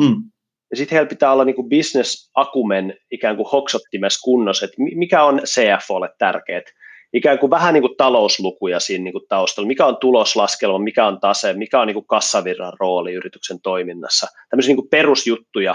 Mm. 0.00 0.22
Ja 0.70 0.76
sitten 0.76 0.96
heillä 0.96 1.08
pitää 1.08 1.32
olla 1.32 1.44
niin 1.44 1.56
kuin 1.56 1.68
business 1.68 2.30
akumen 2.34 2.94
ikään 3.10 3.36
kuin 3.36 3.48
hoksottimessa 3.52 4.20
kunnossa, 4.24 4.64
että 4.64 4.76
mikä 4.78 5.24
on 5.24 5.40
CFOlle 5.44 6.08
tärkeät. 6.18 6.64
ikään 7.12 7.38
kuin 7.38 7.50
vähän 7.50 7.74
niin 7.74 7.82
kuin 7.82 7.96
talouslukuja 7.96 8.80
siinä 8.80 9.04
niin 9.04 9.12
kuin 9.12 9.24
taustalla, 9.28 9.66
mikä 9.66 9.86
on 9.86 9.96
tuloslaskelma, 10.00 10.78
mikä 10.78 11.06
on 11.06 11.20
tase, 11.20 11.52
mikä 11.52 11.80
on 11.80 11.86
niin 11.86 11.94
kuin 11.94 12.06
kassavirran 12.06 12.72
rooli 12.80 13.12
yrityksen 13.12 13.60
toiminnassa. 13.62 14.26
Tämmöisiä 14.50 14.68
niin 14.68 14.76
kuin 14.76 14.90
perusjuttuja 14.90 15.74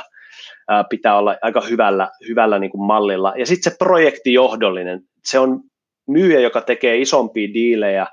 ää, 0.69 0.83
pitää 0.89 1.17
olla 1.17 1.35
aika 1.41 1.61
hyvällä, 1.61 2.09
hyvällä 2.27 2.59
niin 2.59 2.71
kuin 2.71 2.85
mallilla. 2.85 3.33
Ja 3.37 3.45
sitten 3.45 3.71
se 3.71 3.77
projektijohdollinen, 3.77 5.01
se 5.23 5.39
on 5.39 5.59
myyjä, 6.07 6.39
joka 6.39 6.61
tekee 6.61 6.97
isompia 6.97 7.53
diilejä, 7.53 8.07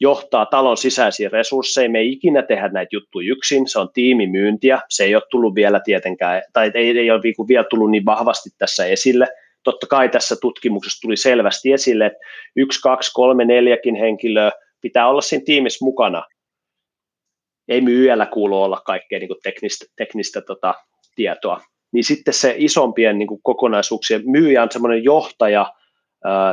johtaa 0.00 0.46
talon 0.46 0.76
sisäisiä 0.76 1.28
resursseja. 1.32 1.90
Me 1.90 1.98
ei 1.98 2.12
ikinä 2.12 2.42
tehdä 2.42 2.68
näitä 2.68 2.96
juttuja 2.96 3.32
yksin, 3.32 3.68
se 3.68 3.78
on 3.78 3.88
tiimimyyntiä, 3.92 4.80
se 4.88 5.04
ei 5.04 5.14
ole 5.14 5.22
tullut 5.30 5.54
vielä 5.54 5.80
tietenkään, 5.80 6.42
tai 6.52 6.70
ei, 6.74 6.98
ei 6.98 7.10
ole 7.10 7.20
niinku 7.24 7.48
vielä 7.48 7.66
tullut 7.70 7.90
niin 7.90 8.04
vahvasti 8.04 8.50
tässä 8.58 8.86
esille. 8.86 9.26
Totta 9.64 9.86
kai 9.86 10.08
tässä 10.08 10.36
tutkimuksessa 10.40 11.00
tuli 11.00 11.16
selvästi 11.16 11.72
esille, 11.72 12.06
että 12.06 12.18
yksi, 12.56 12.80
kaksi, 12.80 13.10
kolme, 13.14 13.44
neljäkin 13.44 13.94
henkilöä 13.94 14.52
pitää 14.80 15.08
olla 15.08 15.20
siinä 15.20 15.44
tiimissä 15.44 15.84
mukana. 15.84 16.22
Ei 17.68 17.80
myyjällä 17.80 18.26
kuulu 18.26 18.62
olla 18.62 18.82
kaikkea 18.86 19.18
niin 19.18 19.28
teknistä, 19.42 19.86
teknistä 19.96 20.40
tota, 20.40 20.74
tietoa. 21.14 21.60
Niin 21.92 22.04
sitten 22.04 22.34
se 22.34 22.54
isompien 22.58 23.18
niin 23.18 23.28
kuin 23.28 23.40
kokonaisuuksien 23.42 24.22
myyjä 24.24 24.62
on 24.62 24.68
semmoinen 24.72 25.04
johtaja, 25.04 25.72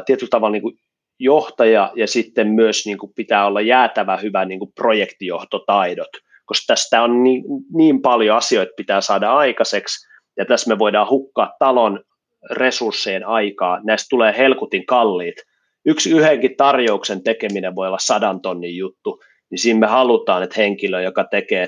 tietyllä 0.06 0.30
tavalla 0.30 0.52
niin 0.52 0.62
kuin 0.62 0.76
johtaja 1.20 1.92
ja 1.96 2.08
sitten 2.08 2.48
myös 2.48 2.86
niin 2.86 2.98
kuin 2.98 3.12
pitää 3.16 3.46
olla 3.46 3.62
jäätävä 3.62 4.18
hyvä 4.18 4.46
niin 4.46 4.60
kuin 4.60 4.72
projektijohtotaidot, 4.76 6.10
koska 6.46 6.64
tästä 6.68 7.02
on 7.02 7.24
niin, 7.24 7.44
niin 7.74 8.02
paljon 8.02 8.38
asioita 8.38 8.72
pitää 8.78 9.02
saada 9.02 9.34
aikaiseksi, 9.34 10.08
ja 10.38 10.46
tässä 10.46 10.70
me 10.70 10.80
voidaan 10.80 11.10
hukkaa 11.10 11.54
talon 11.60 12.04
resurssien 12.52 13.28
aikaa, 13.28 13.80
näistä 13.84 14.08
tulee 14.10 14.38
helkutin 14.38 14.86
kalliit. 14.86 15.36
Yksi 15.86 16.12
yhdenkin 16.12 16.56
tarjouksen 16.58 17.24
tekeminen 17.24 17.76
voi 17.76 17.88
olla 17.88 18.00
sadan 18.00 18.42
tonnin 18.42 18.78
juttu, 18.78 19.22
niin 19.52 19.60
siinä 19.60 19.80
me 19.80 19.88
halutaan, 19.88 20.44
että 20.44 20.56
henkilö, 20.58 21.02
joka 21.02 21.24
tekee, 21.24 21.68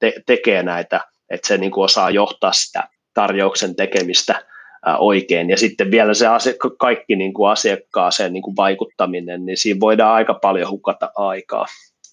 te, 0.00 0.14
tekee 0.26 0.62
näitä, 0.62 1.00
että 1.32 1.48
se 1.48 1.58
niin 1.58 1.72
kuin 1.72 1.84
osaa 1.84 2.10
johtaa 2.10 2.52
sitä 2.52 2.88
tarjouksen 3.14 3.76
tekemistä 3.76 4.44
oikein. 4.98 5.50
Ja 5.50 5.56
sitten 5.56 5.90
vielä 5.90 6.14
se 6.14 6.26
ase, 6.26 6.56
kaikki 6.78 7.16
niin 7.16 7.34
kuin 7.34 7.50
asiakkaaseen 7.50 8.32
niin 8.32 8.42
kuin 8.42 8.56
vaikuttaminen, 8.56 9.46
niin 9.46 9.56
siinä 9.56 9.80
voidaan 9.80 10.14
aika 10.14 10.34
paljon 10.34 10.70
hukata 10.70 11.10
aikaa. 11.16 11.66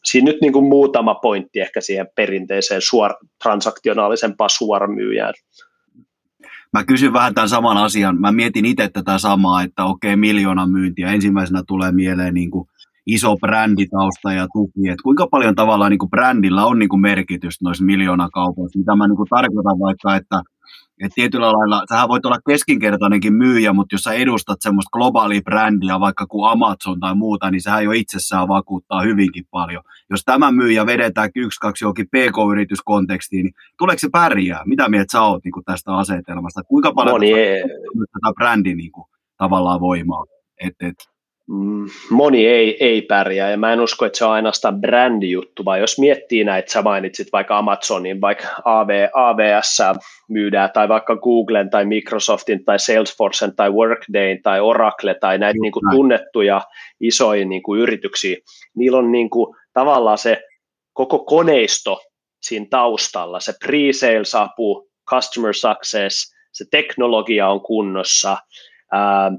Siinä 0.04 0.32
nyt 0.32 0.42
niin 0.42 0.54
kuin 0.54 0.66
muutama 0.66 1.16
pointti 1.16 1.60
ehkä 1.60 1.82
siihen 1.82 2.08
perinteiseen 2.16 2.82
suor, 2.82 3.14
transaktionaalisempaan 3.44 4.50
suoramyyjään. 4.50 5.34
Mä 6.74 6.84
kysyn 6.84 7.14
vähän 7.14 7.34
tämän 7.34 7.50
saman 7.50 7.78
asian. 7.78 8.20
Mä 8.20 8.32
mietin 8.32 8.66
itse 8.66 8.90
tätä 8.90 9.18
samaa, 9.18 9.62
että 9.62 9.86
okei, 9.86 10.16
miljoonan 10.16 10.72
myyntiä. 10.72 11.12
Ensimmäisenä 11.12 11.64
tulee 11.68 11.92
mieleen 11.92 12.34
niin 12.34 12.52
kuin 12.52 12.70
iso 13.14 13.36
bränditausta 13.38 14.34
ja 14.34 14.48
tuki, 14.54 14.90
että 14.90 15.04
kuinka 15.04 15.28
paljon 15.32 15.56
tavallaan 15.56 15.92
niin 15.92 16.00
kuin 16.00 16.10
brändillä 16.10 16.66
on 16.66 16.80
niin 16.80 16.90
kuin 16.90 17.02
merkitystä 17.02 17.66
noissa 17.66 17.86
miljoonakaupoissa. 17.86 18.80
Mitä 18.80 18.96
mä 18.96 19.08
niin 19.08 19.18
kuin 19.18 19.30
tarkoitan 19.30 19.80
vaikka, 19.80 20.16
että 20.16 20.42
et 21.04 21.12
tietyllä 21.16 21.52
lailla, 21.52 21.84
sähän 21.90 22.10
voit 22.10 22.26
olla 22.26 22.40
keskinkertainenkin 22.48 23.34
myyjä, 23.34 23.74
mutta 23.74 23.94
jos 23.94 24.02
sä 24.02 24.14
edustat 24.14 24.58
semmoista 24.62 24.90
globaalia 24.94 25.42
brändiä, 25.42 26.00
vaikka 26.00 26.26
kuin 26.26 26.52
Amazon 26.52 27.00
tai 27.00 27.16
muuta, 27.16 27.52
niin 27.52 27.62
sehän 27.62 27.84
jo 27.84 27.92
itsessään 27.92 28.48
vakuuttaa 28.48 29.02
hyvinkin 29.02 29.46
paljon. 29.52 29.84
Jos 30.10 30.24
tämä 30.26 30.52
myyjä 30.52 30.86
vedetään 30.86 31.30
yksi, 31.36 31.60
kaksi 31.60 31.84
johonkin 31.84 32.08
PK-yrityskontekstiin, 32.08 33.44
niin 33.44 33.54
tuleeko 33.78 34.00
se 34.00 34.10
pärjää? 34.12 34.62
Mitä 34.66 34.90
mieltä 34.90 35.12
sä 35.12 35.22
oot 35.22 35.44
niin 35.44 35.52
kuin 35.52 35.66
tästä 35.66 35.98
asetelmasta? 35.98 36.64
Kuinka 36.64 36.94
paljon 36.94 37.14
Moni 37.14 37.30
tätä 37.96 38.34
brändi 38.36 38.76
niin 38.76 38.92
kuin, 38.92 39.06
tavallaan 39.38 39.80
voimaa? 39.80 40.24
Et, 40.64 40.74
et, 40.80 40.96
moni 42.10 42.48
ei, 42.48 42.78
ei 42.80 43.02
pärjää 43.02 43.52
ja 43.52 43.58
mä 43.58 43.74
en 43.74 43.80
usko, 43.80 44.06
että 44.06 44.18
se 44.18 44.26
on 44.26 44.32
ainoastaan 44.32 44.82
brändijuttu, 44.82 45.66
vaan 45.66 45.80
jos 45.80 46.00
miettii 46.00 46.44
näitä, 46.44 46.72
sä 46.72 46.82
mainitsit 46.82 47.28
vaikka 47.34 47.58
Amazonin, 47.58 48.22
vaikka 48.22 48.48
AV, 48.66 49.08
AVS 49.14 49.78
myydään 50.30 50.70
tai 50.74 50.90
vaikka 50.90 51.16
Googlen 51.16 51.70
tai 51.70 51.86
Microsoftin 51.86 52.66
tai 52.66 52.80
Salesforcen 52.80 53.56
tai 53.56 53.70
Workdayn 53.70 54.42
tai 54.42 54.60
Oracle 54.60 55.14
tai 55.14 55.38
näitä 55.38 55.60
niin 55.62 55.72
kuin 55.72 55.84
tunnettuja 55.92 56.62
isoja 57.00 57.46
niin 57.46 57.64
kuin 57.64 57.82
yrityksiä, 57.82 58.38
niillä 58.76 58.98
on 58.98 59.12
niin 59.12 59.30
kuin, 59.30 59.56
tavallaan 59.74 60.18
se 60.18 60.42
koko 60.94 61.20
koneisto 61.20 62.02
siinä 62.42 62.66
taustalla, 62.70 63.40
se 63.40 63.54
pre-sales-apu, 63.66 64.90
customer 65.10 65.54
success, 65.54 66.36
se 66.52 66.66
teknologia 66.72 67.50
on 67.50 67.62
kunnossa, 67.62 68.38
ää, 68.92 69.32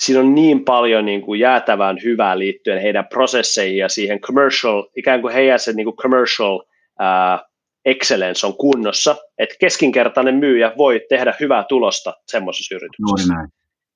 siinä 0.00 0.20
on 0.20 0.34
niin 0.34 0.64
paljon 0.64 1.04
niin 1.04 1.22
kuin 1.22 1.40
jäätävän 1.40 1.98
hyvää 2.04 2.38
liittyen 2.38 2.82
heidän 2.82 3.06
prosesseihin 3.06 3.78
ja 3.78 3.88
siihen 3.88 4.20
commercial, 4.20 4.84
ikään 4.96 5.20
kuin 5.20 5.34
heidän 5.34 5.58
se 5.58 5.72
niin 5.72 5.84
kuin 5.84 5.96
commercial 5.96 6.56
uh, 6.56 7.46
excellence 7.84 8.46
on 8.46 8.56
kunnossa, 8.56 9.16
että 9.38 9.54
keskinkertainen 9.60 10.34
myyjä 10.34 10.72
voi 10.78 11.00
tehdä 11.08 11.34
hyvää 11.40 11.64
tulosta 11.68 12.14
semmoisessa 12.26 12.74
yrityksessä. 12.74 13.34
näin. 13.34 13.48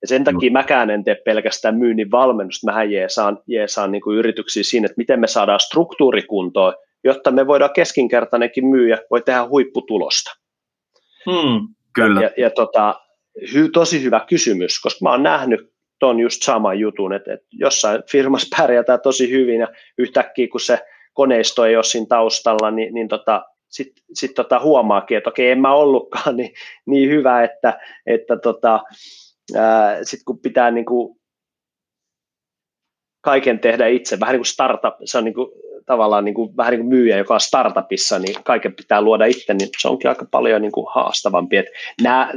Ja 0.03 0.09
sen 0.09 0.24
takia 0.24 0.51
mäkään 0.51 0.90
en 0.90 1.05
tee 1.05 1.14
pelkästään 1.14 1.78
myynnin 1.78 2.11
valmennusta, 2.11 2.66
mähän 2.66 2.92
jeesaan, 2.92 3.38
jeesaan 3.46 3.92
niin 3.92 4.03
kuin 4.03 4.18
yrityksiä 4.18 4.62
siinä, 4.62 4.86
että 4.86 4.96
miten 4.96 5.20
me 5.20 5.26
saadaan 5.26 5.61
struktuurikuntoon, 5.61 6.74
jotta 7.05 7.30
me 7.30 7.46
voidaan 7.46 7.72
keskinkertainenkin 7.72 8.66
myyjä 8.66 8.98
voi 9.11 9.22
tehdä 9.22 9.48
huipputulosta. 9.48 10.30
Hmm, 11.30 11.68
kyllä. 11.94 12.20
Ja, 12.20 12.30
ja 12.36 12.51
tota, 12.51 13.01
hy, 13.55 13.68
tosi 13.68 14.03
hyvä 14.03 14.20
kysymys, 14.28 14.80
koska 14.80 14.98
mä 15.03 15.11
oon 15.11 15.22
nähnyt 15.22 15.72
tuon 16.01 16.20
just 16.20 16.42
saman 16.42 16.78
jutun, 16.78 17.12
että, 17.12 17.32
että 17.32 17.46
jossain 17.53 18.03
firmassa 18.11 18.57
pärjätään 18.59 19.01
tosi 19.01 19.30
hyvin 19.30 19.61
ja 19.61 19.68
yhtäkkiä 19.98 20.48
kun 20.48 20.61
se 20.61 20.78
koneisto 21.12 21.64
ei 21.64 21.76
ole 21.76 21.84
siinä 21.84 22.07
taustalla, 22.09 22.70
niin, 22.70 22.94
niin 22.94 23.09
tota, 23.09 23.44
sitten 23.68 24.05
sit 24.14 24.34
tota 24.34 24.61
huomaakin, 24.61 25.18
että 25.18 25.30
okei, 25.30 25.51
en 25.51 25.61
mä 25.61 25.74
ollutkaan 25.74 26.36
niin, 26.40 26.55
niin 26.86 27.11
hyvä, 27.11 27.44
että, 27.44 27.80
että 28.07 28.36
tota, 28.36 28.80
sitten 30.03 30.24
kun 30.24 30.38
pitää 30.38 30.70
niin 30.70 30.86
kuin 30.86 31.20
kaiken 33.20 33.59
tehdä 33.59 33.86
itse, 33.86 34.20
vähän 34.20 34.32
niin 34.32 34.40
kuin 34.40 34.46
startup, 34.46 34.94
se 35.05 35.18
on 35.18 35.24
niin 35.24 35.34
kuin, 35.34 35.51
tavallaan 35.86 36.24
niin 36.24 36.34
kuin, 36.34 36.57
vähän 36.57 36.70
niin 36.70 36.80
kuin 36.80 36.88
myyjä, 36.88 37.16
joka 37.16 37.34
on 37.34 37.40
startupissa, 37.40 38.18
niin 38.18 38.34
kaiken 38.44 38.74
pitää 38.74 39.03
luoda 39.03 39.24
itse, 39.24 39.55
niin 39.55 39.68
se 39.78 39.88
onkin 39.88 40.09
aika 40.09 40.26
paljon 40.30 40.62
niin 40.62 40.72
kuin 40.72 40.86
haastavampi. 40.94 41.57
Että 41.57 41.72
nämä, 42.03 42.32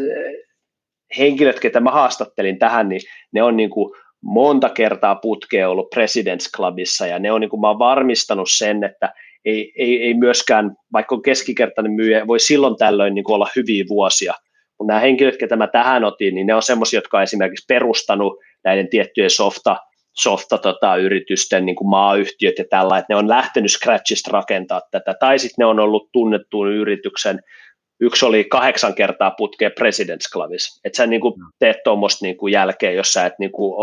henkilöt, 1.17 1.59
ketä 1.59 1.79
mä 1.79 1.91
haastattelin 1.91 2.59
tähän, 2.59 2.89
niin 2.89 3.01
ne 3.31 3.43
on 3.43 3.57
niin 3.57 3.69
kuin 3.69 3.93
monta 4.21 4.69
kertaa 4.69 5.15
putkea 5.15 5.69
ollut 5.69 5.89
Presidents 5.89 6.51
Clubissa 6.55 7.07
ja 7.07 7.19
ne 7.19 7.31
on 7.31 7.41
niin 7.41 7.49
kuin, 7.49 7.59
mä 7.59 7.67
oon 7.67 7.79
varmistanut 7.79 8.49
sen, 8.51 8.83
että 8.83 9.13
ei, 9.45 9.73
ei, 9.77 10.03
ei 10.03 10.13
myöskään, 10.13 10.75
vaikka 10.93 11.15
on 11.15 11.21
keskikertainen 11.21 11.91
myyjä, 11.91 12.27
voi 12.27 12.39
silloin 12.39 12.75
tällöin 12.77 13.15
niin 13.15 13.23
kuin 13.23 13.35
olla 13.35 13.49
hyviä 13.55 13.85
vuosia. 13.89 14.33
Mutta 14.79 14.93
nämä 14.93 14.99
henkilöt, 14.99 15.37
ketä 15.37 15.55
mä 15.55 15.67
tähän 15.67 16.03
otin, 16.03 16.35
niin 16.35 16.47
ne 16.47 16.55
on 16.55 16.63
semmoisia, 16.63 16.97
jotka 16.97 17.17
on 17.17 17.23
esimerkiksi 17.23 17.65
perustanut 17.67 18.39
näiden 18.63 18.89
tiettyjen 18.89 19.29
softa, 19.29 19.77
softa 20.13 20.57
tota, 20.57 20.95
yritysten 20.95 21.65
niin 21.65 21.75
kuin 21.75 21.89
maayhtiöt 21.89 22.57
ja 22.57 22.65
tällä, 22.69 22.97
että 22.97 23.13
ne 23.13 23.15
on 23.17 23.29
lähtenyt 23.29 23.71
Scratchista 23.71 24.31
rakentaa 24.31 24.81
tätä, 24.91 25.13
tai 25.19 25.39
sitten 25.39 25.63
ne 25.63 25.65
on 25.65 25.79
ollut 25.79 26.09
tunnettuun 26.11 26.71
yrityksen 26.71 27.39
yksi 28.05 28.25
oli 28.25 28.43
kahdeksan 28.43 28.95
kertaa 28.95 29.31
putkeen 29.31 29.71
President's 29.71 30.31
Clubissa. 30.33 30.81
Että 30.83 30.97
sä 30.97 31.07
niin 31.07 31.21
kuin 31.21 31.33
teet 31.59 31.77
tuommoista 31.83 32.25
niin 32.25 32.51
jälkeen, 32.51 32.95
jos 32.95 33.13
sä 33.13 33.25
et 33.25 33.33
niin 33.39 33.51
kuin 33.51 33.73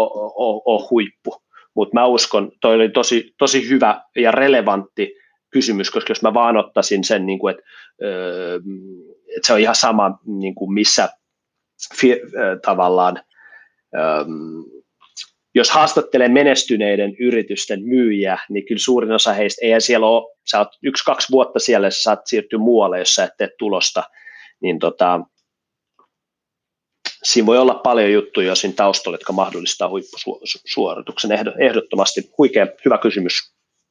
ole 0.65 0.89
huippu. 0.91 1.43
Mutta 1.75 1.95
mä 1.95 2.07
uskon, 2.07 2.53
toi 2.61 2.75
oli 2.75 2.89
tosi, 2.89 3.35
tosi 3.39 3.69
hyvä 3.69 4.03
ja 4.17 4.31
relevantti 4.31 5.15
kysymys, 5.51 5.91
koska 5.91 6.11
jos 6.11 6.23
mä 6.23 6.35
vaan 6.35 6.57
ottaisin 6.57 7.05
sen, 7.05 7.27
niin 7.27 7.39
kuin, 7.39 7.55
että, 7.55 7.63
että 9.37 9.47
se 9.47 9.53
on 9.53 9.61
ihan 9.61 9.75
sama, 9.75 10.19
niin 10.27 10.55
kuin 10.55 10.73
missä 10.73 11.09
fi, 12.01 12.21
tavallaan 12.63 13.23
jos 15.55 15.71
haastattelee 15.71 16.29
menestyneiden 16.29 17.17
yritysten 17.21 17.85
myyjiä, 17.85 18.39
niin 18.51 18.67
kyllä 18.67 18.79
suurin 18.79 19.13
osa 19.13 19.33
heistä, 19.33 19.67
ei 19.67 19.81
siellä 19.81 20.07
ole, 20.07 20.37
sä 20.51 20.59
oot 20.59 20.69
yksi-kaksi 20.83 21.33
vuotta 21.33 21.59
siellä, 21.59 21.87
ja 21.87 21.91
sä 21.91 22.03
saat 22.03 22.21
siirtyä 22.27 22.59
muualle, 22.59 22.99
jos 22.99 23.15
sä 23.15 23.25
et 23.25 23.37
tee 23.39 23.49
tulosta, 23.59 24.03
niin 24.63 24.79
tota, 24.79 25.21
siinä 27.23 27.47
voi 27.47 27.59
olla 27.59 27.75
paljon 27.75 28.13
juttuja 28.13 28.55
siinä 28.55 28.75
taustalla, 28.77 29.15
jotka 29.15 29.33
mahdollistaa 29.33 29.89
huippusuorituksen 29.89 31.31
ehdottomasti. 31.59 32.31
Huikea, 32.39 32.67
hyvä 32.85 32.99
kysymys. 32.99 33.33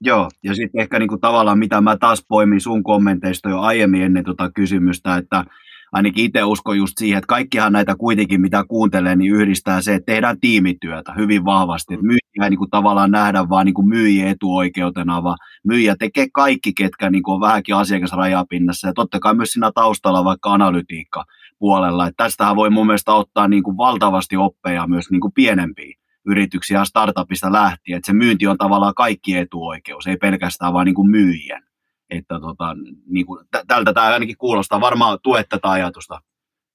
Joo, 0.01 0.30
ja 0.43 0.55
sitten 0.55 0.82
ehkä 0.82 0.99
niinku 0.99 1.18
tavallaan 1.18 1.60
mitä 1.60 1.82
mä 1.82 1.97
taas 1.97 2.26
poimin 2.28 2.62
sun 2.62 2.84
kommenteista 2.84 3.49
jo 3.49 3.60
aiemmin 3.60 4.01
ennen 4.01 4.24
tota 4.24 4.51
kysymystä, 4.55 5.18
että 5.18 5.45
ainakin 5.91 6.25
itse 6.25 6.43
uskon 6.43 6.77
just 6.77 6.93
siihen, 6.97 7.17
että 7.17 7.27
kaikkihan 7.27 7.73
näitä 7.73 7.95
kuitenkin, 7.95 8.41
mitä 8.41 8.63
kuuntelee, 8.67 9.15
niin 9.15 9.35
yhdistää 9.35 9.81
se, 9.81 9.95
että 9.95 10.11
tehdään 10.11 10.39
tiimityötä 10.39 11.13
hyvin 11.13 11.45
vahvasti. 11.45 11.93
Että 11.93 12.05
myyjiä 12.05 12.43
ei 12.43 12.49
niin 12.49 12.57
kuin 12.57 12.69
tavallaan 12.69 13.11
nähdä 13.11 13.49
vaan 13.49 13.65
niin 13.65 13.73
kuin 13.73 13.89
myyjien 13.89 14.27
etuoikeutena, 14.27 15.23
vaan 15.23 15.37
myyjä 15.67 15.95
tekee 15.99 16.27
kaikki, 16.33 16.73
ketkä 16.73 17.09
niin 17.09 17.23
kuin 17.23 17.35
on 17.35 17.41
vähänkin 17.41 17.75
asiakasrajapinnassa. 17.75 18.87
Ja 18.87 18.93
totta 18.93 19.19
kai 19.19 19.35
myös 19.35 19.49
siinä 19.49 19.71
taustalla 19.75 20.25
vaikka 20.25 20.53
analytiikka 20.53 21.23
puolella. 21.59 22.07
Että 22.07 22.23
tästähän 22.23 22.55
voi 22.55 22.69
mun 22.69 22.85
mielestä 22.85 23.13
ottaa 23.13 23.47
niin 23.47 23.63
kuin 23.63 23.77
valtavasti 23.77 24.37
oppeja 24.37 24.87
myös 24.87 25.11
niin 25.11 25.21
kuin 25.21 25.33
pienempiin 25.33 25.93
yrityksiä 26.25 26.85
startupista 26.85 27.51
lähtien, 27.51 27.97
että 27.97 28.05
se 28.05 28.13
myynti 28.13 28.47
on 28.47 28.57
tavallaan 28.57 28.93
kaikki 28.93 29.37
etuoikeus, 29.37 30.07
ei 30.07 30.17
pelkästään 30.17 30.73
vaan 30.73 30.85
niin 30.85 30.95
kuin 30.95 31.09
myyjien. 31.09 31.68
Että 32.10 32.39
tota, 32.39 32.76
niin 33.07 33.26
kuin, 33.26 33.45
tältä 33.68 33.93
tämä 33.93 34.07
ainakin 34.07 34.38
kuulostaa, 34.38 34.82
varmaan 34.82 35.20
tuet 35.24 35.49
tätä 35.49 35.72
ajatusta, 35.72 36.22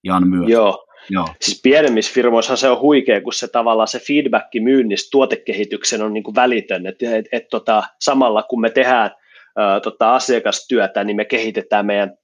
Jan 0.04 0.28
myös. 0.28 0.50
Joo, 0.50 0.86
Joo. 1.10 1.28
Siis 1.40 1.60
pienemmissä 1.62 2.14
firmoissa 2.14 2.56
se 2.56 2.68
on 2.68 2.80
huikea, 2.80 3.20
kun 3.20 3.32
se 3.32 3.48
tavallaan 3.48 3.88
se 3.88 3.98
feedback 3.98 4.46
myynnistä 4.60 5.08
tuotekehityksen 5.12 6.02
on 6.02 6.12
niin 6.12 6.24
kuin 6.24 6.34
välitön, 6.34 6.86
että 6.86 7.16
et, 7.16 7.26
et, 7.32 7.48
tota, 7.50 7.82
samalla 8.00 8.42
kun 8.42 8.60
me 8.60 8.70
tehdään 8.70 9.10
ä, 9.58 9.80
tota, 9.80 10.14
asiakastyötä, 10.14 11.04
niin 11.04 11.16
me 11.16 11.24
kehitetään 11.24 11.86
meidän 11.86 12.16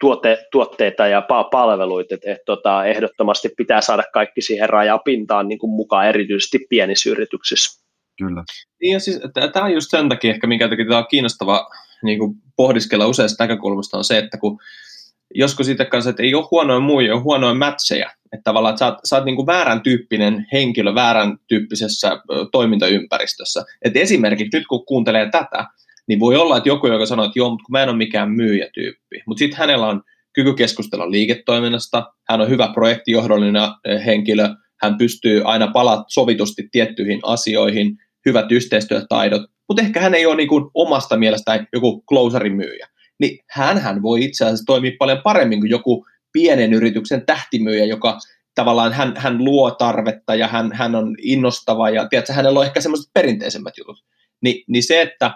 tuote, 0.00 0.38
tuotteita 0.52 1.06
ja 1.06 1.22
palveluita, 1.50 2.14
että 2.14 2.32
et, 2.32 2.38
tota, 2.46 2.84
ehdottomasti 2.84 3.48
pitää 3.56 3.80
saada 3.80 4.02
kaikki 4.12 4.40
siihen 4.40 4.68
rajapintaan 4.68 5.48
niin 5.48 5.58
kuin 5.58 5.70
mukaan, 5.70 6.08
erityisesti 6.08 6.58
pienissä 6.68 7.10
yrityksissä. 7.10 7.82
Kyllä. 8.18 8.44
Niin 8.80 8.92
ja 8.92 9.00
siis, 9.00 9.20
tämä 9.52 9.66
on 9.66 9.72
just 9.72 9.90
sen 9.90 10.08
takia 10.08 10.30
ehkä, 10.30 10.46
minkä 10.46 10.68
takia 10.68 10.84
tämä 10.84 10.98
on 10.98 11.06
kiinnostava 11.10 11.68
niin 12.02 12.18
kuin 12.18 12.34
pohdiskella 12.56 13.06
useista 13.06 13.44
näkökulmasta, 13.44 13.98
on 13.98 14.04
se, 14.04 14.18
että 14.18 14.38
kun 14.38 14.58
joskus 15.34 15.66
sitten 15.66 15.86
kanssa, 15.86 16.10
että 16.10 16.22
ei 16.22 16.34
ole 16.34 16.48
huonoja 16.50 16.80
muija, 16.80 17.14
on 17.14 17.22
huonoja 17.22 17.54
matcheja. 17.54 18.10
Että 18.32 18.44
tavallaan 18.44 18.72
että 18.72 18.78
sä 18.78 18.86
oot, 18.86 18.98
sä 19.04 19.16
oot 19.16 19.24
niin 19.24 19.36
kuin 19.36 19.46
väärän 19.46 19.82
tyyppinen 19.82 20.46
henkilö 20.52 20.94
väärän 20.94 21.36
tyyppisessä 21.48 22.22
toimintaympäristössä. 22.52 23.64
Että 23.82 23.98
esimerkiksi 23.98 24.58
nyt 24.58 24.66
kun 24.66 24.86
kuuntelee 24.86 25.30
tätä, 25.30 25.66
niin 26.08 26.20
voi 26.20 26.36
olla, 26.36 26.56
että 26.56 26.68
joku, 26.68 26.86
joka 26.86 27.06
sanoo, 27.06 27.24
että 27.24 27.38
joo, 27.38 27.50
mutta 27.50 27.64
kun 27.64 27.72
mä 27.72 27.82
en 27.82 27.88
ole 27.88 27.96
mikään 27.96 28.30
myyjätyyppi. 28.30 29.22
Mutta 29.26 29.38
sitten 29.38 29.58
hänellä 29.58 29.86
on 29.86 30.02
kyky 30.32 30.54
keskustella 30.54 31.10
liiketoiminnasta, 31.10 32.12
hän 32.28 32.40
on 32.40 32.48
hyvä 32.48 32.70
projektijohdollinen 32.74 33.62
henkilö, 34.06 34.48
hän 34.82 34.98
pystyy 34.98 35.42
aina 35.44 35.68
palata 35.68 36.04
sovitusti 36.08 36.68
tiettyihin 36.72 37.20
asioihin, 37.22 37.98
hyvät 38.26 38.52
yhteistyötaidot, 38.52 39.42
mutta 39.72 39.86
ehkä 39.86 40.00
hän 40.00 40.14
ei 40.14 40.26
ole 40.26 40.36
niin 40.36 40.48
kuin 40.48 40.70
omasta 40.74 41.16
mielestään 41.16 41.66
joku 41.72 42.04
closerin 42.08 42.56
myyjä 42.56 42.88
niin 43.22 43.38
hän 43.50 44.02
voi 44.02 44.24
itse 44.24 44.44
asiassa 44.44 44.64
toimia 44.66 44.92
paljon 44.98 45.20
paremmin 45.24 45.60
kuin 45.60 45.70
joku 45.70 46.06
pienen 46.32 46.72
yrityksen 46.72 47.26
tähtimyyjä, 47.26 47.84
joka 47.84 48.18
tavallaan 48.54 48.92
hän, 48.92 49.14
hän 49.16 49.44
luo 49.44 49.70
tarvetta 49.70 50.34
ja 50.34 50.48
hän, 50.48 50.72
hän 50.72 50.94
on 50.94 51.16
innostava 51.22 51.90
ja 51.90 52.08
tiedätkö, 52.08 52.32
hänellä 52.32 52.60
on 52.60 52.66
ehkä 52.66 52.80
semmoiset 52.80 53.10
perinteisemmät 53.14 53.78
jutut. 53.78 54.04
Ni, 54.40 54.64
niin 54.68 54.82
se, 54.82 55.02
että 55.02 55.34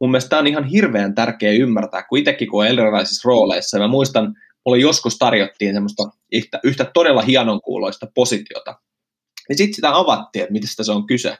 mun 0.00 0.10
mielestä 0.10 0.28
tämä 0.28 0.40
on 0.40 0.46
ihan 0.46 0.64
hirveän 0.64 1.14
tärkeä 1.14 1.52
ymmärtää, 1.52 2.02
kun 2.02 2.18
itsekin 2.18 2.48
kun 2.48 2.60
on 2.64 2.68
erilaisissa 2.68 3.28
rooleissa, 3.28 3.78
mä 3.78 3.88
muistan, 3.88 4.34
mulle 4.64 4.78
joskus 4.78 5.18
tarjottiin 5.18 5.74
semmoista 5.74 6.02
yhtä, 6.32 6.60
yhtä 6.64 6.84
todella 6.94 7.22
hienon 7.22 7.60
kuuloista 7.60 8.06
positiota, 8.14 8.78
ja 9.48 9.56
sitten 9.56 9.74
sitä 9.74 9.96
avattiin, 9.96 10.42
että 10.42 10.52
mistä 10.52 10.84
se 10.84 10.92
on 10.92 11.06
kyse. 11.06 11.36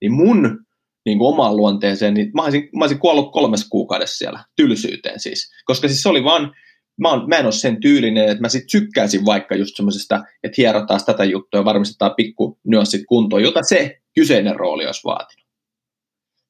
Niin 0.00 0.12
mun 0.12 0.66
niin 1.04 1.18
kuin 1.18 1.28
omaan 1.28 1.56
luonteeseen, 1.56 2.14
niin 2.14 2.30
mä 2.34 2.42
olisin, 2.42 2.68
mä 2.76 2.84
olisin 2.84 2.98
kuollut 2.98 3.32
kolmes 3.32 3.68
kuukaudessa 3.68 4.16
siellä, 4.16 4.44
tylsyyteen 4.56 5.20
siis. 5.20 5.50
Koska 5.64 5.88
siis 5.88 6.02
se 6.02 6.08
oli 6.08 6.24
vaan, 6.24 6.54
mä, 7.00 7.10
on, 7.10 7.28
mä 7.28 7.36
en 7.36 7.44
ole 7.44 7.52
sen 7.52 7.80
tyylinen, 7.80 8.28
että 8.28 8.40
mä 8.40 8.48
sitten 8.48 8.70
sykkäisin 8.70 9.24
vaikka 9.24 9.56
just 9.56 9.76
semmoisesta, 9.76 10.22
että 10.42 10.54
hierotaan 10.58 11.00
tätä 11.06 11.24
juttua 11.24 11.60
ja 11.60 11.64
varmistetaan 11.64 12.14
pikku 12.16 12.58
nyanssit 12.66 13.02
kuntoon, 13.08 13.42
jota 13.42 13.62
se 13.62 14.00
kyseinen 14.14 14.56
rooli 14.56 14.86
olisi 14.86 15.04
vaatinut. 15.04 15.44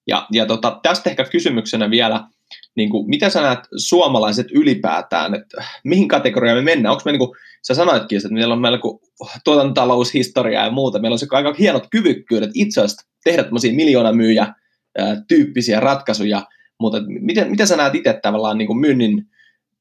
Ja, 0.07 0.27
ja 0.33 0.47
tota, 0.47 0.81
tästä 0.83 1.11
ehkä 1.11 1.25
kysymyksenä 1.25 1.91
vielä, 1.91 2.29
niin 2.77 2.91
kuin, 2.91 3.09
mitä 3.09 3.31
sä 3.31 3.43
näet 3.43 3.59
suomalaiset 3.77 4.47
ylipäätään, 4.51 5.35
että 5.35 5.65
mihin 5.85 6.09
kategoriaan 6.09 6.59
me 6.59 6.63
mennään? 6.63 6.93
Onko 6.93 7.03
me, 7.05 7.13
niin 7.13 7.19
kuin, 7.19 7.37
sä 7.63 7.75
sanoitkin, 7.75 8.17
että 8.17 8.29
meillä 8.29 8.55
on 8.55 8.61
meillä 8.61 8.79
tuotantotaloushistoria 9.45 10.65
ja 10.65 10.71
muuta, 10.71 10.99
meillä 10.99 11.15
on 11.15 11.19
se 11.19 11.27
aika 11.31 11.55
hienot 11.59 11.87
kyvykkyydet 11.91 12.51
itse 12.55 12.81
asiassa 12.81 13.07
tehdä 13.25 13.43
tämmöisiä 13.43 13.73
miljoonamyyjä 13.73 14.55
tyyppisiä 15.29 15.81
ratkaisuja, 15.81 16.47
mutta 16.81 16.99
miten, 17.07 17.51
miten 17.51 17.67
sä 17.67 17.77
näet 17.77 17.95
itse 17.95 18.19
tavallaan 18.23 18.59
niin 18.59 18.67
kuin 18.67 18.79
myynnin 18.79 19.27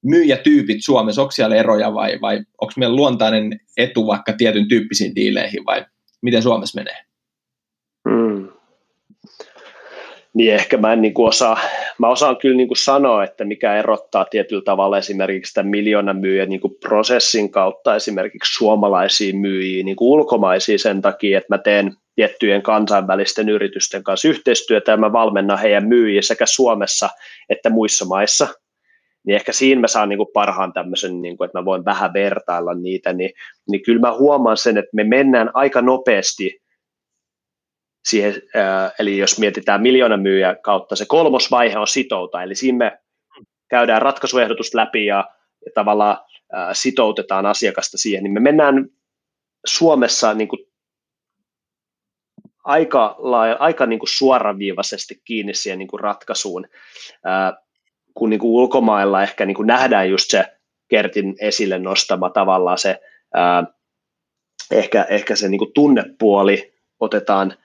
myyjätyypit 0.03 0.83
Suomessa, 0.83 1.21
onko 1.21 1.31
siellä 1.31 1.55
eroja 1.55 1.93
vai, 1.93 2.21
vai 2.21 2.37
onko 2.61 2.73
meillä 2.77 2.95
luontainen 2.95 3.59
etu 3.77 4.07
vaikka 4.07 4.33
tietyn 4.33 4.67
tyyppisiin 4.67 5.15
diileihin 5.15 5.65
vai 5.65 5.85
miten 6.21 6.43
Suomessa 6.43 6.81
menee? 6.81 6.97
Hmm 8.09 8.47
niin 10.33 10.53
ehkä 10.53 10.77
mä 10.77 10.93
en 10.93 11.01
niin 11.01 11.13
kuin 11.13 11.27
osaa, 11.27 11.59
mä 11.99 12.09
osaan 12.09 12.37
kyllä 12.37 12.57
niin 12.57 12.67
kuin 12.67 12.77
sanoa, 12.77 13.23
että 13.23 13.45
mikä 13.45 13.77
erottaa 13.77 14.25
tietyllä 14.25 14.63
tavalla 14.65 14.97
esimerkiksi 14.97 15.53
tämän 15.53 15.69
miljoonan 15.69 16.17
myyjän 16.17 16.49
niin 16.49 16.61
kuin 16.61 16.75
prosessin 16.79 17.51
kautta 17.51 17.95
esimerkiksi 17.95 18.53
suomalaisiin 18.53 19.37
myyjiin 19.37 19.85
niin 19.85 19.95
kuin 19.95 20.09
ulkomaisiin 20.09 20.79
sen 20.79 21.01
takia, 21.01 21.37
että 21.37 21.55
mä 21.55 21.57
teen 21.57 21.93
tiettyjen 22.15 22.61
kansainvälisten 22.61 23.49
yritysten 23.49 24.03
kanssa 24.03 24.27
yhteistyötä 24.27 24.91
ja 24.91 24.97
mä 24.97 25.13
valmennan 25.13 25.59
heidän 25.59 25.87
myyjiä 25.87 26.21
sekä 26.21 26.45
Suomessa 26.45 27.09
että 27.49 27.69
muissa 27.69 28.05
maissa. 28.05 28.47
Niin 29.25 29.35
ehkä 29.35 29.53
siinä 29.53 29.81
mä 29.81 29.87
saan 29.87 30.09
niin 30.09 30.17
kuin 30.17 30.29
parhaan 30.33 30.73
tämmöisen, 30.73 31.21
niin 31.21 31.37
kuin, 31.37 31.45
että 31.45 31.59
mä 31.59 31.65
voin 31.65 31.85
vähän 31.85 32.13
vertailla 32.13 32.73
niitä, 32.73 33.13
niin, 33.13 33.29
niin 33.69 33.83
kyllä 33.83 33.99
mä 33.99 34.17
huomaan 34.17 34.57
sen, 34.57 34.77
että 34.77 34.89
me 34.93 35.03
mennään 35.03 35.51
aika 35.53 35.81
nopeasti 35.81 36.62
siihen, 38.05 38.41
eli 38.99 39.17
jos 39.17 39.39
mietitään 39.39 39.81
miljoonan 39.81 40.21
myyjä 40.21 40.55
kautta, 40.55 40.95
se 40.95 41.05
kolmosvaihe 41.05 41.77
on 41.77 41.87
sitouta, 41.87 42.43
eli 42.43 42.55
siinä 42.55 42.77
me 42.77 42.99
käydään 43.69 44.01
ratkaisuehdotus 44.01 44.73
läpi 44.73 45.05
ja, 45.05 45.29
ja 45.65 45.71
tavallaan 45.75 46.17
sitoutetaan 46.73 47.45
asiakasta 47.45 47.97
siihen, 47.97 48.23
niin 48.23 48.33
me 48.33 48.39
mennään 48.39 48.89
Suomessa 49.65 50.33
niin 50.33 50.47
kuin 50.47 50.59
aika, 52.63 53.17
aika 53.59 53.85
niin 53.85 53.99
kuin 53.99 54.09
suoraviivaisesti 54.09 55.21
kiinni 55.25 55.53
siihen 55.53 55.79
niin 55.79 55.87
kuin 55.87 55.99
ratkaisuun, 55.99 56.67
kun 58.13 58.29
niin 58.29 58.39
kuin 58.39 58.51
ulkomailla 58.51 59.23
ehkä 59.23 59.45
niin 59.45 59.55
kuin 59.55 59.67
nähdään 59.67 60.09
just 60.09 60.31
se 60.31 60.45
Kertin 60.87 61.35
esille 61.39 61.79
nostama 61.79 62.29
tavallaan 62.29 62.77
se, 62.77 63.01
ehkä, 64.71 65.03
ehkä 65.09 65.35
se 65.35 65.49
niin 65.49 65.59
kuin 65.59 65.73
tunnepuoli 65.73 66.73
otetaan 66.99 67.57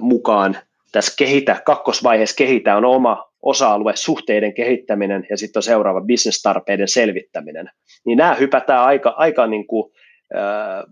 mukaan 0.00 0.58
tässä 0.92 1.14
kehitä, 1.18 1.62
kakkosvaiheessa 1.64 2.36
kehitä 2.36 2.76
on 2.76 2.84
oma 2.84 3.24
osa-alue, 3.42 3.96
suhteiden 3.96 4.54
kehittäminen 4.54 5.26
ja 5.30 5.36
sitten 5.36 5.58
on 5.58 5.62
seuraava 5.62 6.00
bisnestarpeiden 6.00 6.88
selvittäminen. 6.88 7.70
Niin 8.06 8.18
nämä 8.18 8.34
hypätään 8.34 8.84
aika, 8.84 9.14
aika 9.16 9.46
niin 9.46 9.66
kuin, 9.66 9.92
äh, 10.36 10.84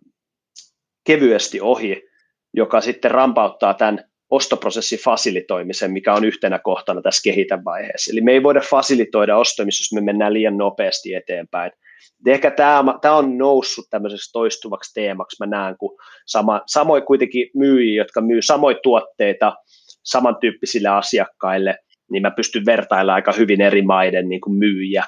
kevyesti 1.05 1.61
ohi, 1.61 2.03
joka 2.55 2.81
sitten 2.81 3.11
rampauttaa 3.11 3.75
tämän 3.75 4.05
ostoprosessin 4.31 4.99
fasilitoimisen, 4.99 5.93
mikä 5.93 6.15
on 6.15 6.25
yhtenä 6.25 6.59
kohtana 6.59 7.03
tässä 7.03 7.23
kehitänvaiheessa. 7.25 8.13
Eli 8.13 8.21
me 8.21 8.33
ei 8.33 8.43
voida 8.43 8.61
fasilitoida 8.61 9.37
ostamista, 9.37 9.81
jos 9.81 9.93
me 9.93 10.01
mennään 10.01 10.33
liian 10.33 10.59
nopeasti 10.59 11.15
eteenpäin. 11.15 11.73
Ehkä 12.27 12.51
tämä, 12.51 12.85
tämä 13.01 13.17
on 13.17 13.39
noussut 13.39 13.85
tämmöiseksi 13.91 14.33
toistuvaksi 14.33 14.95
teemaksi, 14.95 15.37
mä 15.41 15.47
näen, 15.47 15.77
kun 15.79 15.99
sama, 16.27 16.63
samoin 16.67 17.03
kuitenkin 17.03 17.51
myyjiä, 17.55 18.03
jotka 18.03 18.21
myy 18.21 18.43
samoin 18.43 18.77
tuotteita 18.83 19.55
samantyyppisille 20.03 20.89
asiakkaille, 20.89 21.79
niin 22.11 22.23
mä 22.23 22.31
pystyn 22.31 22.67
vertailemaan 22.67 23.15
aika 23.15 23.33
hyvin 23.33 23.61
eri 23.61 23.83
maiden 23.83 24.29
niin 24.29 24.41
kuin 24.41 24.57
myyjiä. 24.57 25.05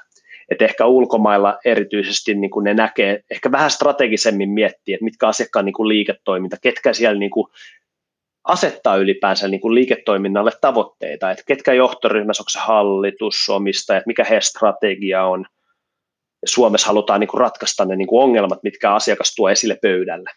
Et 0.50 0.62
ehkä 0.62 0.86
ulkomailla 0.86 1.58
erityisesti 1.64 2.34
niin 2.34 2.50
kuin 2.50 2.64
ne 2.64 2.74
näkee, 2.74 3.20
ehkä 3.30 3.52
vähän 3.52 3.70
strategisemmin 3.70 4.50
miettiä, 4.50 4.94
että 4.94 5.04
mitkä 5.04 5.28
asiakkaan 5.28 5.64
niin 5.64 5.72
kuin 5.72 5.88
liiketoiminta, 5.88 6.56
ketkä 6.62 6.92
siellä 6.92 7.18
niin 7.18 7.30
kuin 7.30 7.46
asettaa 8.44 8.96
ylipäänsä 8.96 9.48
niin 9.48 9.60
kuin 9.60 9.74
liiketoiminnalle 9.74 10.52
tavoitteita, 10.60 11.30
että 11.30 11.44
ketkä 11.46 11.72
johtoryhmässä, 11.72 12.40
onko 12.40 12.50
se 12.50 12.58
hallitus, 12.58 13.48
omistajat, 13.48 14.06
mikä 14.06 14.24
heidän 14.24 14.42
strategia 14.42 15.24
on, 15.24 15.46
Suomessa 16.44 16.86
halutaan 16.86 17.20
niin 17.20 17.28
kuin 17.28 17.40
ratkaista 17.40 17.84
ne 17.84 17.96
niin 17.96 18.08
kuin 18.08 18.22
ongelmat, 18.22 18.62
mitkä 18.62 18.94
asiakas 18.94 19.34
tuo 19.34 19.48
esille 19.48 19.78
pöydälle. 19.82 20.30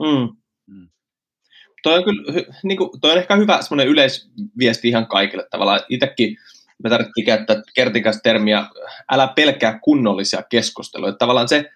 Mm. 0.00 0.36
Mm. 0.66 0.88
Toi 1.82 1.98
on, 1.98 2.04
kyllä, 2.04 2.42
niin 2.62 2.78
kuin, 2.78 2.90
toi 3.00 3.12
on 3.12 3.18
ehkä 3.18 3.36
hyvä 3.36 3.62
semmoinen 3.62 3.88
yleisviesti 3.88 4.88
ihan 4.88 5.06
kaikille 5.06 5.46
tavallaan. 5.50 5.80
Itsekin 5.88 6.36
me 6.84 6.90
tarvittiin 6.90 7.26
käyttää 7.26 7.62
kertikäs 7.74 8.20
termiä, 8.22 8.66
älä 9.10 9.32
pelkää 9.36 9.78
kunnollisia 9.78 10.42
keskusteluja. 10.42 11.12
Tavallaan 11.12 11.48
se, 11.48 11.70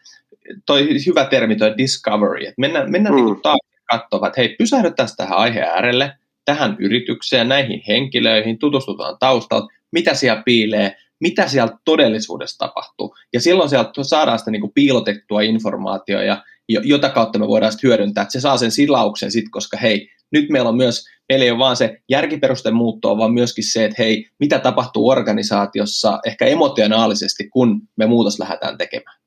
toi 0.67 0.89
hyvä 1.07 1.25
termi, 1.25 1.57
toi 1.57 1.75
discovery, 1.79 2.43
että 2.43 2.55
mennään, 2.59 2.91
mennään 2.91 3.15
mm. 3.15 3.25
niin 3.25 3.43
taas 3.43 3.59
katsomaan, 3.91 4.29
että 4.29 4.41
hei, 4.41 4.55
pysähdytään 4.59 5.09
tähän 5.17 5.39
aiheen 5.39 5.69
äärelle, 5.69 6.13
tähän 6.45 6.77
yritykseen, 6.79 7.49
näihin 7.49 7.83
henkilöihin, 7.89 8.59
tutustutaan 8.59 9.17
taustalta, 9.19 9.67
mitä 9.93 10.15
siellä 10.15 10.43
piilee, 10.43 10.97
mitä 11.21 11.49
siellä 11.49 11.79
todellisuudessa 11.85 12.59
tapahtuu. 12.59 13.15
Ja 13.33 13.41
silloin 13.41 13.71
sieltä 13.71 13.91
saadaan 14.03 14.39
sitä 14.39 14.51
niin 14.51 14.61
kuin 14.61 14.73
piilotettua 14.75 15.41
informaatiota, 15.41 16.23
ja 16.23 16.43
jota 16.69 17.09
kautta 17.09 17.39
me 17.39 17.49
voidaan 17.49 17.73
sitten 17.73 17.89
hyödyntää, 17.89 18.23
että 18.23 18.33
se 18.33 18.41
saa 18.41 18.57
sen 18.57 18.71
silauksen 18.71 19.31
sitten, 19.31 19.51
koska 19.51 19.77
hei, 19.77 20.11
nyt 20.33 20.51
meillä 20.51 20.69
on 20.69 20.77
myös, 20.77 21.05
meillä 21.29 21.45
ei 21.45 21.51
ole 21.51 21.59
vaan 21.59 21.77
se 21.77 21.99
järkiperusten 22.09 22.75
muuttoa, 22.75 23.19
vaan 23.19 23.35
myöskin 23.35 23.65
se, 23.65 23.85
että 23.85 24.03
hei, 24.03 24.29
mitä 24.39 24.59
tapahtuu 24.59 25.09
organisaatiossa 25.09 26.21
ehkä 26.27 26.47
emotionaalisesti, 26.47 27.49
kun 27.49 27.83
me 27.97 28.07
muutos 28.07 28.39
lähdetään 28.39 28.79
tekemään. 28.79 29.19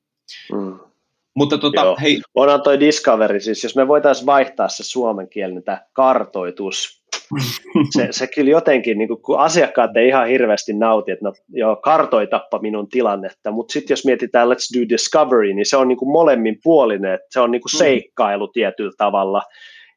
Mm. 0.51 0.79
Mutta 1.35 1.57
tota, 1.57 1.95
hei. 2.01 2.21
Onhan 2.35 2.61
toi 2.61 2.79
Discovery, 2.79 3.39
siis 3.39 3.63
jos 3.63 3.75
me 3.75 3.87
voitaisiin 3.87 4.25
vaihtaa 4.25 4.67
se 4.67 4.83
suomen 4.83 5.29
kielen, 5.29 5.63
tämä 5.63 5.81
kartoitus, 5.93 7.02
se, 7.95 8.07
se 8.11 8.27
kyllä 8.27 8.51
jotenkin, 8.51 8.97
niin 8.97 9.09
kun 9.21 9.39
asiakkaat 9.39 9.97
ei 9.97 10.07
ihan 10.07 10.27
hirveästi 10.27 10.73
nauti, 10.73 11.11
että 11.11 11.25
no 11.25 11.33
joo, 11.49 11.75
kartoitappa 11.75 12.59
minun 12.59 12.89
tilannetta, 12.89 13.51
mutta 13.51 13.73
sitten 13.73 13.93
jos 13.93 14.05
mietitään 14.05 14.47
Let's 14.49 14.79
Do 14.79 14.89
Discovery, 14.89 15.53
niin 15.53 15.65
se 15.65 15.77
on 15.77 15.87
niin 15.87 15.97
kuin 15.97 16.11
molemmin 16.11 16.57
puolinen, 16.63 17.13
että 17.13 17.27
se 17.29 17.39
on 17.39 17.51
niin 17.51 17.61
kuin 17.61 17.71
mm. 17.73 17.77
seikkailu 17.77 18.47
tietyllä 18.47 18.93
tavalla, 18.97 19.41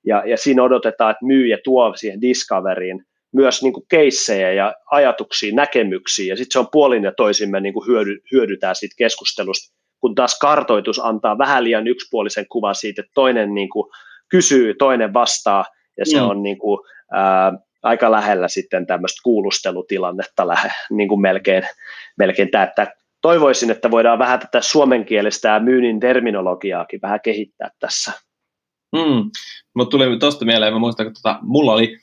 ja, 0.07 0.23
ja 0.27 0.37
siinä 0.37 0.63
odotetaan, 0.63 1.11
että 1.11 1.27
myyjä 1.27 1.59
tuo 1.65 1.93
siihen 1.97 2.21
Discoveryin 2.21 3.05
myös 3.33 3.63
niin 3.63 3.73
kuin 3.73 3.87
keissejä 3.89 4.53
ja 4.53 4.75
ajatuksia, 4.91 5.55
näkemyksiä, 5.55 6.33
ja 6.33 6.37
sitten 6.37 6.53
se 6.53 6.59
on 6.59 6.69
puolin 6.73 7.05
ja 7.05 7.13
toisin 7.13 7.51
me 7.51 7.61
niin 7.61 7.75
kuin 7.75 7.87
hyödy, 7.87 8.19
hyödytään 8.33 8.77
siitä 8.77 8.95
keskustelusta, 8.99 9.77
kun 10.01 10.15
taas 10.15 10.39
kartoitus 10.39 11.01
antaa 11.05 11.39
vähän 11.39 11.65
liian 11.65 11.87
yksipuolisen 11.87 12.47
kuvan 12.49 12.75
siitä, 12.75 13.01
että 13.01 13.13
toinen 13.15 13.55
niin 13.55 13.69
kuin 13.69 13.91
kysyy, 14.31 14.75
toinen 14.75 15.15
vastaa, 15.15 15.65
ja 15.99 16.07
se 16.07 16.21
mm. 16.21 16.29
on 16.29 16.43
niin 16.43 16.59
kuin, 16.59 16.81
ää, 17.13 17.53
aika 17.83 18.11
lähellä 18.11 18.49
sitten 18.49 18.87
tämmöistä 18.87 19.21
kuulustelutilannetta 19.23 20.49
lähe, 20.49 20.71
niin 20.91 21.09
kuin 21.09 21.21
melkein, 21.21 21.63
melkein 22.19 22.51
tämä, 22.51 22.65
että 22.65 22.93
toivoisin, 23.21 23.71
että 23.71 23.91
voidaan 23.91 24.19
vähän 24.19 24.39
tätä 24.39 24.61
suomenkielistä 24.61 25.49
ja 25.49 25.61
myynnin 25.61 26.01
terminologiaakin 26.01 27.01
vähän 27.03 27.21
kehittää 27.21 27.71
tässä. 27.79 28.13
Mm. 28.93 29.31
Mutta 29.75 29.91
tuli 29.91 30.19
tuosta 30.19 30.45
mieleen, 30.45 30.73
mä 30.73 30.79
muistan, 30.79 31.07
että 31.07 31.21
tota, 31.23 31.39
mulla 31.43 31.73
oli 31.73 31.99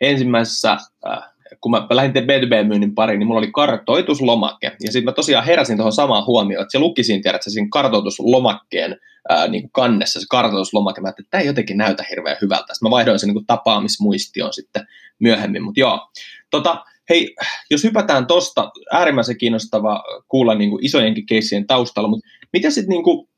ensimmäisessä, 0.00 0.76
äh, 1.06 1.22
kun 1.60 1.70
mä 1.70 1.86
lähdin 1.90 2.24
B2B-myynnin 2.24 2.94
pariin, 2.94 3.18
niin 3.18 3.26
mulla 3.26 3.38
oli 3.38 3.52
kartoituslomake. 3.52 4.66
Ja 4.66 4.92
sitten 4.92 5.04
mä 5.04 5.12
tosiaan 5.12 5.44
heräsin 5.44 5.76
tuohon 5.76 5.92
samaan 5.92 6.26
huomioon, 6.26 6.62
että 6.62 6.72
se 6.72 6.78
luki 6.78 7.04
siinä, 7.04 7.22
tiedätkö, 7.22 7.50
siinä 7.50 7.68
kartoituslomakkeen 7.70 8.96
ää, 9.28 9.48
niin 9.48 9.62
kuin 9.62 9.72
kannessa, 9.72 10.20
se 10.20 10.26
kartoituslomake. 10.30 11.00
Mä 11.00 11.08
että 11.08 11.22
tämä 11.30 11.40
ei 11.40 11.46
jotenkin 11.46 11.76
näytä 11.76 12.04
hirveän 12.10 12.36
hyvältä. 12.42 12.74
Sitten 12.74 12.86
mä 12.86 12.90
vaihdoin 12.90 13.18
sen 13.18 13.28
niin 13.28 13.46
tapaamismuistioon 13.46 14.52
sitten 14.52 14.86
myöhemmin. 15.18 15.62
Mutta 15.62 15.80
joo, 15.80 16.10
tota, 16.50 16.84
hei, 17.10 17.34
jos 17.70 17.84
hypätään 17.84 18.26
tuosta, 18.26 18.70
äärimmäisen 18.92 19.38
kiinnostava 19.38 20.04
kuulla 20.28 20.54
niin 20.54 20.70
kuin 20.70 20.84
isojenkin 20.84 21.26
keissien 21.26 21.66
taustalla, 21.66 22.08
mutta 22.08 22.28
mitä 22.52 22.70
sitten 22.70 22.88
niin 22.88 23.04
kuin, 23.04 23.28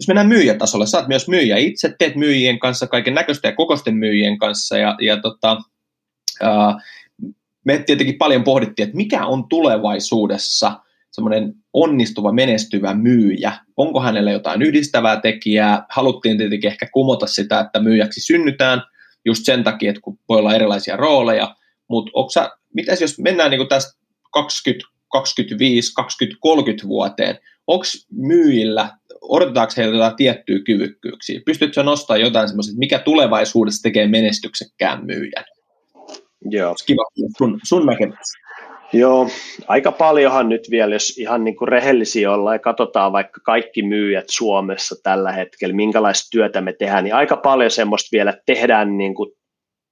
jos 0.00 0.08
mennään 0.08 0.26
myyjätasolle, 0.26 0.86
sä 0.86 0.98
oot 0.98 1.08
myös 1.08 1.28
myyjä 1.28 1.56
itse, 1.56 1.94
teet 1.98 2.16
myyjien 2.16 2.58
kanssa, 2.58 2.86
kaiken 2.86 3.14
näköistä 3.14 3.48
ja 3.48 3.54
kokosten 3.54 3.96
myyjien 3.96 4.38
kanssa, 4.38 4.78
ja, 4.78 4.96
ja 5.00 5.20
tota, 5.20 5.56
ää, 6.42 6.78
me 7.66 7.82
tietenkin 7.86 8.18
paljon 8.18 8.44
pohdittiin, 8.44 8.86
että 8.86 8.96
mikä 8.96 9.26
on 9.26 9.48
tulevaisuudessa 9.48 10.80
semmoinen 11.12 11.54
onnistuva, 11.72 12.32
menestyvä 12.32 12.94
myyjä. 12.94 13.52
Onko 13.76 14.00
hänellä 14.00 14.32
jotain 14.32 14.62
yhdistävää 14.62 15.20
tekijää? 15.20 15.86
Haluttiin 15.90 16.38
tietenkin 16.38 16.70
ehkä 16.70 16.88
kumota 16.92 17.26
sitä, 17.26 17.60
että 17.60 17.80
myyjäksi 17.80 18.20
synnytään 18.20 18.82
just 19.24 19.44
sen 19.44 19.64
takia, 19.64 19.90
että 19.90 20.00
kun 20.00 20.18
voi 20.28 20.38
olla 20.38 20.54
erilaisia 20.54 20.96
rooleja, 20.96 21.54
mutta 21.88 22.50
mitäs 22.74 23.00
jos 23.00 23.18
mennään 23.18 23.50
niin 23.50 23.68
tästä 23.68 24.00
20, 24.32 24.86
25, 25.08 25.94
20, 25.94 26.38
30 26.40 26.88
vuoteen, 26.88 27.38
onko 27.66 27.84
myyjillä, 28.10 28.90
odotetaanko 29.22 29.72
heiltä 29.76 29.96
jotain 29.96 30.16
tiettyjä 30.16 30.58
kyvykkyyksiä? 30.66 31.40
Pystytkö 31.46 31.82
nostamaan 31.82 32.20
jotain 32.20 32.48
semmoista, 32.48 32.78
mikä 32.78 32.98
tulevaisuudessa 32.98 33.82
tekee 33.82 34.06
menestyksekkään 34.06 35.06
myyjän? 35.06 35.44
Joo. 36.44 36.74
Kiva, 36.86 37.04
sun, 37.38 37.60
sun 37.64 37.86
näkemys. 37.86 38.18
Joo, 38.92 39.28
aika 39.68 39.92
paljonhan 39.92 40.48
nyt 40.48 40.70
vielä, 40.70 40.94
jos 40.94 41.18
ihan 41.18 41.44
niin 41.44 41.56
kuin 41.56 41.68
rehellisiä 41.68 42.32
ollaan 42.32 42.54
ja 42.54 42.58
katsotaan 42.58 43.12
vaikka 43.12 43.40
kaikki 43.44 43.82
myyjät 43.82 44.24
Suomessa 44.28 44.94
tällä 45.02 45.32
hetkellä, 45.32 45.74
minkälaista 45.74 46.28
työtä 46.30 46.60
me 46.60 46.72
tehdään, 46.72 47.04
niin 47.04 47.14
aika 47.14 47.36
paljon 47.36 47.70
semmoista 47.70 48.08
vielä 48.12 48.34
tehdään 48.46 48.98
niin 48.98 49.14
kuin 49.14 49.30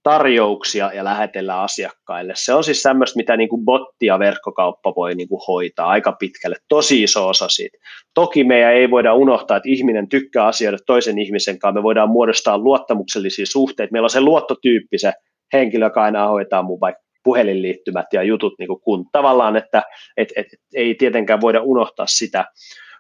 tarjouksia 0.03 0.93
ja 0.93 1.05
lähetellään 1.05 1.61
asiakkaille. 1.61 2.33
Se 2.37 2.55
on 2.55 2.65
siis 2.65 2.83
semmoista, 2.83 3.17
mitä 3.17 3.37
niin 3.37 3.49
kuin 3.49 3.65
botti 3.65 4.07
ja 4.07 4.19
verkkokauppa 4.19 4.95
voi 4.97 5.15
niin 5.15 5.29
kuin 5.29 5.41
hoitaa 5.49 5.89
aika 5.89 6.13
pitkälle, 6.13 6.57
tosi 6.69 7.03
iso 7.03 7.29
osa 7.29 7.49
siitä. 7.49 7.79
Toki 8.15 8.45
meidän 8.45 8.73
ei 8.73 8.91
voida 8.91 9.15
unohtaa, 9.15 9.57
että 9.57 9.69
ihminen 9.69 10.09
tykkää 10.09 10.47
asioida 10.47 10.79
toisen 10.87 11.19
ihmisen 11.19 11.59
kanssa, 11.59 11.81
me 11.81 11.83
voidaan 11.83 12.11
muodostaa 12.11 12.59
luottamuksellisia 12.59 13.47
suhteita, 13.47 13.93
meillä 13.93 14.07
on 14.07 14.11
se 14.11 14.21
luottotyyppi, 14.21 14.99
se 14.99 15.13
henkilö, 15.55 15.87
joka 15.87 16.03
aina 16.03 16.29
hoitaa 16.29 16.63
mun 16.63 16.81
vaikka 16.81 17.05
puhelinliittymät 17.25 18.07
ja 18.13 18.23
jutut 18.23 18.55
niin 18.59 18.69
kuin 18.69 18.81
kun 18.81 19.07
tavallaan, 19.13 19.57
että 19.57 19.83
et, 20.17 20.29
et, 20.37 20.47
et, 20.53 20.61
ei 20.75 20.95
tietenkään 20.95 21.41
voida 21.41 21.63
unohtaa 21.63 22.07
sitä, 22.07 22.45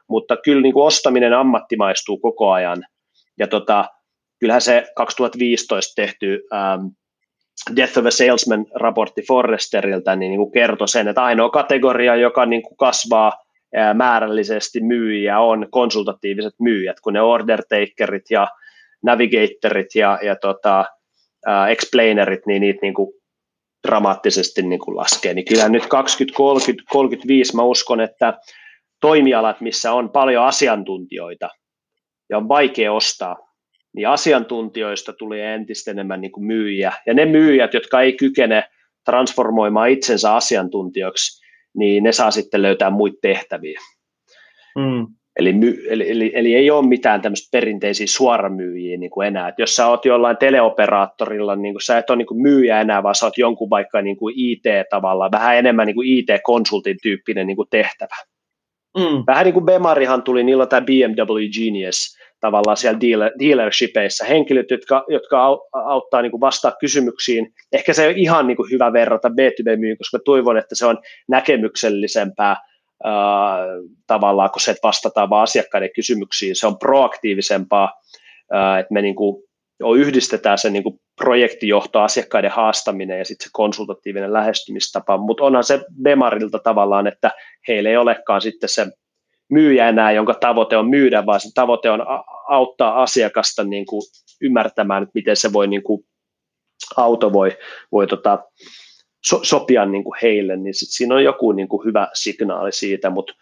mutta 0.08 0.36
kyllä 0.36 0.62
niin 0.62 0.72
kuin 0.72 0.86
ostaminen 0.86 1.34
ammattimaistuu 1.34 2.18
koko 2.18 2.50
ajan, 2.50 2.84
ja 3.38 3.46
tota, 3.46 3.84
kyllähän 4.40 4.62
se 4.62 4.86
2015 4.96 5.92
tehty 5.96 6.42
ähm, 6.54 6.86
Death 7.76 7.98
of 7.98 8.06
a 8.06 8.10
Salesman-raportti 8.10 9.22
Forresterilta 9.28 10.16
niin, 10.16 10.30
niin 10.30 10.38
kuin 10.38 10.52
kertoi 10.52 10.88
sen, 10.88 11.08
että 11.08 11.24
ainoa 11.24 11.50
kategoria, 11.50 12.16
joka 12.16 12.46
niin 12.46 12.62
kuin 12.62 12.76
kasvaa 12.76 13.32
ää, 13.74 13.94
määrällisesti 13.94 14.80
myyjiä, 14.80 15.40
on 15.40 15.66
konsultatiiviset 15.70 16.54
myyjät, 16.60 17.00
kun 17.00 17.12
ne 17.12 17.20
order 17.20 17.62
takerit 17.68 18.30
ja 18.30 18.46
navigatorit 19.02 19.94
ja, 19.94 20.18
ja 20.22 20.36
tota, 20.36 20.84
ää, 21.46 21.68
explainerit, 21.68 22.46
niin 22.46 22.60
niitä 22.60 22.78
niin 22.82 22.94
kuin 22.94 23.12
dramaattisesti 23.86 24.62
niin 24.62 24.80
kuin 24.80 24.96
laskee. 24.96 25.34
Niin 25.34 25.44
kyllä 25.44 25.68
nyt 25.68 25.86
2030 25.86 26.84
35 26.90 27.56
mä 27.56 27.62
uskon, 27.62 28.00
että 28.00 28.38
toimialat, 29.00 29.60
missä 29.60 29.92
on 29.92 30.10
paljon 30.10 30.44
asiantuntijoita 30.44 31.48
ja 32.30 32.38
on 32.38 32.48
vaikea 32.48 32.92
ostaa, 32.92 33.36
niin 33.94 34.08
asiantuntijoista 34.08 35.12
tulee 35.12 35.54
entistä 35.54 35.90
enemmän 35.90 36.20
niin 36.20 36.32
kuin 36.32 36.44
myyjiä. 36.44 36.92
Ja 37.06 37.14
ne 37.14 37.26
myyjät, 37.26 37.74
jotka 37.74 38.00
ei 38.00 38.12
kykene 38.12 38.64
transformoimaan 39.04 39.90
itsensä 39.90 40.34
asiantuntijoiksi, 40.34 41.44
niin 41.76 42.04
ne 42.04 42.12
saa 42.12 42.30
sitten 42.30 42.62
löytää 42.62 42.90
muita 42.90 43.18
tehtäviä. 43.22 43.80
Mm. 44.78 45.06
Eli, 45.36 45.52
my, 45.52 45.86
eli, 45.88 46.10
eli, 46.10 46.32
eli 46.34 46.54
ei 46.54 46.70
ole 46.70 46.86
mitään 46.86 47.22
tämmöistä 47.22 47.48
perinteisiä 47.52 48.06
suoramyyjiä 48.06 48.96
niin 48.96 49.10
kuin 49.10 49.26
enää. 49.26 49.48
Et 49.48 49.58
jos 49.58 49.76
sä 49.76 49.86
oot 49.86 50.04
jollain 50.04 50.36
teleoperaattorilla, 50.36 51.56
niin 51.56 51.74
kuin 51.74 51.82
sä 51.82 51.98
et 51.98 52.10
ole 52.10 52.18
niin 52.18 52.26
kuin 52.26 52.42
myyjä 52.42 52.80
enää, 52.80 53.02
vaan 53.02 53.14
sä 53.14 53.26
oot 53.26 53.38
jonkun 53.38 53.70
vaikka 53.70 54.02
niin 54.02 54.16
kuin 54.16 54.34
IT-tavalla, 54.36 55.30
vähän 55.30 55.56
enemmän 55.56 55.86
niin 55.86 55.94
kuin 55.94 56.08
IT-konsultin 56.08 56.96
tyyppinen 57.02 57.46
niin 57.46 57.56
kuin 57.56 57.68
tehtävä. 57.70 58.16
Mm. 58.98 59.24
Vähän 59.26 59.44
niin 59.44 59.54
kuin 59.54 59.66
Bemarihan 59.66 60.22
tuli, 60.22 60.44
niillä 60.44 60.62
on 60.62 60.68
tämä 60.68 60.86
BMW 60.86 61.38
Genius 61.58 62.16
tavallaan 62.40 62.76
siellä 62.76 63.00
dealer, 63.00 63.32
dealershipeissa, 63.38 64.24
henkilöt, 64.24 64.70
jotka, 64.70 65.04
jotka 65.08 65.58
auttaa 65.72 66.22
niin 66.22 66.30
kuin 66.30 66.40
vastaa 66.40 66.72
kysymyksiin. 66.80 67.52
Ehkä 67.72 67.92
se 67.92 68.08
on 68.08 68.14
ihan 68.16 68.46
niin 68.46 68.56
kuin 68.56 68.70
hyvä 68.70 68.92
verrata 68.92 69.28
B2B-myyn, 69.28 69.98
koska 69.98 70.18
toivon, 70.24 70.58
että 70.58 70.74
se 70.74 70.86
on 70.86 70.98
näkemyksellisempää, 71.28 72.56
tavallaan, 74.06 74.50
kun 74.50 74.60
se, 74.60 74.70
että 74.70 74.86
vastataan 74.88 75.30
vaan 75.30 75.42
asiakkaiden 75.42 75.90
kysymyksiin, 75.94 76.56
se 76.56 76.66
on 76.66 76.78
proaktiivisempaa, 76.78 77.92
että 78.80 78.94
me 78.94 79.02
niin 79.02 79.14
kuin, 79.14 79.44
yhdistetään 79.96 80.58
se 80.58 80.70
niin 80.70 80.82
kuin 80.82 81.00
projektijohto, 81.16 82.00
asiakkaiden 82.00 82.50
haastaminen 82.50 83.18
ja 83.18 83.24
sitten 83.24 83.44
se 83.44 83.50
konsultatiivinen 83.52 84.32
lähestymistapa, 84.32 85.16
mutta 85.16 85.44
onhan 85.44 85.64
se 85.64 85.80
Bemarilta 86.02 86.58
tavallaan, 86.58 87.06
että 87.06 87.30
heillä 87.68 87.90
ei 87.90 87.96
olekaan 87.96 88.40
sitten 88.40 88.68
se 88.68 88.86
myyjä 89.50 89.88
enää, 89.88 90.12
jonka 90.12 90.34
tavoite 90.34 90.76
on 90.76 90.90
myydä, 90.90 91.26
vaan 91.26 91.40
se 91.40 91.48
tavoite 91.54 91.90
on 91.90 92.00
auttaa 92.48 93.02
asiakasta 93.02 93.64
niin 93.64 93.86
kuin 93.86 94.02
ymmärtämään, 94.42 95.02
että 95.02 95.12
miten 95.14 95.36
se 95.36 95.52
voi 95.52 95.66
niin 95.66 95.82
kuin 95.82 96.04
auto 96.96 97.32
voi, 97.32 97.56
voi 97.92 98.06
tota, 98.06 98.38
so, 99.28 99.40
sopia 99.42 99.86
niin 99.86 100.04
kuin 100.04 100.18
heille, 100.22 100.56
niin 100.56 100.74
sit 100.74 100.88
siinä 100.90 101.14
on 101.14 101.24
joku 101.24 101.52
niin 101.52 101.68
kuin 101.68 101.86
hyvä 101.86 102.08
signaali 102.14 102.72
siitä, 102.72 103.10
mutta 103.10 103.34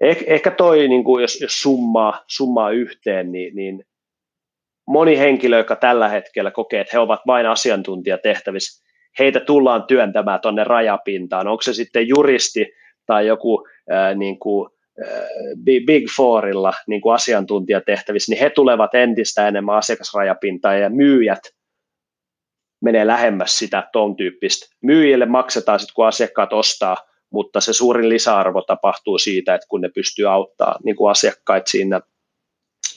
ehkä, 0.00 0.24
ehkä 0.26 0.50
toi, 0.50 0.88
niin 0.88 1.04
kuin 1.04 1.22
jos, 1.22 1.40
jos 1.40 1.62
summaa, 1.62 2.24
summaa 2.26 2.70
yhteen, 2.70 3.32
niin, 3.32 3.56
niin 3.56 3.84
moni 4.86 5.18
henkilö, 5.18 5.58
joka 5.58 5.76
tällä 5.76 6.08
hetkellä 6.08 6.50
kokee, 6.50 6.80
että 6.80 6.90
he 6.92 6.98
ovat 6.98 7.20
vain 7.26 7.46
asiantuntijatehtävissä, 7.46 8.84
heitä 9.18 9.40
tullaan 9.40 9.84
työntämään 9.84 10.40
tuonne 10.40 10.64
rajapintaan, 10.64 11.48
onko 11.48 11.62
se 11.62 11.74
sitten 11.74 12.08
juristi 12.08 12.72
tai 13.06 13.26
joku 13.26 13.68
ää, 13.90 14.14
niin 14.14 14.38
kuin, 14.38 14.70
Big 15.86 16.04
Fourilla 16.16 16.72
niin 16.86 17.00
kuin 17.00 17.14
asiantuntijatehtävissä, 17.14 18.32
niin 18.32 18.40
he 18.40 18.50
tulevat 18.50 18.94
entistä 18.94 19.48
enemmän 19.48 19.76
asiakasrajapintaan 19.76 20.80
ja 20.80 20.90
myyjät 20.90 21.40
menee 22.84 23.06
lähemmäs 23.06 23.58
sitä 23.58 23.88
ton 23.92 24.16
tyyppistä. 24.16 24.66
Myyjille 24.82 25.26
maksetaan 25.26 25.80
sitten, 25.80 25.94
kun 25.94 26.06
asiakkaat 26.06 26.52
ostaa, 26.52 26.96
mutta 27.30 27.60
se 27.60 27.72
suurin 27.72 28.08
lisäarvo 28.08 28.62
tapahtuu 28.62 29.18
siitä, 29.18 29.54
että 29.54 29.66
kun 29.68 29.80
ne 29.80 29.88
pystyy 29.94 30.32
auttamaan 30.32 30.80
niin 30.84 30.96
kuin 30.96 31.10
asiakkaita 31.10 31.70
siinä 31.70 32.00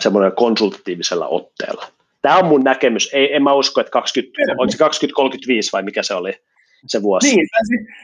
semmoinen 0.01 0.31
konsultatiivisella 0.31 1.27
otteella. 1.27 1.87
Tämä 2.21 2.37
on 2.37 2.45
mun 2.45 2.63
näkemys. 2.63 3.09
Ei, 3.13 3.35
en 3.35 3.43
mä 3.43 3.53
usko, 3.53 3.81
että 3.81 3.91
20, 3.91 4.53
oliko 4.57 4.71
se 4.71 4.77
2035 4.77 5.71
vai 5.73 5.83
mikä 5.83 6.03
se 6.03 6.13
oli 6.13 6.33
se 6.87 7.01
vuosi. 7.01 7.35
Niin, 7.35 7.47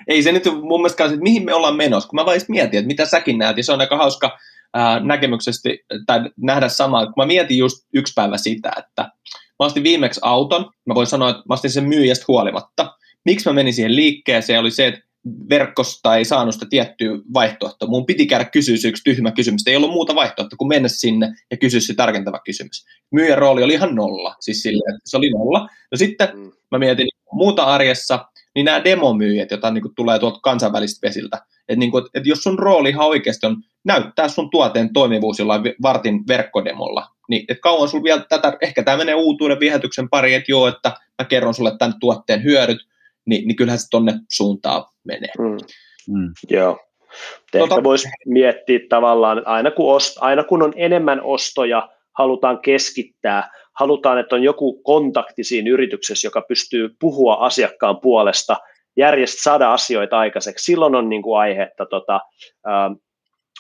ei 0.07 0.23
se 0.23 0.31
nyt 0.31 0.45
mun 0.45 0.81
mielestä 0.81 1.05
että 1.05 1.17
mihin 1.17 1.45
me 1.45 1.53
ollaan 1.53 1.75
menossa, 1.75 2.09
kun 2.09 2.15
mä 2.15 2.25
vain 2.25 2.41
mietin, 2.47 2.77
että 2.79 2.87
mitä 2.87 3.05
säkin 3.05 3.37
näet, 3.37 3.57
ja 3.57 3.63
se 3.63 3.71
on 3.71 3.81
aika 3.81 3.97
hauska, 3.97 4.37
näkemyksesti 5.03 5.85
tai 6.05 6.19
nähdä 6.37 6.69
samaa. 6.69 7.05
Kun 7.05 7.13
mä 7.17 7.25
mietin 7.25 7.57
just 7.57 7.87
yksi 7.93 8.13
päivä 8.15 8.37
sitä, 8.37 8.71
että 8.77 9.11
mä 9.59 9.65
ostin 9.65 9.83
viimeksi 9.83 10.19
auton, 10.23 10.71
mä 10.85 10.95
voin 10.95 11.07
sanoa, 11.07 11.29
että 11.29 11.43
mä 11.49 11.53
ostin 11.53 11.71
sen 11.71 11.89
myyjästä 11.89 12.25
huolimatta. 12.27 12.97
Miksi 13.25 13.49
mä 13.49 13.53
menin 13.53 13.73
siihen 13.73 13.95
liikkeeseen, 13.95 14.59
oli 14.59 14.71
se, 14.71 14.87
että 14.87 15.01
verkosta 15.49 16.15
ei 16.15 16.25
saanut 16.25 16.53
sitä 16.53 16.65
tiettyä 16.69 17.17
vaihtoehtoa. 17.33 17.89
Mun 17.89 18.05
piti 18.05 18.25
käydä 18.25 18.45
kysyä 18.45 18.75
yksi 18.85 19.03
tyhmä 19.03 19.31
kysymys. 19.31 19.67
Ei 19.67 19.75
ollut 19.75 19.91
muuta 19.91 20.15
vaihtoehtoa 20.15 20.57
kuin 20.57 20.67
mennä 20.67 20.87
sinne 20.87 21.33
ja 21.51 21.57
kysyä 21.57 21.79
se 21.79 21.93
tarkentava 21.93 22.39
kysymys. 22.39 22.85
Myyjän 23.11 23.37
rooli 23.37 23.63
oli 23.63 23.73
ihan 23.73 23.95
nolla. 23.95 24.35
Siis 24.39 24.61
sille, 24.61 24.95
että 24.95 25.01
se 25.09 25.17
oli 25.17 25.29
nolla. 25.29 25.69
No 25.91 25.97
sitten 25.97 26.29
mm. 26.33 26.51
mä 26.71 26.79
mietin 26.79 27.07
muuta 27.31 27.63
arjessa, 27.63 28.25
niin 28.55 28.65
nämä 28.65 28.83
demomyyjät, 28.83 29.51
joita 29.51 29.71
niin 29.71 29.81
kuin 29.81 29.95
tulee 29.95 30.19
tuolta 30.19 30.39
kansainvälistä 30.39 31.07
vesiltä, 31.07 31.37
että, 31.67 31.79
niin 31.79 31.91
kuin, 31.91 32.05
että 32.13 32.29
jos 32.29 32.43
sun 32.43 32.59
rooli 32.59 32.89
ihan 32.89 33.07
oikeasti 33.07 33.45
on 33.45 33.57
näyttää 33.83 34.27
sun 34.27 34.49
tuoteen 34.49 34.93
toimivuus 34.93 35.39
jollain 35.39 35.61
vartin 35.81 36.27
verkkodemolla, 36.27 37.07
niin 37.29 37.45
että 37.47 37.61
kauan 37.61 37.87
sulla 37.87 38.03
vielä 38.03 38.25
tätä, 38.29 38.57
ehkä 38.61 38.83
tämä 38.83 38.97
menee 38.97 39.15
uutuuden 39.15 39.59
viehätyksen 39.59 40.09
pari, 40.09 40.33
että 40.33 40.51
joo, 40.51 40.67
että 40.67 40.91
mä 41.21 41.25
kerron 41.25 41.53
sulle 41.53 41.77
tämän 41.77 41.99
tuotteen 41.99 42.43
hyödyt, 42.43 42.77
niin, 43.25 43.47
niin 43.47 43.55
kyllähän 43.55 43.79
se 43.79 43.87
tonne 43.91 44.13
suuntaan 44.31 44.83
menee. 45.03 45.31
Mm. 45.39 45.57
Mm. 46.17 46.33
Joo. 46.49 46.79
Ehkä 47.53 47.69
tota... 47.69 47.83
voisi 47.83 48.07
miettiä 48.25 48.79
tavallaan, 48.89 49.47
aina 49.47 49.71
kun, 49.71 49.95
ost, 49.95 50.17
aina 50.21 50.43
kun 50.43 50.63
on 50.63 50.73
enemmän 50.75 51.21
ostoja, 51.21 51.89
halutaan 52.17 52.59
keskittää, 52.61 53.49
halutaan, 53.79 54.19
että 54.19 54.35
on 54.35 54.43
joku 54.43 54.83
kontakti 54.83 55.43
siinä 55.43 55.71
yrityksessä, 55.71 56.27
joka 56.27 56.41
pystyy 56.41 56.95
puhua 56.99 57.33
asiakkaan 57.33 57.99
puolesta, 57.99 58.57
järjestää 58.97 59.43
saada 59.43 59.73
asioita 59.73 60.19
aikaiseksi. 60.19 60.65
Silloin 60.65 60.95
on 60.95 61.09
niin 61.09 61.21
kuin 61.21 61.39
aihetta 61.39 61.85
tota, 61.85 62.15
äh, 62.67 62.97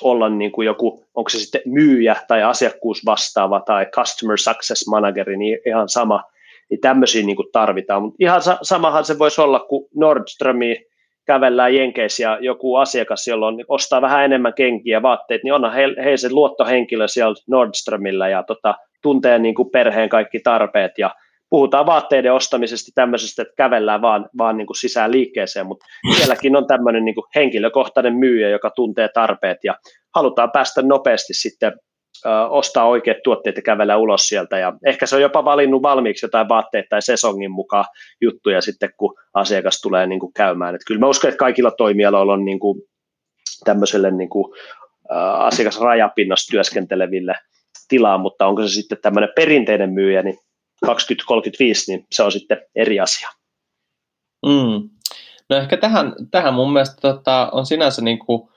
olla 0.01 0.29
niin 0.29 0.51
kuin 0.51 0.65
joku, 0.65 1.05
onko 1.15 1.29
se 1.29 1.39
sitten 1.39 1.61
myyjä 1.65 2.15
tai 2.27 2.43
asiakkuusvastaava 2.43 3.59
tai 3.59 3.85
customer 3.85 4.37
success 4.37 4.87
manageri, 4.87 5.37
niin 5.37 5.59
ihan 5.65 5.89
sama, 5.89 6.23
niin 6.69 6.79
tämmöisiä 6.79 7.25
niin 7.25 7.35
kuin 7.35 7.51
tarvitaan. 7.51 8.01
Mutta 8.01 8.17
ihan 8.19 8.41
sa- 8.41 8.57
samahan 8.61 9.05
se 9.05 9.19
voisi 9.19 9.41
olla, 9.41 9.59
kun 9.59 9.87
Nordströmi 9.95 10.85
kävellään 11.25 11.75
Jenkeissä 11.75 12.23
ja 12.23 12.37
joku 12.41 12.75
asiakas, 12.75 13.27
jolla 13.27 13.47
on, 13.47 13.65
ostaa 13.67 14.01
vähän 14.01 14.25
enemmän 14.25 14.53
kenkiä 14.53 14.97
ja 14.97 15.01
vaatteet, 15.01 15.43
niin 15.43 15.53
onhan 15.53 15.73
he, 15.73 15.83
he 16.03 16.17
se 16.17 16.29
luottohenkilö 16.31 17.07
siellä 17.07 17.35
Nordströmillä 17.47 18.29
ja 18.29 18.43
tota, 18.43 18.75
tuntee 19.01 19.39
niin 19.39 19.55
kuin 19.55 19.69
perheen 19.69 20.09
kaikki 20.09 20.39
tarpeet 20.39 20.91
ja 20.97 21.15
puhutaan 21.53 21.85
vaatteiden 21.85 22.33
ostamisesta 22.33 22.91
tämmöisestä, 22.95 23.41
että 23.41 23.53
kävellään 23.57 24.01
vaan, 24.01 24.29
vaan 24.37 24.57
niin 24.57 24.67
kuin 24.67 24.77
sisään 24.77 25.11
liikkeeseen, 25.11 25.65
mutta 25.65 25.85
sielläkin 26.17 26.55
on 26.55 26.67
tämmöinen 26.67 27.05
niin 27.05 27.15
kuin 27.15 27.25
henkilökohtainen 27.35 28.13
myyjä, 28.13 28.49
joka 28.49 28.69
tuntee 28.69 29.09
tarpeet 29.13 29.57
ja 29.63 29.75
halutaan 30.15 30.51
päästä 30.51 30.81
nopeasti 30.81 31.33
sitten 31.33 31.73
ostaa 32.49 32.87
oikeat 32.87 33.17
tuotteet 33.23 33.55
ja 33.55 33.61
kävellä 33.61 33.97
ulos 33.97 34.27
sieltä. 34.27 34.57
Ja 34.57 34.73
ehkä 34.85 35.05
se 35.05 35.15
on 35.15 35.21
jopa 35.21 35.45
valinnut 35.45 35.81
valmiiksi 35.81 36.25
jotain 36.25 36.49
vaatteita 36.49 36.87
tai 36.89 37.01
sesongin 37.01 37.51
mukaan 37.51 37.85
juttuja 38.21 38.61
sitten, 38.61 38.89
kun 38.97 39.15
asiakas 39.33 39.81
tulee 39.81 40.07
niin 40.07 40.19
kuin 40.19 40.33
käymään. 40.33 40.75
Et 40.75 40.81
kyllä 40.87 40.99
mä 40.99 41.07
uskon, 41.07 41.29
että 41.29 41.39
kaikilla 41.39 41.71
toimialoilla 41.71 42.33
on 42.33 42.45
niin 42.45 42.59
kuin 42.59 42.81
tämmöiselle 43.65 44.11
niin 44.11 44.29
kuin, 44.29 44.53
asiakasrajapinnassa 45.37 46.51
työskenteleville 46.51 47.33
tilaa, 47.89 48.17
mutta 48.17 48.47
onko 48.47 48.61
se 48.61 48.69
sitten 48.69 48.97
tämmöinen 49.01 49.29
perinteinen 49.35 49.93
myyjä, 49.93 50.23
niin 50.23 50.37
2035, 50.85 51.91
niin 51.91 52.07
se 52.11 52.23
on 52.23 52.31
sitten 52.31 52.57
eri 52.75 52.99
asia. 52.99 53.29
Mm. 54.45 54.89
No 55.49 55.57
ehkä 55.57 55.77
tähän, 55.77 56.13
tähän 56.31 56.53
mun 56.53 56.73
mielestä 56.73 56.95
tota, 57.01 57.49
on 57.51 57.65
sinänsä 57.65 58.01
niin 58.01 58.19
kuin 58.19 58.49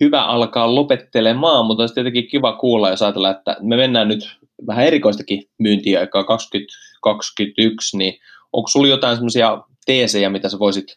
hyvä 0.00 0.22
alkaa 0.22 0.74
lopettelemaan, 0.74 1.66
mutta 1.66 1.82
olisi 1.82 1.94
tietenkin 1.94 2.28
kiva 2.28 2.52
kuulla, 2.52 2.90
jos 2.90 3.02
ajatellaan, 3.02 3.36
että 3.36 3.56
me 3.60 3.76
mennään 3.76 4.08
nyt 4.08 4.38
vähän 4.66 4.86
erikoistakin 4.86 5.50
myyntiaikaa 5.58 6.24
2021, 6.24 7.96
niin 7.96 8.20
onko 8.52 8.68
sulla 8.68 8.88
jotain 8.88 9.16
semmoisia 9.16 9.62
teesejä, 9.86 10.30
mitä 10.30 10.48
sä 10.48 10.58
voisit 10.58 10.94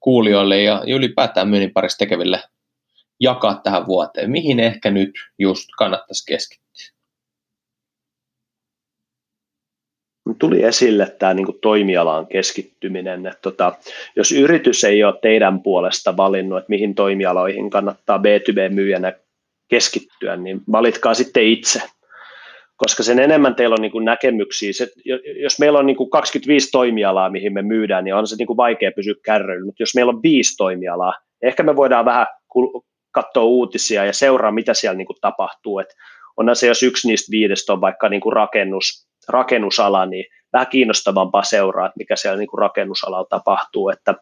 kuulijoille 0.00 0.62
ja 0.62 0.82
ylipäätään 0.86 1.48
myynnin 1.48 1.72
parissa 1.72 1.98
tekeville 1.98 2.42
jakaa 3.20 3.60
tähän 3.64 3.86
vuoteen? 3.86 4.30
Mihin 4.30 4.60
ehkä 4.60 4.90
nyt 4.90 5.10
just 5.38 5.68
kannattaisi 5.78 6.24
keskittyä? 6.26 6.63
Tuli 10.38 10.62
esille 10.62 11.16
tämä 11.18 11.34
niin 11.34 11.46
kuin 11.46 11.58
toimialaan 11.60 12.26
keskittyminen, 12.26 13.26
että 13.26 13.38
tota, 13.42 13.72
jos 14.16 14.32
yritys 14.32 14.84
ei 14.84 15.04
ole 15.04 15.14
teidän 15.22 15.62
puolesta 15.62 16.16
valinnut, 16.16 16.58
että 16.58 16.70
mihin 16.70 16.94
toimialoihin 16.94 17.70
kannattaa 17.70 18.18
B2B-myyjänä 18.18 19.12
keskittyä, 19.68 20.36
niin 20.36 20.60
valitkaa 20.72 21.14
sitten 21.14 21.44
itse, 21.44 21.82
koska 22.76 23.02
sen 23.02 23.18
enemmän 23.18 23.54
teillä 23.54 23.74
on 23.74 23.82
niin 23.82 23.92
kuin 23.92 24.04
näkemyksiä. 24.04 24.72
Se, 24.72 24.88
jos 25.42 25.58
meillä 25.58 25.78
on 25.78 25.86
niin 25.86 25.96
kuin 25.96 26.10
25 26.10 26.68
toimialaa, 26.70 27.30
mihin 27.30 27.52
me 27.52 27.62
myydään, 27.62 28.04
niin 28.04 28.14
on 28.14 28.26
se 28.26 28.36
niin 28.36 28.46
kuin 28.46 28.56
vaikea 28.56 28.92
pysyä 28.96 29.14
kärryillä, 29.24 29.66
mutta 29.66 29.82
jos 29.82 29.94
meillä 29.94 30.10
on 30.10 30.22
viisi 30.22 30.56
toimialaa, 30.56 31.14
niin 31.40 31.48
ehkä 31.48 31.62
me 31.62 31.76
voidaan 31.76 32.04
vähän 32.04 32.26
katsoa 33.10 33.44
uutisia 33.44 34.04
ja 34.04 34.12
seuraa, 34.12 34.52
mitä 34.52 34.74
siellä 34.74 34.96
niin 34.96 35.06
kuin 35.06 35.16
tapahtuu. 35.20 35.78
Et 35.78 35.88
onhan 36.36 36.56
se, 36.56 36.66
jos 36.66 36.82
yksi 36.82 37.08
niistä 37.08 37.30
viidestä 37.30 37.72
on 37.72 37.80
vaikka 37.80 38.08
niin 38.08 38.20
kuin 38.20 38.32
rakennus, 38.32 39.03
rakennusala, 39.28 40.06
niin 40.06 40.24
vähän 40.52 40.66
kiinnostavampaa 40.66 41.42
seuraa, 41.42 41.86
että 41.86 41.98
mikä 41.98 42.16
siellä 42.16 42.38
niin 42.38 42.48
kuin 42.48 42.58
rakennusalalla 42.58 43.26
tapahtuu, 43.30 43.88
että 43.88 44.14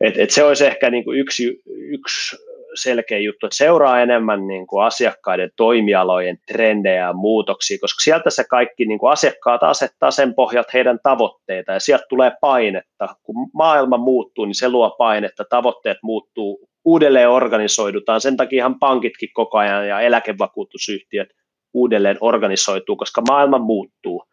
et, 0.00 0.18
et 0.18 0.30
se 0.30 0.44
olisi 0.44 0.66
ehkä 0.66 0.90
niin 0.90 1.04
kuin 1.04 1.18
yksi, 1.18 1.62
yksi 1.66 2.36
selkeä 2.74 3.18
juttu, 3.18 3.46
että 3.46 3.56
seuraa 3.56 4.02
enemmän 4.02 4.46
niin 4.46 4.66
kuin 4.66 4.84
asiakkaiden 4.84 5.50
toimialojen 5.56 6.38
trendejä 6.46 7.06
ja 7.06 7.12
muutoksia, 7.12 7.78
koska 7.80 8.02
sieltä 8.02 8.30
se 8.30 8.44
kaikki 8.44 8.84
niin 8.84 8.98
kuin 8.98 9.12
asiakkaat 9.12 9.62
asettaa 9.62 10.10
sen 10.10 10.34
pohjalta 10.34 10.70
heidän 10.74 10.98
tavoitteita 11.02 11.72
ja 11.72 11.80
sieltä 11.80 12.04
tulee 12.08 12.32
painetta. 12.40 13.08
Kun 13.22 13.50
maailma 13.54 13.96
muuttuu, 13.96 14.44
niin 14.44 14.54
se 14.54 14.68
luo 14.68 14.90
painetta, 14.90 15.44
tavoitteet 15.50 15.98
muuttuu, 16.02 16.68
uudelleen 16.84 17.30
organisoidutaan, 17.30 18.20
sen 18.20 18.36
takia 18.36 18.56
ihan 18.56 18.78
pankitkin 18.78 19.28
koko 19.32 19.58
ajan 19.58 19.88
ja 19.88 20.00
eläkevakuutusyhtiöt 20.00 21.28
uudelleen 21.74 22.16
organisoituu, 22.20 22.96
koska 22.96 23.22
maailma 23.28 23.58
muuttuu. 23.58 24.24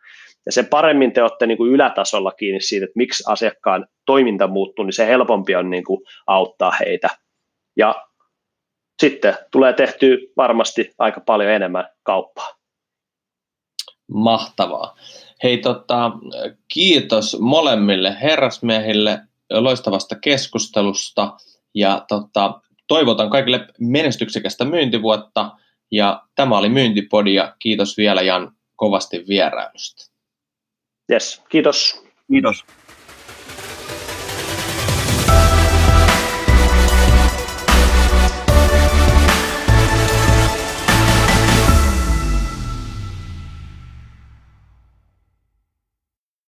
Ja 0.46 0.52
sen 0.52 0.66
paremmin 0.66 1.12
te 1.12 1.22
olette 1.22 1.48
niin 1.48 1.58
kuin 1.58 1.72
ylätasolla 1.72 2.32
kiinni 2.32 2.62
siitä, 2.62 2.84
että 2.84 2.98
miksi 2.98 3.24
asiakkaan 3.28 3.88
toiminta 4.06 4.48
muuttuu, 4.48 4.86
niin 4.86 4.94
se 4.94 5.08
helpompi 5.08 5.56
on 5.56 5.70
niin 5.70 5.84
kuin 5.84 6.02
auttaa 6.28 6.72
heitä. 6.80 7.10
Ja 7.78 7.96
sitten 9.02 9.38
tulee 9.52 9.74
tehtyä 9.74 10.18
varmasti 10.38 10.92
aika 10.98 11.22
paljon 11.26 11.52
enemmän 11.52 11.88
kauppaa. 12.04 12.50
Mahtavaa. 14.14 14.96
Hei, 15.44 15.58
tota, 15.58 16.12
kiitos 16.74 17.38
molemmille 17.40 18.18
herrasmiehille 18.22 19.20
loistavasta 19.54 20.16
keskustelusta 20.16 21.34
ja 21.76 22.06
tota, 22.08 22.62
toivotan 22.88 23.30
kaikille 23.30 23.68
menestyksekästä 23.80 24.66
myyntivuotta 24.66 25.52
ja 25.92 26.24
tämä 26.36 26.58
oli 26.58 26.70
Myyntipodi 26.70 27.34
ja 27.34 27.56
kiitos 27.60 27.98
vielä 27.98 28.22
Jan 28.22 28.52
kovasti 28.76 29.26
vierailusta. 29.28 30.12
Yes, 31.12 31.44
kiitos. 31.50 32.06
Kiitos. 32.32 32.66